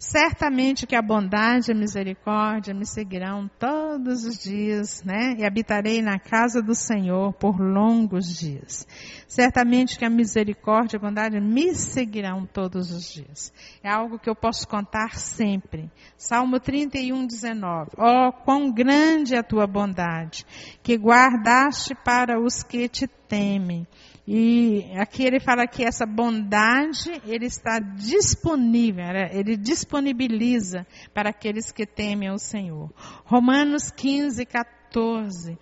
Certamente 0.01 0.87
que 0.87 0.97
a 0.97 1.03
bondade 1.03 1.71
e 1.71 1.75
a 1.75 1.77
misericórdia 1.77 2.73
me 2.73 2.87
seguirão 2.87 3.51
todos 3.59 4.25
os 4.25 4.43
dias, 4.43 5.05
né? 5.05 5.37
E 5.39 5.45
habitarei 5.45 6.01
na 6.01 6.19
casa 6.19 6.63
do 6.63 6.75
Senhor 6.75 7.35
por 7.35 7.61
longos 7.61 8.39
dias. 8.39 8.89
Certamente 9.29 9.99
que 9.99 10.05
a 10.07 10.09
misericórdia 10.09 10.97
e 10.97 10.99
a 10.99 11.03
bondade 11.03 11.39
me 11.39 11.75
seguirão 11.75 12.47
todos 12.47 12.91
os 12.91 13.13
dias. 13.13 13.53
É 13.83 13.91
algo 13.91 14.19
que 14.19 14.31
eu 14.31 14.35
posso 14.35 14.67
contar 14.67 15.17
sempre. 15.17 15.91
Salmo 16.17 16.59
31, 16.59 17.27
19. 17.27 17.91
Oh, 17.99 18.33
quão 18.33 18.73
grande 18.73 19.35
é 19.35 19.39
a 19.41 19.45
tua 19.45 19.67
bondade, 19.67 20.47
que 20.83 20.97
guardaste 20.97 21.95
para 21.95 22.41
os 22.41 22.63
que 22.63 22.89
te 22.89 23.07
temem 23.07 23.87
e 24.33 24.93
aqui 24.97 25.25
ele 25.25 25.41
fala 25.41 25.67
que 25.67 25.85
essa 25.85 26.07
bondade, 26.07 27.21
ele 27.27 27.47
está 27.47 27.81
disponível, 27.81 29.07
né? 29.07 29.29
ele 29.33 29.57
disponibiliza 29.57 30.87
para 31.13 31.31
aqueles 31.31 31.73
que 31.73 31.85
temem 31.85 32.29
ao 32.29 32.39
Senhor. 32.39 32.93
Romanos 33.25 33.91
15, 33.91 34.47
14. 34.47 35.59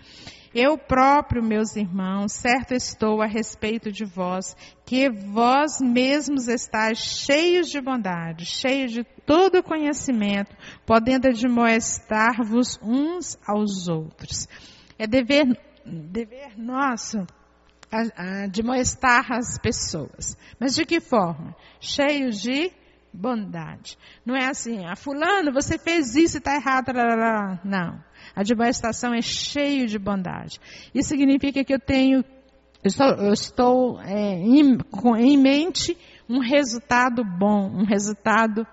Eu 0.55 0.77
próprio, 0.77 1.43
meus 1.43 1.77
irmãos, 1.77 2.35
certo 2.35 2.75
estou 2.75 3.23
a 3.23 3.27
respeito 3.27 3.91
de 3.91 4.05
vós, 4.05 4.55
que 4.85 5.09
vós 5.09 5.81
mesmos 5.81 6.47
estáis 6.47 6.99
cheios 6.99 7.71
de 7.71 7.81
bondade, 7.81 8.45
cheios 8.45 8.93
de 8.93 9.03
todo 9.25 9.63
conhecimento, 9.63 10.55
podendo 10.85 11.29
admoestar-vos 11.29 12.79
uns 12.83 13.39
aos 13.47 13.89
outros. 13.89 14.47
É 14.99 15.07
dever, 15.07 15.59
dever 15.87 16.59
nosso 16.59 17.27
a, 17.91 18.43
a, 18.43 18.47
de 18.47 18.63
molestar 18.63 19.33
as 19.33 19.59
pessoas. 19.59 20.37
Mas 20.59 20.75
de 20.75 20.85
que 20.85 21.01
forma? 21.01 21.55
Cheios 21.81 22.41
de 22.41 22.71
bondade. 23.13 23.97
Não 24.25 24.37
é 24.37 24.47
assim, 24.47 24.85
ah, 24.85 24.95
fulano, 24.95 25.53
você 25.53 25.79
fez 25.79 26.15
isso 26.15 26.37
e 26.37 26.39
está 26.39 26.55
errado. 26.55 26.93
Não. 27.65 28.03
A 28.35 28.43
demonstração 28.43 29.15
é 29.15 29.23
cheio 29.23 29.87
de 29.87 29.99
bondade. 29.99 30.61
Isso 30.95 31.09
significa 31.09 31.65
que 31.65 31.75
eu 31.75 31.81
tenho, 31.81 32.19
eu 32.19 32.89
estou, 32.89 33.07
eu 33.07 33.33
estou 33.33 34.01
é, 34.03 34.35
em, 34.35 34.79
com, 34.79 35.17
em 35.17 35.37
mente 35.37 35.97
um 36.29 36.41
resultado 36.41 37.25
bom, 37.25 37.71
um 37.71 37.85
resultado 37.85 38.67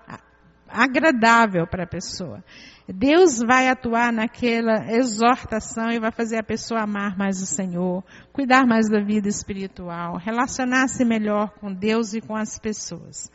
agradável 0.68 1.66
para 1.66 1.84
a 1.84 1.86
pessoa. 1.86 2.42
Deus 2.88 3.40
vai 3.44 3.68
atuar 3.68 4.12
naquela 4.12 4.92
exortação 4.92 5.90
e 5.90 5.98
vai 5.98 6.12
fazer 6.12 6.36
a 6.36 6.42
pessoa 6.42 6.82
amar 6.82 7.16
mais 7.16 7.42
o 7.42 7.46
Senhor, 7.46 8.04
cuidar 8.32 8.64
mais 8.64 8.88
da 8.88 9.02
vida 9.02 9.28
espiritual, 9.28 10.16
relacionar-se 10.16 11.04
melhor 11.04 11.50
com 11.58 11.72
Deus 11.72 12.14
e 12.14 12.20
com 12.20 12.36
as 12.36 12.58
pessoas. 12.58 13.30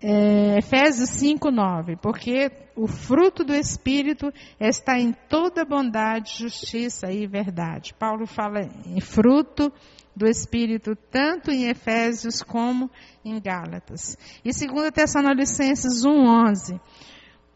É, 0.00 0.58
Efésios 0.58 1.10
5, 1.10 1.50
9, 1.50 1.96
porque 1.96 2.52
o 2.76 2.86
fruto 2.86 3.42
do 3.42 3.52
Espírito 3.52 4.32
está 4.60 4.98
em 4.98 5.12
toda 5.28 5.64
bondade, 5.64 6.38
justiça 6.38 7.10
e 7.10 7.26
verdade. 7.26 7.92
Paulo 7.94 8.24
fala 8.24 8.60
em 8.86 9.00
fruto 9.00 9.72
do 10.14 10.26
Espírito, 10.26 10.96
tanto 11.10 11.50
em 11.50 11.68
Efésios 11.68 12.42
como 12.42 12.90
em 13.24 13.40
Gálatas. 13.40 14.16
E 14.44 14.50
2 14.50 14.90
Tessalonicenses 14.92 16.04
1, 16.04 16.10
11, 16.10 16.80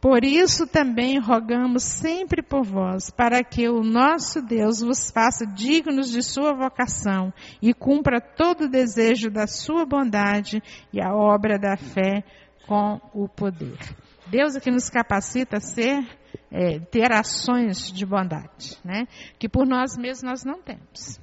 por 0.03 0.24
isso 0.24 0.66
também 0.66 1.20
rogamos 1.20 1.84
sempre 1.84 2.42
por 2.42 2.64
vós, 2.64 3.09
para 3.09 3.44
que 3.44 3.68
o 3.68 3.84
nosso 3.84 4.42
Deus 4.42 4.80
vos 4.80 5.12
faça 5.12 5.46
dignos 5.46 6.11
de 6.11 6.24
sua 6.24 6.53
vocação 6.53 7.32
e 7.62 7.72
cumpra 7.72 8.20
todo 8.20 8.62
o 8.64 8.68
desejo 8.68 9.30
da 9.30 9.46
sua 9.46 9.86
bondade 9.86 10.61
e 10.92 11.00
a 11.00 11.14
obra 11.14 11.57
da 11.57 11.76
fé 11.76 12.24
com 12.66 13.00
o 13.14 13.28
poder. 13.28 13.78
Deus 14.26 14.57
é 14.57 14.61
que 14.61 14.72
nos 14.72 14.90
capacita 14.90 15.59
a 15.59 15.61
ser, 15.61 16.05
é, 16.50 16.80
ter 16.80 17.12
ações 17.12 17.92
de 17.92 18.05
bondade, 18.05 18.76
né? 18.84 19.07
Que 19.38 19.48
por 19.48 19.64
nós 19.64 19.96
mesmos 19.96 20.24
nós 20.24 20.44
não 20.44 20.61
temos. 20.61 21.20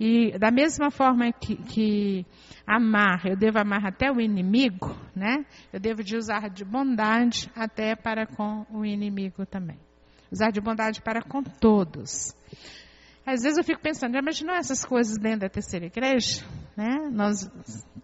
E 0.00 0.38
da 0.38 0.50
mesma 0.50 0.90
forma 0.90 1.32
que, 1.32 1.56
que 1.56 2.26
amar, 2.66 3.26
eu 3.26 3.36
devo 3.36 3.58
amar 3.58 3.84
até 3.84 4.12
o 4.12 4.20
inimigo, 4.20 4.96
né? 5.14 5.44
Eu 5.72 5.80
devo 5.80 6.04
de 6.04 6.16
usar 6.16 6.48
de 6.48 6.64
bondade 6.64 7.50
até 7.54 7.96
para 7.96 8.26
com 8.26 8.64
o 8.70 8.84
inimigo 8.84 9.44
também. 9.44 9.78
Usar 10.30 10.50
de 10.50 10.60
bondade 10.60 11.02
para 11.02 11.22
com 11.22 11.42
todos. 11.42 12.34
Às 13.26 13.42
vezes 13.42 13.58
eu 13.58 13.64
fico 13.64 13.82
pensando, 13.82 14.12
já 14.14 14.20
imaginou 14.20 14.54
essas 14.54 14.84
coisas 14.84 15.18
dentro 15.18 15.40
da 15.40 15.48
terceira 15.48 15.86
igreja? 15.86 16.42
Né? 16.76 17.10
Nós, 17.10 17.50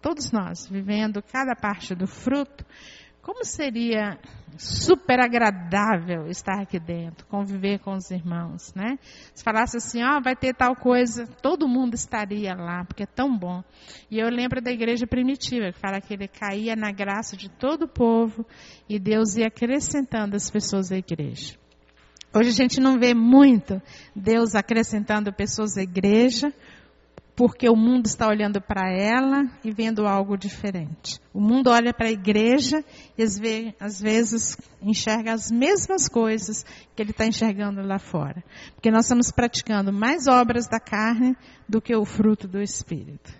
todos 0.01 0.31
nós, 0.31 0.67
vivendo 0.67 1.23
cada 1.23 1.55
parte 1.55 1.95
do 1.95 2.05
fruto, 2.05 2.65
como 3.25 3.43
seria 3.43 4.19
super 4.55 5.19
agradável 5.19 6.27
estar 6.27 6.61
aqui 6.61 6.79
dentro, 6.79 7.25
conviver 7.25 7.79
com 7.79 7.95
os 7.95 8.11
irmãos, 8.11 8.71
né? 8.75 8.99
Se 9.33 9.43
falasse 9.43 9.77
assim, 9.77 10.03
ó, 10.03 10.17
oh, 10.17 10.21
vai 10.21 10.35
ter 10.35 10.53
tal 10.53 10.75
coisa, 10.75 11.25
todo 11.41 11.67
mundo 11.67 11.95
estaria 11.95 12.53
lá, 12.53 12.85
porque 12.85 13.01
é 13.01 13.07
tão 13.07 13.35
bom. 13.35 13.63
E 14.11 14.19
eu 14.19 14.29
lembro 14.29 14.61
da 14.61 14.71
igreja 14.71 15.07
primitiva, 15.07 15.71
que 15.71 15.79
fala 15.79 15.99
que 15.99 16.13
ele 16.13 16.27
caía 16.27 16.75
na 16.75 16.91
graça 16.91 17.35
de 17.35 17.49
todo 17.49 17.85
o 17.85 17.87
povo 17.87 18.45
e 18.87 18.99
Deus 18.99 19.35
ia 19.35 19.47
acrescentando 19.47 20.35
as 20.35 20.51
pessoas 20.51 20.91
à 20.91 20.97
igreja. 20.97 21.55
Hoje 22.31 22.49
a 22.49 22.53
gente 22.53 22.79
não 22.79 22.99
vê 22.99 23.15
muito 23.15 23.81
Deus 24.15 24.53
acrescentando 24.53 25.33
pessoas 25.33 25.77
à 25.77 25.81
igreja, 25.81 26.53
porque 27.35 27.67
o 27.69 27.75
mundo 27.75 28.05
está 28.05 28.27
olhando 28.27 28.61
para 28.61 28.89
ela 28.89 29.45
e 29.63 29.69
vendo 29.69 30.07
algo 30.07 30.37
diferente. 30.37 31.19
O 31.33 31.41
mundo 31.41 31.69
olha 31.69 31.93
para 31.93 32.07
a 32.07 32.11
igreja 32.11 32.83
e 33.17 33.23
às 33.79 33.99
vezes 33.99 34.57
enxerga 34.81 35.33
as 35.33 35.51
mesmas 35.51 36.07
coisas 36.07 36.63
que 36.95 37.01
ele 37.01 37.11
está 37.11 37.25
enxergando 37.25 37.81
lá 37.81 37.99
fora. 37.99 38.41
Porque 38.73 38.89
nós 38.89 39.05
estamos 39.05 39.31
praticando 39.31 39.91
mais 39.91 40.27
obras 40.27 40.67
da 40.67 40.79
carne 40.79 41.35
do 41.67 41.81
que 41.81 41.93
o 41.93 42.05
fruto 42.05 42.47
do 42.47 42.61
Espírito. 42.61 43.33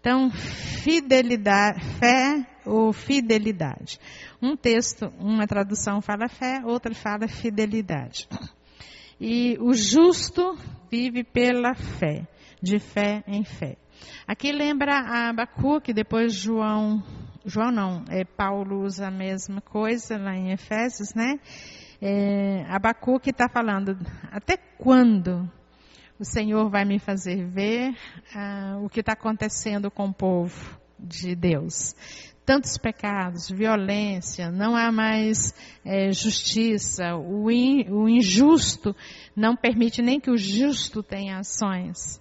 Então, 0.00 0.30
fidelidade, 0.30 1.82
fé 1.98 2.46
ou 2.66 2.92
fidelidade. 2.92 3.98
Um 4.40 4.54
texto, 4.54 5.10
uma 5.18 5.46
tradução 5.46 6.02
fala 6.02 6.28
fé, 6.28 6.60
outra 6.62 6.94
fala 6.94 7.26
fidelidade. 7.26 8.28
E 9.18 9.56
o 9.60 9.72
justo 9.72 10.58
vive 10.90 11.24
pela 11.24 11.74
fé 11.74 12.26
de 12.64 12.78
fé 12.78 13.22
em 13.26 13.44
fé. 13.44 13.76
Aqui 14.26 14.50
lembra 14.50 14.94
a 14.94 15.28
Abacuque, 15.28 15.92
depois 15.92 16.32
João, 16.32 17.02
João 17.44 17.70
não, 17.70 18.04
é, 18.08 18.24
Paulo 18.24 18.82
usa 18.82 19.08
a 19.08 19.10
mesma 19.10 19.60
coisa 19.60 20.16
lá 20.16 20.34
em 20.34 20.50
Efésios, 20.50 21.14
né? 21.14 21.38
É, 22.00 22.64
Abacuque 22.68 23.30
está 23.30 23.48
falando, 23.48 23.96
até 24.32 24.56
quando 24.56 25.48
o 26.18 26.24
Senhor 26.24 26.70
vai 26.70 26.84
me 26.84 26.98
fazer 26.98 27.46
ver 27.46 27.94
ah, 28.34 28.78
o 28.82 28.88
que 28.88 29.00
está 29.00 29.12
acontecendo 29.12 29.90
com 29.90 30.06
o 30.06 30.14
povo 30.14 30.78
de 30.98 31.36
Deus? 31.36 31.94
tantos 32.46 32.76
pecados, 32.76 33.48
violência, 33.48 34.50
não 34.50 34.76
há 34.76 34.92
mais 34.92 35.54
é, 35.82 36.12
justiça, 36.12 37.16
o, 37.16 37.50
in, 37.50 37.86
o, 37.88 38.06
injusto 38.06 38.94
não 39.34 39.56
permite 39.56 40.02
nem 40.02 40.20
que 40.20 40.30
o 40.30 40.36
justo 40.36 41.02
tenha 41.02 41.38
ações. 41.38 42.20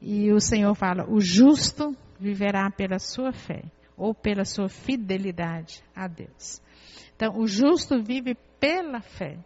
E 0.00 0.32
o 0.32 0.40
Senhor 0.40 0.74
fala: 0.74 1.04
o 1.08 1.20
justo 1.20 1.96
viverá 2.18 2.70
pela 2.70 2.98
sua 2.98 3.32
fé 3.32 3.62
ou 3.96 4.14
pela 4.14 4.44
sua 4.44 4.68
fidelidade 4.68 5.82
a 5.94 6.06
Deus. 6.06 6.62
Então, 7.14 7.38
o 7.38 7.46
justo 7.46 8.02
vive 8.02 8.34
pela 8.58 9.00
fé. 9.00 9.38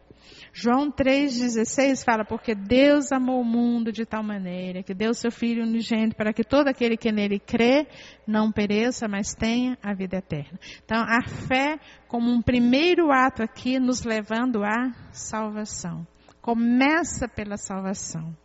João 0.52 0.90
3,16 0.92 2.04
fala, 2.04 2.24
porque 2.24 2.54
Deus 2.54 3.10
amou 3.10 3.40
o 3.40 3.44
mundo 3.44 3.90
de 3.90 4.06
tal 4.06 4.22
maneira 4.22 4.82
que 4.82 4.94
deu 4.94 5.12
seu 5.12 5.30
Filho 5.32 5.64
unigênito 5.64 6.14
para 6.14 6.32
que 6.32 6.44
todo 6.44 6.68
aquele 6.68 6.96
que 6.96 7.10
nele 7.10 7.40
crê 7.40 7.88
não 8.26 8.52
pereça, 8.52 9.08
mas 9.08 9.34
tenha 9.34 9.76
a 9.82 9.92
vida 9.92 10.18
eterna. 10.18 10.58
Então, 10.84 11.02
a 11.02 11.22
fé 11.22 11.78
como 12.06 12.30
um 12.30 12.40
primeiro 12.40 13.10
ato 13.10 13.42
aqui 13.42 13.80
nos 13.80 14.04
levando 14.04 14.62
à 14.62 14.92
salvação. 15.10 16.06
Começa 16.40 17.26
pela 17.26 17.56
salvação. 17.56 18.36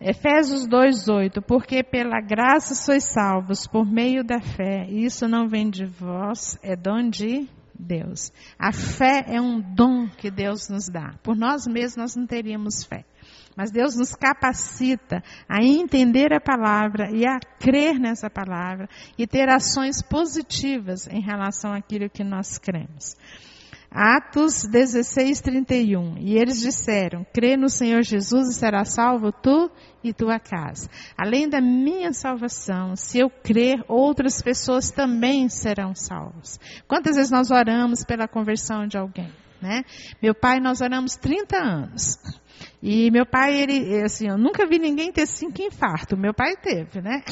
Efésios 0.00 0.66
2:8 0.66 1.42
Porque 1.42 1.82
pela 1.82 2.20
graça 2.22 2.74
sois 2.74 3.04
salvos 3.04 3.66
por 3.66 3.84
meio 3.84 4.24
da 4.24 4.40
fé, 4.40 4.86
e 4.88 5.04
isso 5.04 5.28
não 5.28 5.46
vem 5.46 5.68
de 5.68 5.84
vós, 5.84 6.58
é 6.62 6.74
dom 6.74 7.10
de 7.10 7.46
Deus. 7.78 8.32
A 8.58 8.72
fé 8.72 9.24
é 9.26 9.40
um 9.40 9.60
dom 9.60 10.08
que 10.08 10.30
Deus 10.30 10.68
nos 10.70 10.86
dá. 10.88 11.14
Por 11.22 11.36
nós 11.36 11.66
mesmos 11.66 11.96
nós 11.96 12.16
não 12.16 12.26
teríamos 12.26 12.84
fé. 12.84 13.04
Mas 13.54 13.70
Deus 13.70 13.94
nos 13.96 14.14
capacita 14.14 15.22
a 15.46 15.62
entender 15.62 16.32
a 16.32 16.40
palavra 16.40 17.10
e 17.10 17.26
a 17.26 17.38
crer 17.58 17.98
nessa 17.98 18.30
palavra 18.30 18.88
e 19.18 19.26
ter 19.26 19.50
ações 19.50 20.00
positivas 20.00 21.06
em 21.08 21.20
relação 21.20 21.72
àquilo 21.72 22.08
que 22.08 22.24
nós 22.24 22.56
cremos. 22.56 23.16
Atos 23.90 24.62
16, 24.70 25.40
31. 25.40 26.18
E 26.18 26.38
eles 26.38 26.60
disseram: 26.60 27.26
Crê 27.34 27.56
no 27.56 27.68
Senhor 27.68 28.02
Jesus 28.02 28.48
e 28.48 28.54
será 28.54 28.84
salvo 28.84 29.32
tu 29.32 29.68
e 30.02 30.12
tua 30.12 30.38
casa. 30.38 30.88
Além 31.16 31.48
da 31.48 31.60
minha 31.60 32.12
salvação, 32.12 32.96
se 32.96 33.18
eu 33.18 33.30
crer, 33.30 33.84
outras 33.88 34.40
pessoas 34.42 34.90
também 34.90 35.48
serão 35.48 35.94
salvas. 35.94 36.58
Quantas 36.86 37.16
vezes 37.16 37.30
nós 37.30 37.50
oramos 37.50 38.04
pela 38.04 38.26
conversão 38.26 38.86
de 38.86 38.96
alguém? 38.96 39.32
Né? 39.60 39.84
Meu 40.22 40.34
pai, 40.34 40.58
nós 40.58 40.80
oramos 40.80 41.16
30 41.16 41.56
anos. 41.56 42.18
E 42.82 43.10
meu 43.10 43.26
pai, 43.26 43.60
ele, 43.60 44.02
assim, 44.02 44.28
eu 44.28 44.38
nunca 44.38 44.66
vi 44.66 44.78
ninguém 44.78 45.12
ter 45.12 45.26
cinco 45.26 45.60
infartos. 45.60 46.18
Meu 46.18 46.32
pai 46.32 46.56
teve, 46.56 47.02
né? 47.02 47.22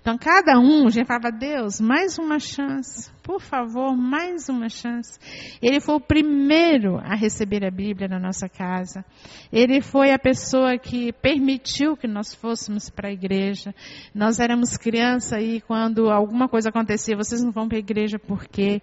Então, 0.00 0.16
cada 0.16 0.60
um, 0.60 0.86
a 0.86 0.90
gente 0.90 1.06
falava, 1.06 1.32
Deus, 1.32 1.80
mais 1.80 2.18
uma 2.18 2.38
chance. 2.38 3.10
Por 3.20 3.40
favor, 3.40 3.96
mais 3.96 4.48
uma 4.48 4.68
chance. 4.68 5.18
Ele 5.60 5.80
foi 5.80 5.96
o 5.96 6.00
primeiro 6.00 6.98
a 6.98 7.16
receber 7.16 7.64
a 7.64 7.70
Bíblia 7.70 8.06
na 8.06 8.18
nossa 8.18 8.48
casa. 8.48 9.04
Ele 9.52 9.80
foi 9.80 10.12
a 10.12 10.18
pessoa 10.18 10.78
que 10.78 11.12
permitiu 11.14 11.96
que 11.96 12.06
nós 12.06 12.32
fôssemos 12.32 12.88
para 12.88 13.08
a 13.08 13.12
igreja. 13.12 13.74
Nós 14.14 14.38
éramos 14.38 14.76
criança 14.76 15.40
e 15.40 15.60
quando 15.60 16.10
alguma 16.10 16.48
coisa 16.48 16.68
acontecia, 16.68 17.16
vocês 17.16 17.42
não 17.42 17.50
vão 17.50 17.68
para 17.68 17.76
a 17.76 17.80
igreja 17.80 18.18
por 18.20 18.46
quê? 18.46 18.80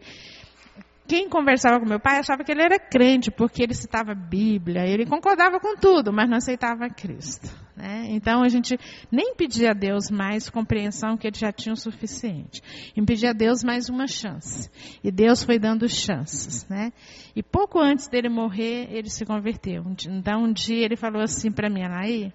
Quem 1.10 1.28
conversava 1.28 1.80
com 1.80 1.88
meu 1.88 2.00
pai 2.00 2.20
achava 2.20 2.44
que 2.44 2.52
ele 2.52 2.62
era 2.62 2.78
crente, 2.78 3.32
porque 3.32 3.64
ele 3.64 3.74
citava 3.74 4.12
a 4.12 4.16
Bíblia, 4.16 4.86
ele 4.86 5.08
concordava 5.08 5.60
com 5.60 5.76
tudo, 5.76 6.14
mas 6.14 6.30
não 6.30 6.38
aceitava 6.38 6.88
Cristo. 6.88 7.50
Né? 7.76 8.10
Então 8.10 8.44
a 8.44 8.48
gente 8.48 8.78
nem 9.12 9.34
pedia 9.34 9.72
a 9.72 9.74
Deus 9.74 10.12
mais 10.12 10.52
compreensão, 10.52 11.18
que 11.18 11.26
ele 11.26 11.36
já 11.36 11.52
tinha 11.52 11.74
o 11.74 11.76
suficiente. 11.76 12.62
E 12.96 13.04
pedia 13.04 13.32
a 13.32 13.34
Deus 13.34 13.64
mais 13.64 13.90
uma 13.90 14.06
chance. 14.06 14.70
E 15.04 15.10
Deus 15.10 15.42
foi 15.42 15.58
dando 15.58 15.90
chances. 15.90 16.70
Né? 16.70 16.94
E 17.36 17.42
pouco 17.42 17.80
antes 17.80 18.08
dele 18.08 18.30
morrer, 18.30 18.88
ele 18.92 19.10
se 19.10 19.26
converteu. 19.26 19.84
Então 20.08 20.44
um 20.44 20.54
dia 20.54 20.86
ele 20.86 20.96
falou 20.96 21.24
assim 21.24 21.52
para 21.52 21.72
mim, 21.72 21.82
Anaí, 21.82 22.32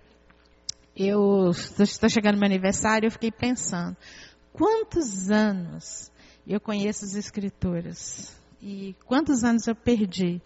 eu 0.96 1.50
estou 1.50 2.08
chegando 2.08 2.34
no 2.34 2.40
meu 2.40 2.48
aniversário, 2.48 3.06
eu 3.06 3.12
fiquei 3.12 3.30
pensando, 3.30 3.96
quantos 4.52 5.30
anos 5.30 6.10
eu 6.44 6.58
conheço 6.58 7.04
as 7.04 7.14
escrituras? 7.14 8.42
E 8.66 8.96
quantos 9.04 9.44
anos 9.44 9.66
eu 9.66 9.74
perdi 9.74 10.40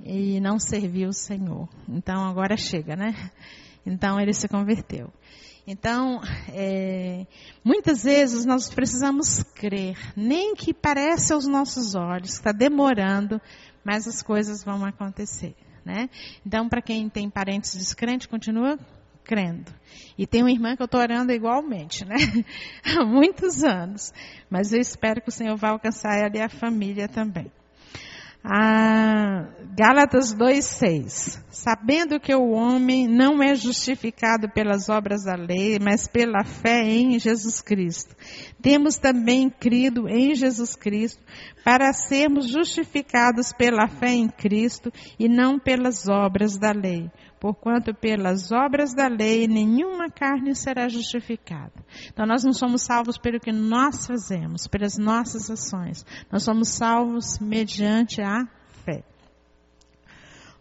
e 0.00 0.38
não 0.38 0.56
servi 0.56 1.04
o 1.04 1.12
Senhor. 1.12 1.68
Então 1.88 2.24
agora 2.24 2.56
chega, 2.56 2.94
né? 2.94 3.12
Então 3.84 4.20
ele 4.20 4.32
se 4.32 4.46
converteu. 4.46 5.12
Então, 5.66 6.20
é, 6.52 7.26
muitas 7.64 8.04
vezes 8.04 8.44
nós 8.44 8.70
precisamos 8.70 9.42
crer, 9.42 9.96
nem 10.16 10.54
que 10.54 10.72
pareça 10.72 11.34
aos 11.34 11.44
nossos 11.44 11.96
olhos, 11.96 12.34
está 12.34 12.52
demorando, 12.52 13.40
mas 13.84 14.06
as 14.06 14.22
coisas 14.22 14.62
vão 14.62 14.84
acontecer, 14.84 15.56
né? 15.84 16.08
Então, 16.46 16.68
para 16.68 16.80
quem 16.80 17.08
tem 17.08 17.28
parentes 17.28 17.74
descrentes, 17.74 18.28
continua 18.28 18.78
crendo. 19.26 19.72
E 20.16 20.26
tem 20.26 20.42
uma 20.42 20.50
irmã 20.50 20.76
que 20.76 20.82
eu 20.82 20.86
estou 20.86 21.00
orando 21.00 21.32
igualmente, 21.32 22.04
né? 22.04 22.16
Há 22.84 23.04
muitos 23.04 23.62
anos. 23.64 24.12
Mas 24.48 24.72
eu 24.72 24.80
espero 24.80 25.20
que 25.20 25.28
o 25.28 25.32
Senhor 25.32 25.56
vá 25.56 25.70
alcançar 25.70 26.16
ela 26.16 26.36
e 26.36 26.40
a 26.40 26.48
família 26.48 27.08
também. 27.08 27.50
Ah, 28.48 29.48
Gálatas 29.76 30.32
2,6. 30.32 31.42
Sabendo 31.50 32.20
que 32.20 32.32
o 32.32 32.50
homem 32.50 33.08
não 33.08 33.42
é 33.42 33.56
justificado 33.56 34.48
pelas 34.48 34.88
obras 34.88 35.24
da 35.24 35.34
lei, 35.34 35.78
mas 35.80 36.06
pela 36.06 36.44
fé 36.44 36.84
em 36.84 37.18
Jesus 37.18 37.60
Cristo. 37.60 38.14
Temos 38.66 38.96
também 38.96 39.48
crido 39.48 40.08
em 40.08 40.34
Jesus 40.34 40.74
Cristo 40.74 41.22
para 41.64 41.92
sermos 41.92 42.48
justificados 42.48 43.52
pela 43.52 43.86
fé 43.86 44.08
em 44.08 44.28
Cristo 44.28 44.92
e 45.16 45.28
não 45.28 45.56
pelas 45.56 46.08
obras 46.08 46.58
da 46.58 46.72
lei 46.72 47.08
porquanto 47.38 47.94
pelas 47.94 48.50
obras 48.50 48.92
da 48.92 49.06
lei 49.06 49.46
nenhuma 49.46 50.10
carne 50.10 50.52
será 50.52 50.88
justificada. 50.88 51.74
Então 52.08 52.26
nós 52.26 52.42
não 52.42 52.52
somos 52.52 52.82
salvos 52.82 53.18
pelo 53.18 53.38
que 53.38 53.52
nós 53.52 54.04
fazemos, 54.04 54.66
pelas 54.66 54.98
nossas 54.98 55.48
ações. 55.48 56.04
Nós 56.32 56.42
somos 56.42 56.70
salvos 56.70 57.38
mediante 57.38 58.20
a. 58.20 58.48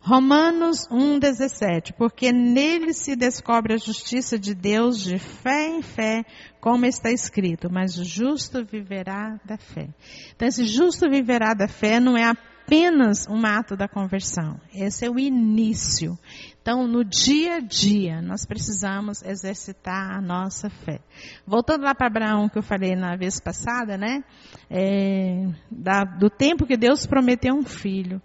Romanos 0.06 0.88
1,17, 0.88 1.92
porque 1.98 2.32
nele 2.32 2.94
se 2.94 3.16
descobre 3.16 3.74
a 3.74 3.78
justiça 3.78 4.38
de 4.38 4.54
Deus 4.54 5.02
de 5.02 5.18
fé 5.18 5.68
em 5.68 5.82
fé, 5.82 6.24
como 6.62 6.86
está 6.86 7.10
escrito, 7.10 7.72
mas 7.72 7.98
o 7.98 8.04
justo 8.04 8.64
viverá 8.64 9.40
da 9.44 9.58
fé. 9.58 9.90
Então 10.36 10.48
esse 10.48 10.64
justo 10.66 11.10
viverá 11.10 11.56
da 11.56 11.68
fé 11.68 12.00
não 12.00 12.16
é 12.16 12.24
apenas 12.24 13.28
um 13.28 13.44
ato 13.48 13.76
da 13.76 13.88
conversão, 13.88 14.62
esse 14.72 15.08
é 15.08 15.10
o 15.10 15.18
início. 15.18 16.16
Então, 16.62 16.88
no 16.88 17.04
dia 17.04 17.56
a 17.56 17.60
dia, 17.60 18.22
nós 18.22 18.46
precisamos 18.46 19.24
exercitar 19.24 20.18
a 20.18 20.22
nossa 20.22 20.70
fé. 20.70 21.00
Voltando 21.48 21.84
lá 21.84 21.94
para 21.96 22.08
Abraão, 22.08 22.50
que 22.50 22.58
eu 22.58 22.64
falei 22.64 22.96
na 22.96 23.16
vez 23.16 23.40
passada, 23.40 23.98
né? 23.98 24.24
É, 24.68 25.48
da, 25.70 26.04
do 26.04 26.28
tempo 26.28 26.66
que 26.66 26.76
Deus 26.76 27.06
prometeu 27.06 27.54
um 27.54 27.64
filho, 27.64 28.20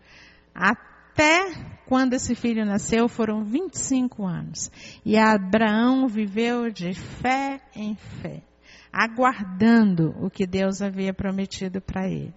até 0.55 0.90
quando 1.91 2.15
esse 2.15 2.37
filho 2.37 2.65
nasceu, 2.65 3.09
foram 3.09 3.43
25 3.43 4.25
anos. 4.25 4.71
E 5.05 5.17
Abraão 5.17 6.07
viveu 6.07 6.71
de 6.71 6.95
fé 6.95 7.61
em 7.75 7.97
fé, 7.97 8.45
aguardando 8.93 10.15
o 10.21 10.31
que 10.31 10.47
Deus 10.47 10.81
havia 10.81 11.13
prometido 11.13 11.81
para 11.81 12.09
ele. 12.09 12.33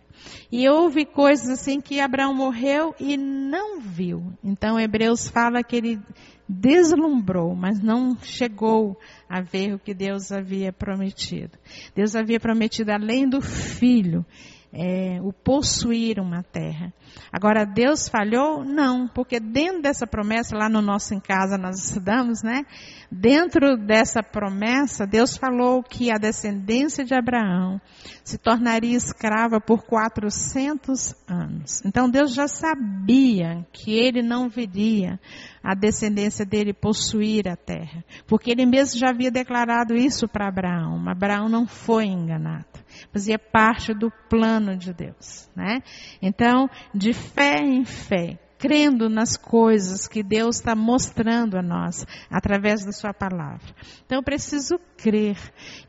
E 0.52 0.68
houve 0.68 1.06
coisas 1.06 1.50
assim 1.50 1.80
que 1.80 2.00
Abraão 2.00 2.34
morreu 2.34 2.96
e 3.00 3.16
não 3.16 3.80
viu. 3.80 4.34
Então 4.44 4.80
Hebreus 4.80 5.28
fala 5.28 5.64
que 5.64 5.76
ele 5.76 6.02
deslumbrou, 6.50 7.56
mas 7.56 7.80
não 7.80 8.18
chegou 8.22 9.00
a 9.30 9.40
ver 9.40 9.76
o 9.76 9.80
que 9.80 9.94
Deus 9.94 10.32
havia 10.32 10.74
prometido. 10.74 11.58
Deus 11.96 12.16
havia 12.16 12.40
prometido 12.40 12.92
além 12.92 13.30
do 13.30 13.40
filho, 13.40 14.26
é, 14.74 15.20
o 15.22 15.32
possuir 15.32 16.20
uma 16.20 16.42
terra. 16.42 16.92
Agora, 17.32 17.64
Deus 17.64 18.10
falhou? 18.10 18.66
Não, 18.66 19.08
porque 19.08 19.40
dentro 19.40 19.84
dessa 19.84 20.08
promessa, 20.08 20.58
lá 20.58 20.68
no 20.68 20.82
nosso 20.82 21.14
em 21.14 21.20
casa 21.20 21.58
nós 21.60 21.86
estudamos, 21.86 22.42
né? 22.42 22.66
Dentro 23.12 23.78
dessa 23.78 24.24
promessa, 24.24 25.06
Deus 25.06 25.38
falou 25.38 25.84
que 25.84 26.12
a 26.12 26.18
descendência 26.18 27.06
de 27.06 27.14
Abraão 27.14 27.80
se 28.24 28.40
tornaria 28.40 28.98
escrava 28.98 29.62
por 29.62 29.84
400 29.84 31.14
anos. 31.28 31.84
Então, 31.86 32.10
Deus 32.10 32.34
já 32.34 32.48
sabia 32.48 33.64
que 33.72 33.92
ele 33.92 34.24
não 34.24 34.50
viria 34.50 35.20
a 35.64 35.76
descendência 35.76 36.46
dele 36.46 36.74
possuir 36.74 37.48
a 37.48 37.56
terra, 37.56 38.04
porque 38.26 38.50
ele 38.50 38.66
mesmo 38.66 39.00
já 39.00 39.10
havia 39.10 39.30
declarado 39.30 39.94
isso 39.94 40.28
para 40.28 40.48
Abraão. 40.48 41.08
Abraão 41.08 41.48
não 41.48 41.68
foi 41.68 42.06
enganado 42.06 42.73
fazia 43.12 43.38
parte 43.38 43.94
do 43.94 44.12
plano 44.30 44.76
de 44.76 44.94
Deus, 44.94 45.50
né? 45.56 45.82
Então, 46.22 46.70
de 46.94 47.14
fé 47.14 47.60
em 47.60 47.86
fé, 47.86 48.40
crendo 48.64 49.10
nas 49.10 49.36
coisas 49.36 50.08
que 50.08 50.24
Deus 50.24 50.56
está 50.56 50.74
mostrando 50.74 51.58
a 51.58 51.62
nós 51.62 52.06
através 52.32 52.86
da 52.86 52.94
Sua 52.94 53.14
palavra. 53.14 53.76
Então 54.06 54.20
eu 54.20 54.24
preciso 54.24 54.80
crer. 54.96 55.38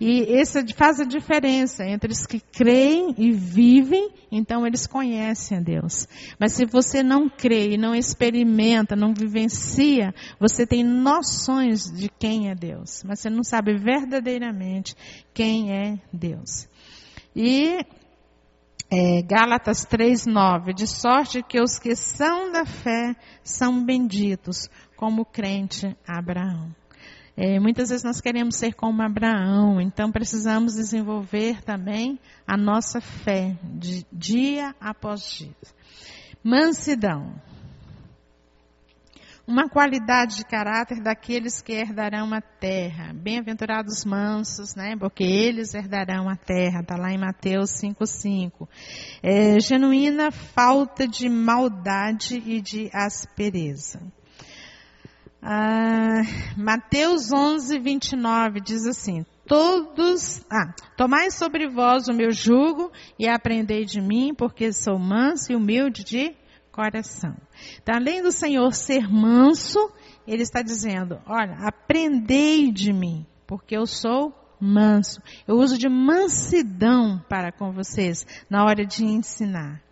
E 0.00 0.40
isso 0.40 0.58
faz 0.74 0.98
a 0.98 1.04
diferença 1.04 1.84
entre 1.84 2.10
os 2.10 2.26
que 2.26 2.40
creem 2.40 3.14
e 3.16 3.30
vivem, 3.30 4.10
então 4.28 4.66
eles 4.66 4.88
conhecem 4.88 5.58
a 5.58 5.60
Deus. 5.60 6.08
Mas 6.36 6.54
se 6.54 6.66
você 6.66 7.00
não 7.00 7.28
crê 7.28 7.74
e 7.74 7.78
não 7.78 7.94
experimenta, 7.94 8.96
não 8.96 9.14
vivencia, 9.14 10.12
você 10.40 10.66
tem 10.66 10.82
noções 10.82 11.84
de 11.84 12.08
quem 12.18 12.50
é 12.50 12.56
Deus, 12.56 13.04
mas 13.04 13.20
você 13.20 13.30
não 13.30 13.44
sabe 13.44 13.76
verdadeiramente 13.76 14.96
quem 15.32 15.70
é 15.70 16.00
Deus. 16.12 16.66
E 17.34 17.84
é, 18.90 19.22
Gálatas 19.22 19.84
3,9, 19.86 20.72
de 20.72 20.86
sorte 20.86 21.42
que 21.42 21.60
os 21.60 21.78
que 21.78 21.96
são 21.96 22.52
da 22.52 22.64
fé 22.64 23.16
são 23.42 23.84
benditos, 23.84 24.68
como 24.96 25.22
o 25.22 25.26
crente 25.26 25.96
Abraão. 26.06 26.74
É, 27.36 27.58
muitas 27.58 27.88
vezes 27.88 28.04
nós 28.04 28.20
queremos 28.20 28.54
ser 28.54 28.74
como 28.74 29.02
Abraão, 29.02 29.80
então 29.80 30.12
precisamos 30.12 30.74
desenvolver 30.74 31.60
também 31.62 32.20
a 32.46 32.56
nossa 32.56 33.00
fé, 33.00 33.56
de 33.64 34.06
dia 34.12 34.72
após 34.80 35.28
dia. 35.28 35.50
Mansidão. 36.44 37.34
Uma 39.46 39.68
qualidade 39.68 40.36
de 40.36 40.44
caráter 40.44 41.02
daqueles 41.02 41.60
que 41.60 41.72
herdarão 41.72 42.32
a 42.32 42.40
terra. 42.40 43.12
Bem-aventurados 43.12 44.04
mansos, 44.04 44.74
né? 44.74 44.96
Porque 44.98 45.22
eles 45.22 45.74
herdarão 45.74 46.28
a 46.28 46.36
terra. 46.36 46.80
Está 46.80 46.96
lá 46.96 47.12
em 47.12 47.18
Mateus 47.18 47.70
5,5. 47.72 48.66
É, 49.22 49.60
genuína 49.60 50.30
falta 50.30 51.06
de 51.06 51.28
maldade 51.28 52.42
e 52.44 52.60
de 52.60 52.90
aspereza. 52.92 54.00
Ah, 55.42 56.22
Mateus 56.56 57.30
11, 57.30 57.78
29 57.78 58.60
diz 58.60 58.86
assim: 58.86 59.26
Todos, 59.46 60.42
ah, 60.50 60.72
tomai 60.96 61.30
sobre 61.30 61.68
vós 61.68 62.08
o 62.08 62.14
meu 62.14 62.30
jugo 62.30 62.90
e 63.18 63.28
aprendei 63.28 63.84
de 63.84 64.00
mim, 64.00 64.32
porque 64.34 64.72
sou 64.72 64.98
manso 64.98 65.52
e 65.52 65.54
humilde 65.54 66.02
de 66.02 66.34
coração. 66.72 67.36
Então, 67.82 67.94
além 67.94 68.22
do 68.22 68.32
Senhor 68.32 68.72
ser 68.72 69.08
manso, 69.08 69.78
ele 70.26 70.42
está 70.42 70.62
dizendo: 70.62 71.20
olha, 71.26 71.56
aprendei 71.60 72.70
de 72.72 72.92
mim, 72.92 73.26
porque 73.46 73.76
eu 73.76 73.86
sou 73.86 74.32
manso. 74.60 75.22
Eu 75.46 75.56
uso 75.56 75.76
de 75.76 75.88
mansidão 75.88 77.22
para 77.28 77.52
com 77.52 77.72
vocês 77.72 78.26
na 78.48 78.64
hora 78.64 78.84
de 78.84 79.04
ensinar. 79.04 79.82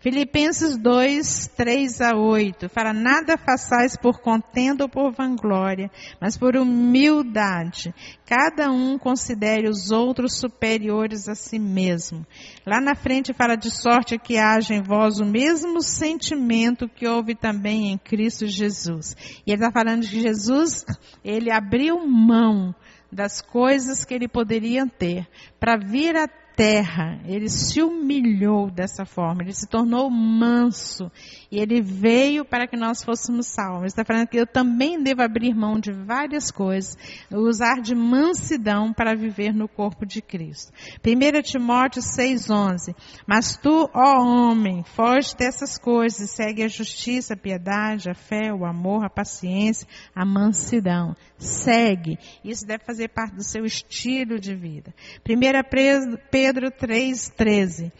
Filipenses 0.00 0.76
2, 0.76 1.48
3 1.56 2.00
a 2.00 2.16
8. 2.16 2.68
Fala, 2.68 2.92
nada 2.92 3.36
façais 3.36 3.96
por 3.96 4.20
contenda 4.20 4.84
ou 4.84 4.88
por 4.88 5.12
vanglória, 5.12 5.90
mas 6.20 6.36
por 6.36 6.56
humildade. 6.56 7.94
Cada 8.26 8.70
um 8.70 8.98
considere 8.98 9.68
os 9.68 9.90
outros 9.90 10.38
superiores 10.38 11.28
a 11.28 11.34
si 11.34 11.58
mesmo. 11.58 12.26
Lá 12.66 12.80
na 12.80 12.94
frente 12.94 13.32
fala 13.32 13.56
de 13.56 13.70
sorte 13.70 14.18
que 14.18 14.38
haja 14.38 14.74
em 14.74 14.82
vós 14.82 15.18
o 15.18 15.24
mesmo 15.24 15.82
sentimento 15.82 16.88
que 16.88 17.06
houve 17.06 17.34
também 17.34 17.90
em 17.90 17.98
Cristo 17.98 18.46
Jesus. 18.46 19.16
E 19.46 19.52
ele 19.52 19.62
está 19.62 19.72
falando 19.72 20.02
de 20.02 20.20
Jesus, 20.20 20.84
ele 21.24 21.50
abriu 21.50 22.06
mão 22.06 22.74
das 23.12 23.40
coisas 23.40 24.04
que 24.04 24.14
ele 24.14 24.28
poderia 24.28 24.86
ter 24.86 25.26
para 25.58 25.76
vir 25.76 26.16
a 26.16 26.28
terra, 26.56 27.18
ele 27.24 27.48
se 27.48 27.82
humilhou 27.82 28.70
dessa 28.70 29.04
forma, 29.04 29.42
ele 29.42 29.52
se 29.52 29.66
tornou 29.66 30.10
manso 30.10 31.10
e 31.50 31.58
ele 31.58 31.80
veio 31.80 32.44
para 32.44 32.66
que 32.66 32.76
nós 32.76 33.02
fôssemos 33.02 33.46
salvos. 33.46 33.86
Está 33.86 34.04
falando 34.04 34.28
que 34.28 34.36
eu 34.36 34.46
também 34.46 35.02
devo 35.02 35.22
abrir 35.22 35.54
mão 35.54 35.80
de 35.80 35.92
várias 35.92 36.50
coisas, 36.50 36.96
usar 37.30 37.80
de 37.80 37.94
mansidão 37.94 38.92
para 38.92 39.16
viver 39.16 39.54
no 39.54 39.68
corpo 39.68 40.06
de 40.06 40.20
Cristo. 40.22 40.72
1 41.04 41.42
Timóteo 41.42 42.02
6,11. 42.02 42.94
Mas 43.26 43.56
tu, 43.56 43.90
ó 43.94 44.22
homem, 44.22 44.84
foge 44.84 45.34
dessas 45.36 45.78
coisas 45.78 46.20
e 46.20 46.28
segue 46.28 46.62
a 46.62 46.68
justiça, 46.68 47.34
a 47.34 47.36
piedade, 47.36 48.10
a 48.10 48.14
fé, 48.14 48.52
o 48.52 48.64
amor, 48.64 49.04
a 49.04 49.10
paciência, 49.10 49.88
a 50.14 50.24
mansidão. 50.24 51.16
Segue. 51.38 52.18
Isso 52.44 52.66
deve 52.66 52.84
fazer 52.84 53.08
parte 53.08 53.34
do 53.34 53.42
seu 53.42 53.64
estilo 53.64 54.38
de 54.38 54.54
vida. 54.54 54.94
1 55.28 55.70
Pedro 55.70 56.18
3,13. 56.42 57.92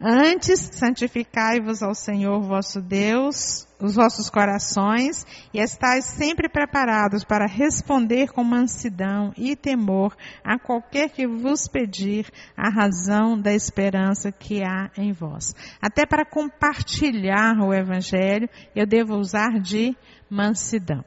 Antes, 0.00 0.60
santificai-vos 0.72 1.82
ao 1.82 1.94
Senhor 1.94 2.40
vosso 2.42 2.82
Deus, 2.82 3.66
os 3.80 3.94
vossos 3.94 4.28
corações, 4.28 5.24
e 5.52 5.58
estáis 5.58 6.04
sempre 6.04 6.48
preparados 6.48 7.24
para 7.24 7.46
responder 7.46 8.32
com 8.32 8.42
mansidão 8.44 9.32
e 9.36 9.54
temor 9.54 10.14
a 10.44 10.58
qualquer 10.58 11.10
que 11.10 11.26
vos 11.26 11.68
pedir 11.68 12.30
a 12.56 12.68
razão 12.68 13.40
da 13.40 13.54
esperança 13.54 14.30
que 14.32 14.62
há 14.62 14.90
em 14.98 15.12
vós. 15.12 15.54
Até 15.80 16.04
para 16.04 16.26
compartilhar 16.26 17.56
o 17.60 17.72
Evangelho, 17.72 18.48
eu 18.74 18.86
devo 18.86 19.16
usar 19.16 19.60
de 19.60 19.96
mansidão. 20.28 21.04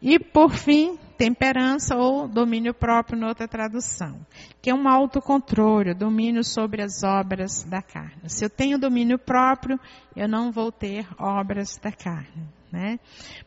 E 0.00 0.18
por 0.20 0.52
fim, 0.52 0.98
temperança 1.18 1.96
ou 1.96 2.28
domínio 2.28 2.72
próprio, 2.72 3.18
noutra 3.18 3.48
tradução, 3.48 4.24
que 4.62 4.70
é 4.70 4.74
um 4.74 4.88
autocontrole, 4.88 5.92
domínio 5.92 6.44
sobre 6.44 6.80
as 6.80 7.02
obras 7.02 7.64
da 7.64 7.82
carne. 7.82 8.28
Se 8.28 8.44
eu 8.44 8.48
tenho 8.48 8.78
domínio 8.78 9.18
próprio, 9.18 9.78
eu 10.14 10.28
não 10.28 10.52
vou 10.52 10.70
ter 10.70 11.06
obras 11.18 11.76
da 11.82 11.90
carne. 11.90 12.46
Né? 12.70 13.00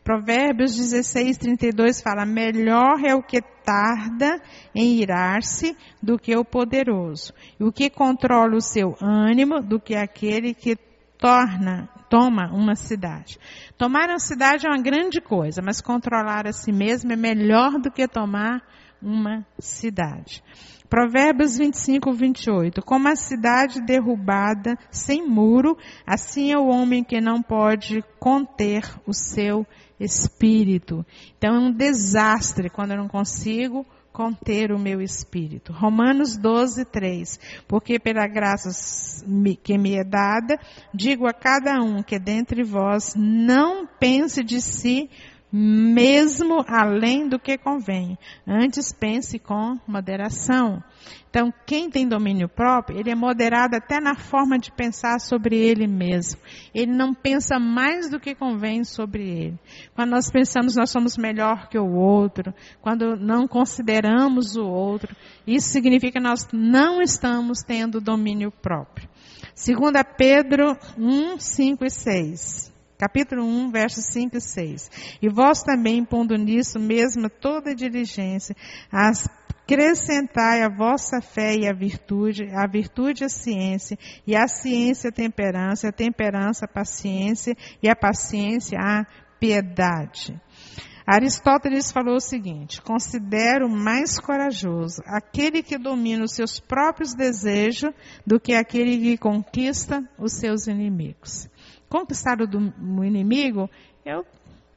Provérbios 0.04 0.76
16, 0.76 1.38
32 1.38 2.02
fala: 2.02 2.26
Melhor 2.26 3.00
é 3.04 3.14
o 3.14 3.22
que 3.22 3.40
tarda 3.40 4.42
em 4.74 5.00
irar-se 5.00 5.76
do 6.02 6.18
que 6.18 6.36
o 6.36 6.44
poderoso, 6.44 7.32
e 7.58 7.64
o 7.64 7.72
que 7.72 7.88
controla 7.88 8.56
o 8.56 8.60
seu 8.60 8.96
ânimo 9.00 9.62
do 9.62 9.80
que 9.80 9.94
aquele 9.94 10.52
que 10.52 10.76
torna 11.16 11.88
toma 12.12 12.52
uma 12.52 12.76
cidade. 12.76 13.38
Tomar 13.78 14.10
uma 14.10 14.18
cidade 14.18 14.66
é 14.66 14.68
uma 14.68 14.82
grande 14.82 15.18
coisa, 15.18 15.62
mas 15.64 15.80
controlar 15.80 16.46
a 16.46 16.52
si 16.52 16.70
mesmo 16.70 17.10
é 17.10 17.16
melhor 17.16 17.80
do 17.80 17.90
que 17.90 18.06
tomar 18.06 18.62
uma 19.00 19.46
cidade. 19.58 20.44
Provérbios 20.90 21.56
25, 21.56 22.12
28. 22.12 22.82
Como 22.82 23.08
a 23.08 23.16
cidade 23.16 23.80
derrubada 23.80 24.76
sem 24.90 25.26
muro, 25.26 25.74
assim 26.06 26.52
é 26.52 26.58
o 26.58 26.66
homem 26.66 27.02
que 27.02 27.18
não 27.18 27.40
pode 27.40 28.04
conter 28.20 28.82
o 29.06 29.14
seu 29.14 29.66
espírito. 29.98 31.06
Então 31.38 31.54
é 31.54 31.58
um 31.58 31.72
desastre 31.72 32.68
quando 32.68 32.90
eu 32.90 32.98
não 32.98 33.08
consigo 33.08 33.86
conter 34.12 34.70
o 34.72 34.78
meu 34.78 35.00
espírito. 35.00 35.72
Romanos 35.72 36.36
12, 36.36 36.84
3. 36.84 37.40
Porque 37.66 37.98
pela 37.98 38.26
graça 38.26 38.70
que 39.62 39.78
me 39.78 39.94
é 39.94 40.04
dada, 40.04 40.58
digo 40.92 41.26
a 41.26 41.32
cada 41.32 41.80
um 41.82 42.02
que 42.02 42.18
dentre 42.18 42.62
vós 42.62 43.14
não 43.16 43.86
pense 43.86 44.42
de 44.44 44.60
si 44.60 45.08
mesmo 45.52 46.64
além 46.66 47.28
do 47.28 47.38
que 47.38 47.58
convém. 47.58 48.18
Antes 48.46 48.90
pense 48.92 49.38
com 49.38 49.78
moderação. 49.86 50.82
Então, 51.28 51.52
quem 51.66 51.90
tem 51.90 52.08
domínio 52.08 52.48
próprio, 52.48 52.98
ele 52.98 53.10
é 53.10 53.14
moderado 53.14 53.76
até 53.76 54.00
na 54.00 54.14
forma 54.14 54.58
de 54.58 54.70
pensar 54.72 55.18
sobre 55.18 55.56
ele 55.56 55.86
mesmo. 55.86 56.40
Ele 56.74 56.92
não 56.92 57.12
pensa 57.12 57.58
mais 57.58 58.08
do 58.08 58.20
que 58.20 58.34
convém 58.34 58.84
sobre 58.84 59.28
ele. 59.28 59.58
Quando 59.94 60.10
nós 60.10 60.30
pensamos 60.30 60.76
nós 60.76 60.90
somos 60.90 61.16
melhor 61.16 61.68
que 61.68 61.78
o 61.78 61.94
outro, 61.94 62.54
quando 62.80 63.16
não 63.16 63.46
consideramos 63.46 64.56
o 64.56 64.64
outro, 64.64 65.14
isso 65.46 65.68
significa 65.68 66.12
que 66.12 66.20
nós 66.20 66.48
não 66.52 67.00
estamos 67.02 67.62
tendo 67.62 68.00
domínio 68.00 68.50
próprio. 68.50 69.08
Segunda 69.54 70.02
Pedro 70.04 70.76
1, 70.98 71.38
5 71.38 71.84
e 71.84 71.90
6 71.90 72.71
capítulo 73.02 73.44
1, 73.44 73.72
versos 73.72 74.04
5 74.12 74.36
e 74.36 74.40
6. 74.40 74.90
E 75.20 75.28
vós 75.28 75.64
também, 75.64 76.04
pondo 76.04 76.36
nisso 76.36 76.78
mesmo 76.78 77.28
toda 77.28 77.74
diligência, 77.74 78.54
acrescentai 78.92 80.62
a 80.62 80.68
vossa 80.68 81.20
fé 81.20 81.56
e 81.56 81.68
a 81.68 81.72
virtude, 81.72 82.48
a 82.54 82.64
virtude 82.64 83.24
a 83.24 83.28
ciência, 83.28 83.98
e 84.24 84.36
a 84.36 84.46
ciência 84.46 85.10
a 85.10 85.12
temperança, 85.12 85.88
a 85.88 85.92
temperança 85.92 86.64
a 86.64 86.68
paciência, 86.68 87.56
e 87.82 87.88
a 87.88 87.96
paciência 87.96 88.78
a 88.78 89.04
piedade. 89.40 90.40
Aristóteles 91.04 91.90
falou 91.90 92.14
o 92.14 92.20
seguinte: 92.20 92.80
considero 92.82 93.68
mais 93.68 94.20
corajoso 94.20 95.02
aquele 95.06 95.60
que 95.60 95.76
domina 95.76 96.22
os 96.22 96.36
seus 96.36 96.60
próprios 96.60 97.14
desejos 97.14 97.90
do 98.24 98.38
que 98.38 98.54
aquele 98.54 98.96
que 98.96 99.18
conquista 99.18 100.08
os 100.16 100.34
seus 100.34 100.68
inimigos 100.68 101.50
conquistar 101.92 102.38
o 102.40 103.04
inimigo, 103.04 103.68
eu 104.02 104.24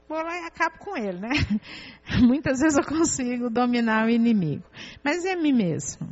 vou 0.06 0.22
lá 0.22 0.36
e 0.36 0.44
acabo 0.44 0.76
com 0.78 0.94
ele, 0.94 1.18
né? 1.18 1.30
Muitas 2.20 2.60
vezes 2.60 2.76
eu 2.76 2.84
consigo 2.84 3.48
dominar 3.48 4.04
o 4.04 4.10
inimigo. 4.10 4.64
Mas 5.02 5.24
é 5.24 5.34
mim 5.34 5.54
mesmo. 5.54 6.06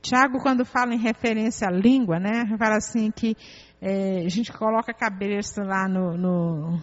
Tiago, 0.00 0.38
quando 0.40 0.64
fala 0.64 0.94
em 0.94 0.98
referência 0.98 1.68
à 1.68 1.70
língua, 1.70 2.18
né? 2.18 2.46
Fala 2.56 2.76
assim 2.76 3.10
que 3.10 3.36
é, 3.82 4.24
a 4.24 4.28
gente 4.30 4.50
coloca 4.50 4.92
a 4.92 4.94
cabeça 4.94 5.62
lá 5.62 5.86
no, 5.86 6.16
no, 6.16 6.80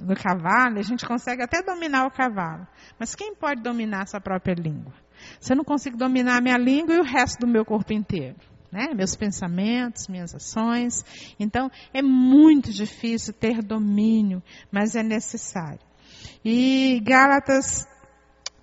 no 0.00 0.16
cavalo, 0.16 0.78
a 0.78 0.82
gente 0.82 1.06
consegue 1.06 1.42
até 1.42 1.62
dominar 1.62 2.06
o 2.06 2.10
cavalo. 2.10 2.66
Mas 2.98 3.14
quem 3.14 3.34
pode 3.34 3.62
dominar 3.62 4.04
a 4.04 4.06
sua 4.06 4.20
própria 4.22 4.54
língua? 4.54 4.92
Se 5.38 5.52
eu 5.52 5.56
não 5.58 5.64
consigo 5.64 5.98
dominar 5.98 6.38
a 6.38 6.40
minha 6.40 6.56
língua 6.56 6.94
e 6.94 6.98
o 6.98 7.04
resto 7.04 7.40
do 7.40 7.46
meu 7.46 7.64
corpo 7.64 7.92
inteiro 7.92 8.53
né? 8.74 8.92
Meus 8.92 9.14
pensamentos, 9.14 10.08
minhas 10.08 10.34
ações. 10.34 11.04
Então, 11.38 11.70
é 11.92 12.02
muito 12.02 12.72
difícil 12.72 13.32
ter 13.32 13.62
domínio, 13.62 14.42
mas 14.70 14.96
é 14.96 15.02
necessário. 15.02 15.78
E 16.44 17.00
Gálatas 17.04 17.86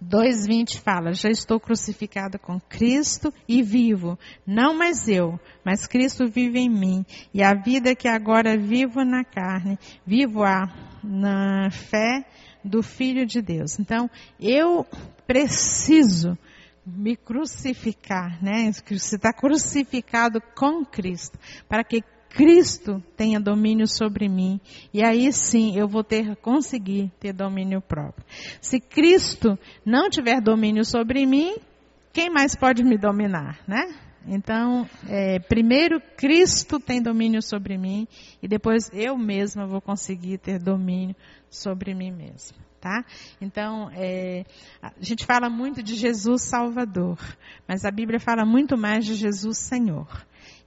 2:20 0.04 0.82
fala: 0.82 1.14
Já 1.14 1.30
estou 1.30 1.62
crucificado 1.62 2.38
com 2.38 2.60
Cristo 2.60 3.34
e 3.48 3.64
vivo, 3.64 4.20
não 4.46 4.78
mais 4.78 5.08
eu, 5.08 5.40
mas 5.64 5.88
Cristo 5.88 6.28
vive 6.28 6.60
em 6.60 6.70
mim, 6.70 7.06
e 7.34 7.42
a 7.42 7.54
vida 7.54 7.96
que 7.96 8.10
agora 8.10 8.58
vivo 8.58 9.06
na 9.06 9.24
carne, 9.24 9.80
vivo 10.06 10.44
a 10.44 10.68
na 11.02 11.72
fé 11.72 12.26
do 12.62 12.84
Filho 12.84 13.26
de 13.26 13.42
Deus. 13.42 13.80
Então, 13.80 14.10
eu 14.40 14.86
preciso 15.26 16.38
me 16.86 17.16
crucificar, 17.16 18.44
né? 18.44 18.72
Você 18.72 19.16
está 19.16 19.32
crucificado 19.32 20.42
com 20.56 20.84
Cristo, 20.84 21.38
para 21.68 21.84
que 21.84 22.04
Cristo 22.30 23.04
tenha 23.16 23.40
domínio 23.40 23.88
sobre 23.88 24.28
mim. 24.28 24.60
E 24.94 25.04
aí 25.04 25.32
sim 25.32 25.78
eu 25.78 25.88
vou 25.88 26.04
ter, 26.04 26.36
conseguir 26.38 27.12
ter 27.20 27.34
domínio 27.34 27.82
próprio. 27.82 28.26
Se 28.62 28.80
Cristo 28.80 29.58
não 29.86 30.10
tiver 30.10 30.42
domínio 30.42 30.86
sobre 30.86 31.26
mim, 31.26 31.56
quem 32.14 32.30
mais 32.30 32.56
pode 32.56 32.84
me 32.84 32.98
dominar, 32.98 33.60
né? 33.68 33.94
Então, 34.28 34.88
é, 35.10 35.40
primeiro 35.40 36.00
Cristo 36.16 36.80
tem 36.80 37.02
domínio 37.02 37.42
sobre 37.42 37.78
mim 37.78 38.08
e 38.42 38.48
depois 38.48 38.90
eu 38.94 39.18
mesma 39.18 39.66
vou 39.66 39.82
conseguir 39.82 40.38
ter 40.38 40.60
domínio 40.60 41.16
sobre 41.50 41.94
mim 41.96 42.12
mesma. 42.12 42.71
Tá? 42.82 43.06
Então, 43.40 43.92
é, 43.94 44.44
a 44.82 44.92
gente 45.00 45.24
fala 45.24 45.52
muito 45.52 45.84
de 45.84 45.94
Jesus 45.94 46.42
Salvador, 46.42 47.20
mas 47.68 47.86
a 47.86 47.92
Bíblia 47.92 48.20
fala 48.20 48.44
muito 48.44 48.76
mais 48.76 49.06
de 49.06 49.14
Jesus 49.14 49.60
Senhor. 49.60 50.08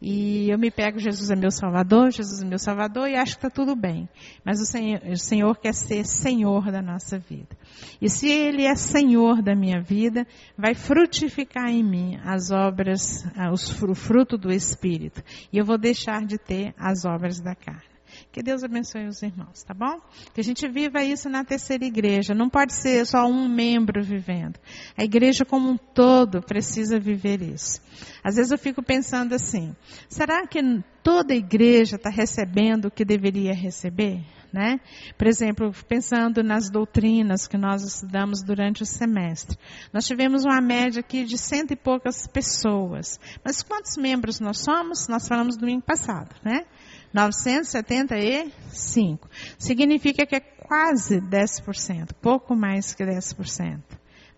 E 0.00 0.48
eu 0.48 0.56
me 0.56 0.70
pego, 0.70 1.00
Jesus 1.00 1.30
é 1.30 1.34
meu 1.34 1.50
Salvador, 1.50 2.12
Jesus 2.12 2.40
é 2.40 2.46
meu 2.46 2.58
Salvador, 2.58 3.08
e 3.08 3.16
acho 3.16 3.32
que 3.32 3.46
está 3.46 3.50
tudo 3.50 3.74
bem. 3.74 4.08
Mas 4.44 4.60
o 4.60 4.64
Senhor, 4.64 5.00
o 5.04 5.16
Senhor 5.16 5.56
quer 5.56 5.74
ser 5.74 6.06
Senhor 6.06 6.70
da 6.70 6.80
nossa 6.80 7.18
vida. 7.18 7.56
E 8.00 8.08
se 8.08 8.28
Ele 8.28 8.64
é 8.64 8.76
Senhor 8.76 9.42
da 9.42 9.56
minha 9.56 9.80
vida, 9.80 10.24
vai 10.56 10.74
frutificar 10.74 11.68
em 11.68 11.82
mim 11.82 12.20
as 12.24 12.52
obras, 12.52 13.24
ah, 13.36 13.50
o 13.50 13.94
fruto 13.94 14.38
do 14.38 14.52
Espírito. 14.52 15.20
E 15.52 15.58
eu 15.58 15.64
vou 15.64 15.78
deixar 15.78 16.24
de 16.24 16.38
ter 16.38 16.74
as 16.78 17.04
obras 17.04 17.40
da 17.40 17.56
carne. 17.56 17.93
Que 18.34 18.42
Deus 18.42 18.64
abençoe 18.64 19.06
os 19.06 19.22
irmãos, 19.22 19.62
tá 19.62 19.72
bom? 19.72 20.00
Que 20.34 20.40
a 20.40 20.42
gente 20.42 20.66
viva 20.66 21.04
isso 21.04 21.28
na 21.28 21.44
terceira 21.44 21.84
igreja. 21.84 22.34
Não 22.34 22.50
pode 22.50 22.74
ser 22.74 23.06
só 23.06 23.24
um 23.28 23.48
membro 23.48 24.02
vivendo. 24.02 24.58
A 24.98 25.04
igreja 25.04 25.44
como 25.44 25.70
um 25.70 25.76
todo 25.76 26.42
precisa 26.42 26.98
viver 26.98 27.40
isso. 27.40 27.80
Às 28.24 28.34
vezes 28.34 28.50
eu 28.50 28.58
fico 28.58 28.82
pensando 28.82 29.36
assim: 29.36 29.72
será 30.08 30.44
que 30.48 30.58
toda 31.00 31.32
igreja 31.32 31.94
está 31.94 32.10
recebendo 32.10 32.86
o 32.86 32.90
que 32.90 33.04
deveria 33.04 33.54
receber? 33.54 34.20
Né? 34.52 34.80
Por 35.16 35.28
exemplo, 35.28 35.72
pensando 35.86 36.42
nas 36.42 36.68
doutrinas 36.68 37.46
que 37.46 37.56
nós 37.56 37.84
estudamos 37.84 38.42
durante 38.42 38.82
o 38.82 38.86
semestre. 38.86 39.56
Nós 39.92 40.06
tivemos 40.06 40.44
uma 40.44 40.60
média 40.60 41.00
aqui 41.00 41.24
de 41.24 41.38
cento 41.38 41.72
e 41.72 41.76
poucas 41.76 42.26
pessoas. 42.26 43.18
Mas 43.44 43.62
quantos 43.62 43.96
membros 43.96 44.40
nós 44.40 44.58
somos? 44.58 45.06
Nós 45.06 45.28
falamos 45.28 45.56
domingo 45.56 45.82
passado, 45.82 46.34
né? 46.44 46.66
975. 47.14 49.30
Significa 49.56 50.26
que 50.26 50.34
é 50.34 50.40
quase 50.40 51.20
10%, 51.20 52.12
pouco 52.20 52.56
mais 52.56 52.92
que 52.92 53.04
10% 53.04 53.80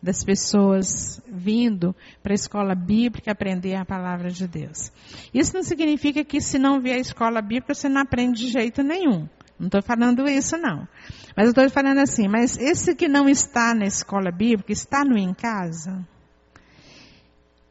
das 0.02 0.22
pessoas 0.22 1.22
vindo 1.26 1.96
para 2.22 2.32
a 2.32 2.34
escola 2.34 2.74
bíblica 2.74 3.32
aprender 3.32 3.76
a 3.76 3.86
palavra 3.86 4.30
de 4.30 4.46
Deus. 4.46 4.92
Isso 5.32 5.54
não 5.54 5.62
significa 5.62 6.22
que 6.22 6.38
se 6.40 6.58
não 6.58 6.80
vier 6.80 6.96
a 6.96 7.00
escola 7.00 7.40
bíblica 7.40 7.72
você 7.74 7.88
não 7.88 8.02
aprende 8.02 8.42
de 8.42 8.48
jeito 8.52 8.82
nenhum. 8.82 9.26
Não 9.58 9.68
estou 9.68 9.82
falando 9.82 10.28
isso 10.28 10.58
não. 10.58 10.86
Mas 11.34 11.48
estou 11.48 11.70
falando 11.70 11.96
assim, 11.98 12.28
mas 12.28 12.58
esse 12.58 12.94
que 12.94 13.08
não 13.08 13.26
está 13.26 13.74
na 13.74 13.86
escola 13.86 14.30
bíblica, 14.30 14.70
está 14.70 15.02
no 15.02 15.16
em 15.16 15.32
casa, 15.32 16.06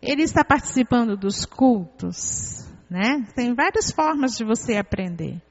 ele 0.02 0.24
está 0.24 0.44
participando 0.44 1.16
dos 1.16 1.46
cultos, 1.46 2.65
né? 2.90 3.26
Tem 3.36 3.54
várias 3.54 3.92
formas 3.92 4.38
de 4.38 4.44
você 4.44 4.78
aprender. 4.78 5.42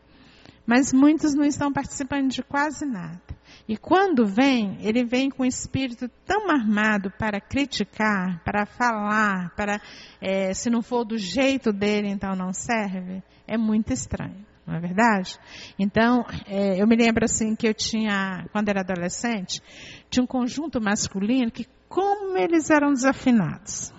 Mas 0.66 0.92
muitos 0.92 1.34
não 1.34 1.44
estão 1.44 1.72
participando 1.72 2.30
de 2.30 2.42
quase 2.42 2.86
nada. 2.86 3.20
E 3.68 3.76
quando 3.76 4.26
vem, 4.26 4.78
ele 4.80 5.04
vem 5.04 5.30
com 5.30 5.42
o 5.42 5.46
espírito 5.46 6.08
tão 6.24 6.50
armado 6.50 7.10
para 7.10 7.40
criticar, 7.40 8.42
para 8.42 8.64
falar, 8.64 9.54
para 9.54 9.80
é, 10.20 10.54
se 10.54 10.70
não 10.70 10.82
for 10.82 11.04
do 11.04 11.18
jeito 11.18 11.72
dele, 11.72 12.08
então 12.08 12.34
não 12.34 12.52
serve. 12.52 13.22
É 13.46 13.58
muito 13.58 13.92
estranho, 13.92 14.44
não 14.66 14.74
é 14.74 14.80
verdade? 14.80 15.38
Então, 15.78 16.24
é, 16.46 16.80
eu 16.80 16.86
me 16.86 16.96
lembro 16.96 17.24
assim 17.24 17.54
que 17.54 17.68
eu 17.68 17.74
tinha, 17.74 18.46
quando 18.50 18.70
era 18.70 18.80
adolescente, 18.80 19.62
tinha 20.08 20.24
um 20.24 20.26
conjunto 20.26 20.80
masculino 20.80 21.50
que 21.50 21.66
como 21.88 22.36
eles 22.36 22.70
eram 22.70 22.92
desafinados. 22.92 23.92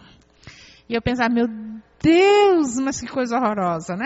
E 0.87 0.93
eu 0.93 1.01
pensava, 1.01 1.33
meu 1.33 1.47
Deus, 2.05 2.75
mas 2.79 3.01
que 3.01 3.07
coisa 3.07 3.35
horrorosa, 3.35 3.95
né? 3.95 4.05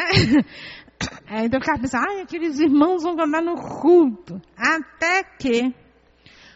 Aí 1.28 1.44
então 1.48 1.58
eu 1.58 1.62
ficava 1.62 1.82
pensando, 1.82 2.06
ai, 2.08 2.22
aqueles 2.22 2.58
irmãos 2.58 3.04
vão 3.04 3.20
andar 3.20 3.42
no 3.42 3.56
culto. 3.56 4.42
Até 4.56 5.22
que 5.24 5.76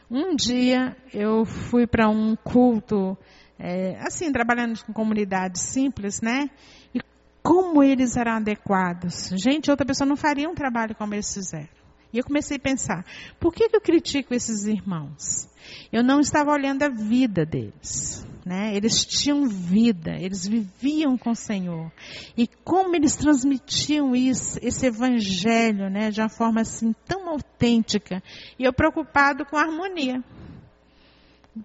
um 0.09 0.35
dia 0.35 0.95
eu 1.13 1.43
fui 1.43 1.85
para 1.85 2.07
um 2.07 2.33
culto, 2.37 3.17
é, 3.59 3.97
assim, 3.99 4.31
trabalhando 4.31 4.81
com 4.85 4.93
comunidades 4.93 5.61
simples, 5.61 6.21
né? 6.21 6.49
E 6.95 7.01
como 7.41 7.83
eles 7.83 8.15
eram 8.15 8.37
adequados. 8.37 9.33
Gente, 9.35 9.69
outra 9.69 9.85
pessoa 9.85 10.07
não 10.07 10.15
faria 10.15 10.49
um 10.49 10.55
trabalho 10.55 10.95
como 10.95 11.13
eles 11.13 11.33
fizeram. 11.33 11.83
E 12.13 12.19
eu 12.19 12.23
comecei 12.23 12.55
a 12.55 12.59
pensar, 12.59 13.03
por 13.37 13.53
que 13.53 13.67
eu 13.73 13.81
critico 13.81 14.33
esses 14.33 14.65
irmãos? 14.65 15.49
Eu 15.91 16.03
não 16.03 16.21
estava 16.21 16.51
olhando 16.51 16.83
a 16.83 16.89
vida 16.89 17.45
deles. 17.45 18.25
Né? 18.45 18.75
Eles 18.75 19.05
tinham 19.05 19.47
vida, 19.47 20.11
eles 20.19 20.45
viviam 20.45 21.17
com 21.17 21.31
o 21.31 21.35
Senhor. 21.35 21.89
E 22.35 22.45
como 22.45 22.93
eles 22.93 23.15
transmitiam 23.15 24.13
isso, 24.13 24.59
esse 24.61 24.85
evangelho, 24.85 25.89
né, 25.89 26.11
de 26.11 26.19
uma 26.19 26.27
forma 26.27 26.59
assim 26.59 26.93
tão 27.05 27.29
autêntica. 27.29 28.21
E 28.59 28.65
eu 28.65 28.73
preocupado 28.73 29.45
com 29.45 29.55
a 29.55 29.61
harmonia. 29.61 30.21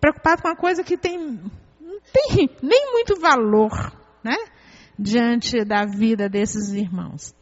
Preocupado 0.01 0.43
com 0.43 0.49
uma 0.49 0.57
coisa 0.57 0.85
que 0.85 0.97
tem, 0.97 1.19
não 1.19 2.01
tem 2.13 2.49
nem 2.63 2.93
muito 2.93 3.19
valor, 3.21 3.73
né? 4.23 4.37
Diante 4.97 5.65
da 5.65 5.85
vida 5.85 6.29
desses 6.29 6.73
irmãos. 6.73 7.35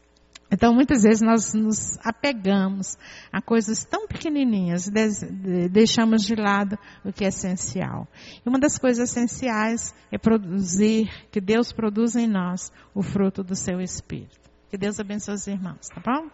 Então, 0.50 0.72
muitas 0.72 1.02
vezes 1.02 1.22
nós 1.22 1.54
nos 1.54 1.98
apegamos 2.04 2.96
a 3.32 3.42
coisas 3.42 3.84
tão 3.84 4.06
pequenininhas, 4.06 4.88
deixamos 5.70 6.22
de 6.22 6.36
lado 6.36 6.78
o 7.04 7.12
que 7.12 7.24
é 7.24 7.28
essencial. 7.28 8.06
E 8.44 8.48
uma 8.48 8.58
das 8.58 8.78
coisas 8.78 9.10
essenciais 9.10 9.92
é 10.10 10.16
produzir, 10.16 11.10
que 11.32 11.40
Deus 11.40 11.72
produza 11.72 12.20
em 12.20 12.28
nós 12.28 12.70
o 12.94 13.02
fruto 13.02 13.42
do 13.42 13.56
seu 13.56 13.80
Espírito. 13.80 14.38
Que 14.70 14.78
Deus 14.78 15.00
abençoe 15.00 15.34
os 15.34 15.46
irmãos, 15.46 15.88
tá 15.88 16.00
bom? 16.04 16.28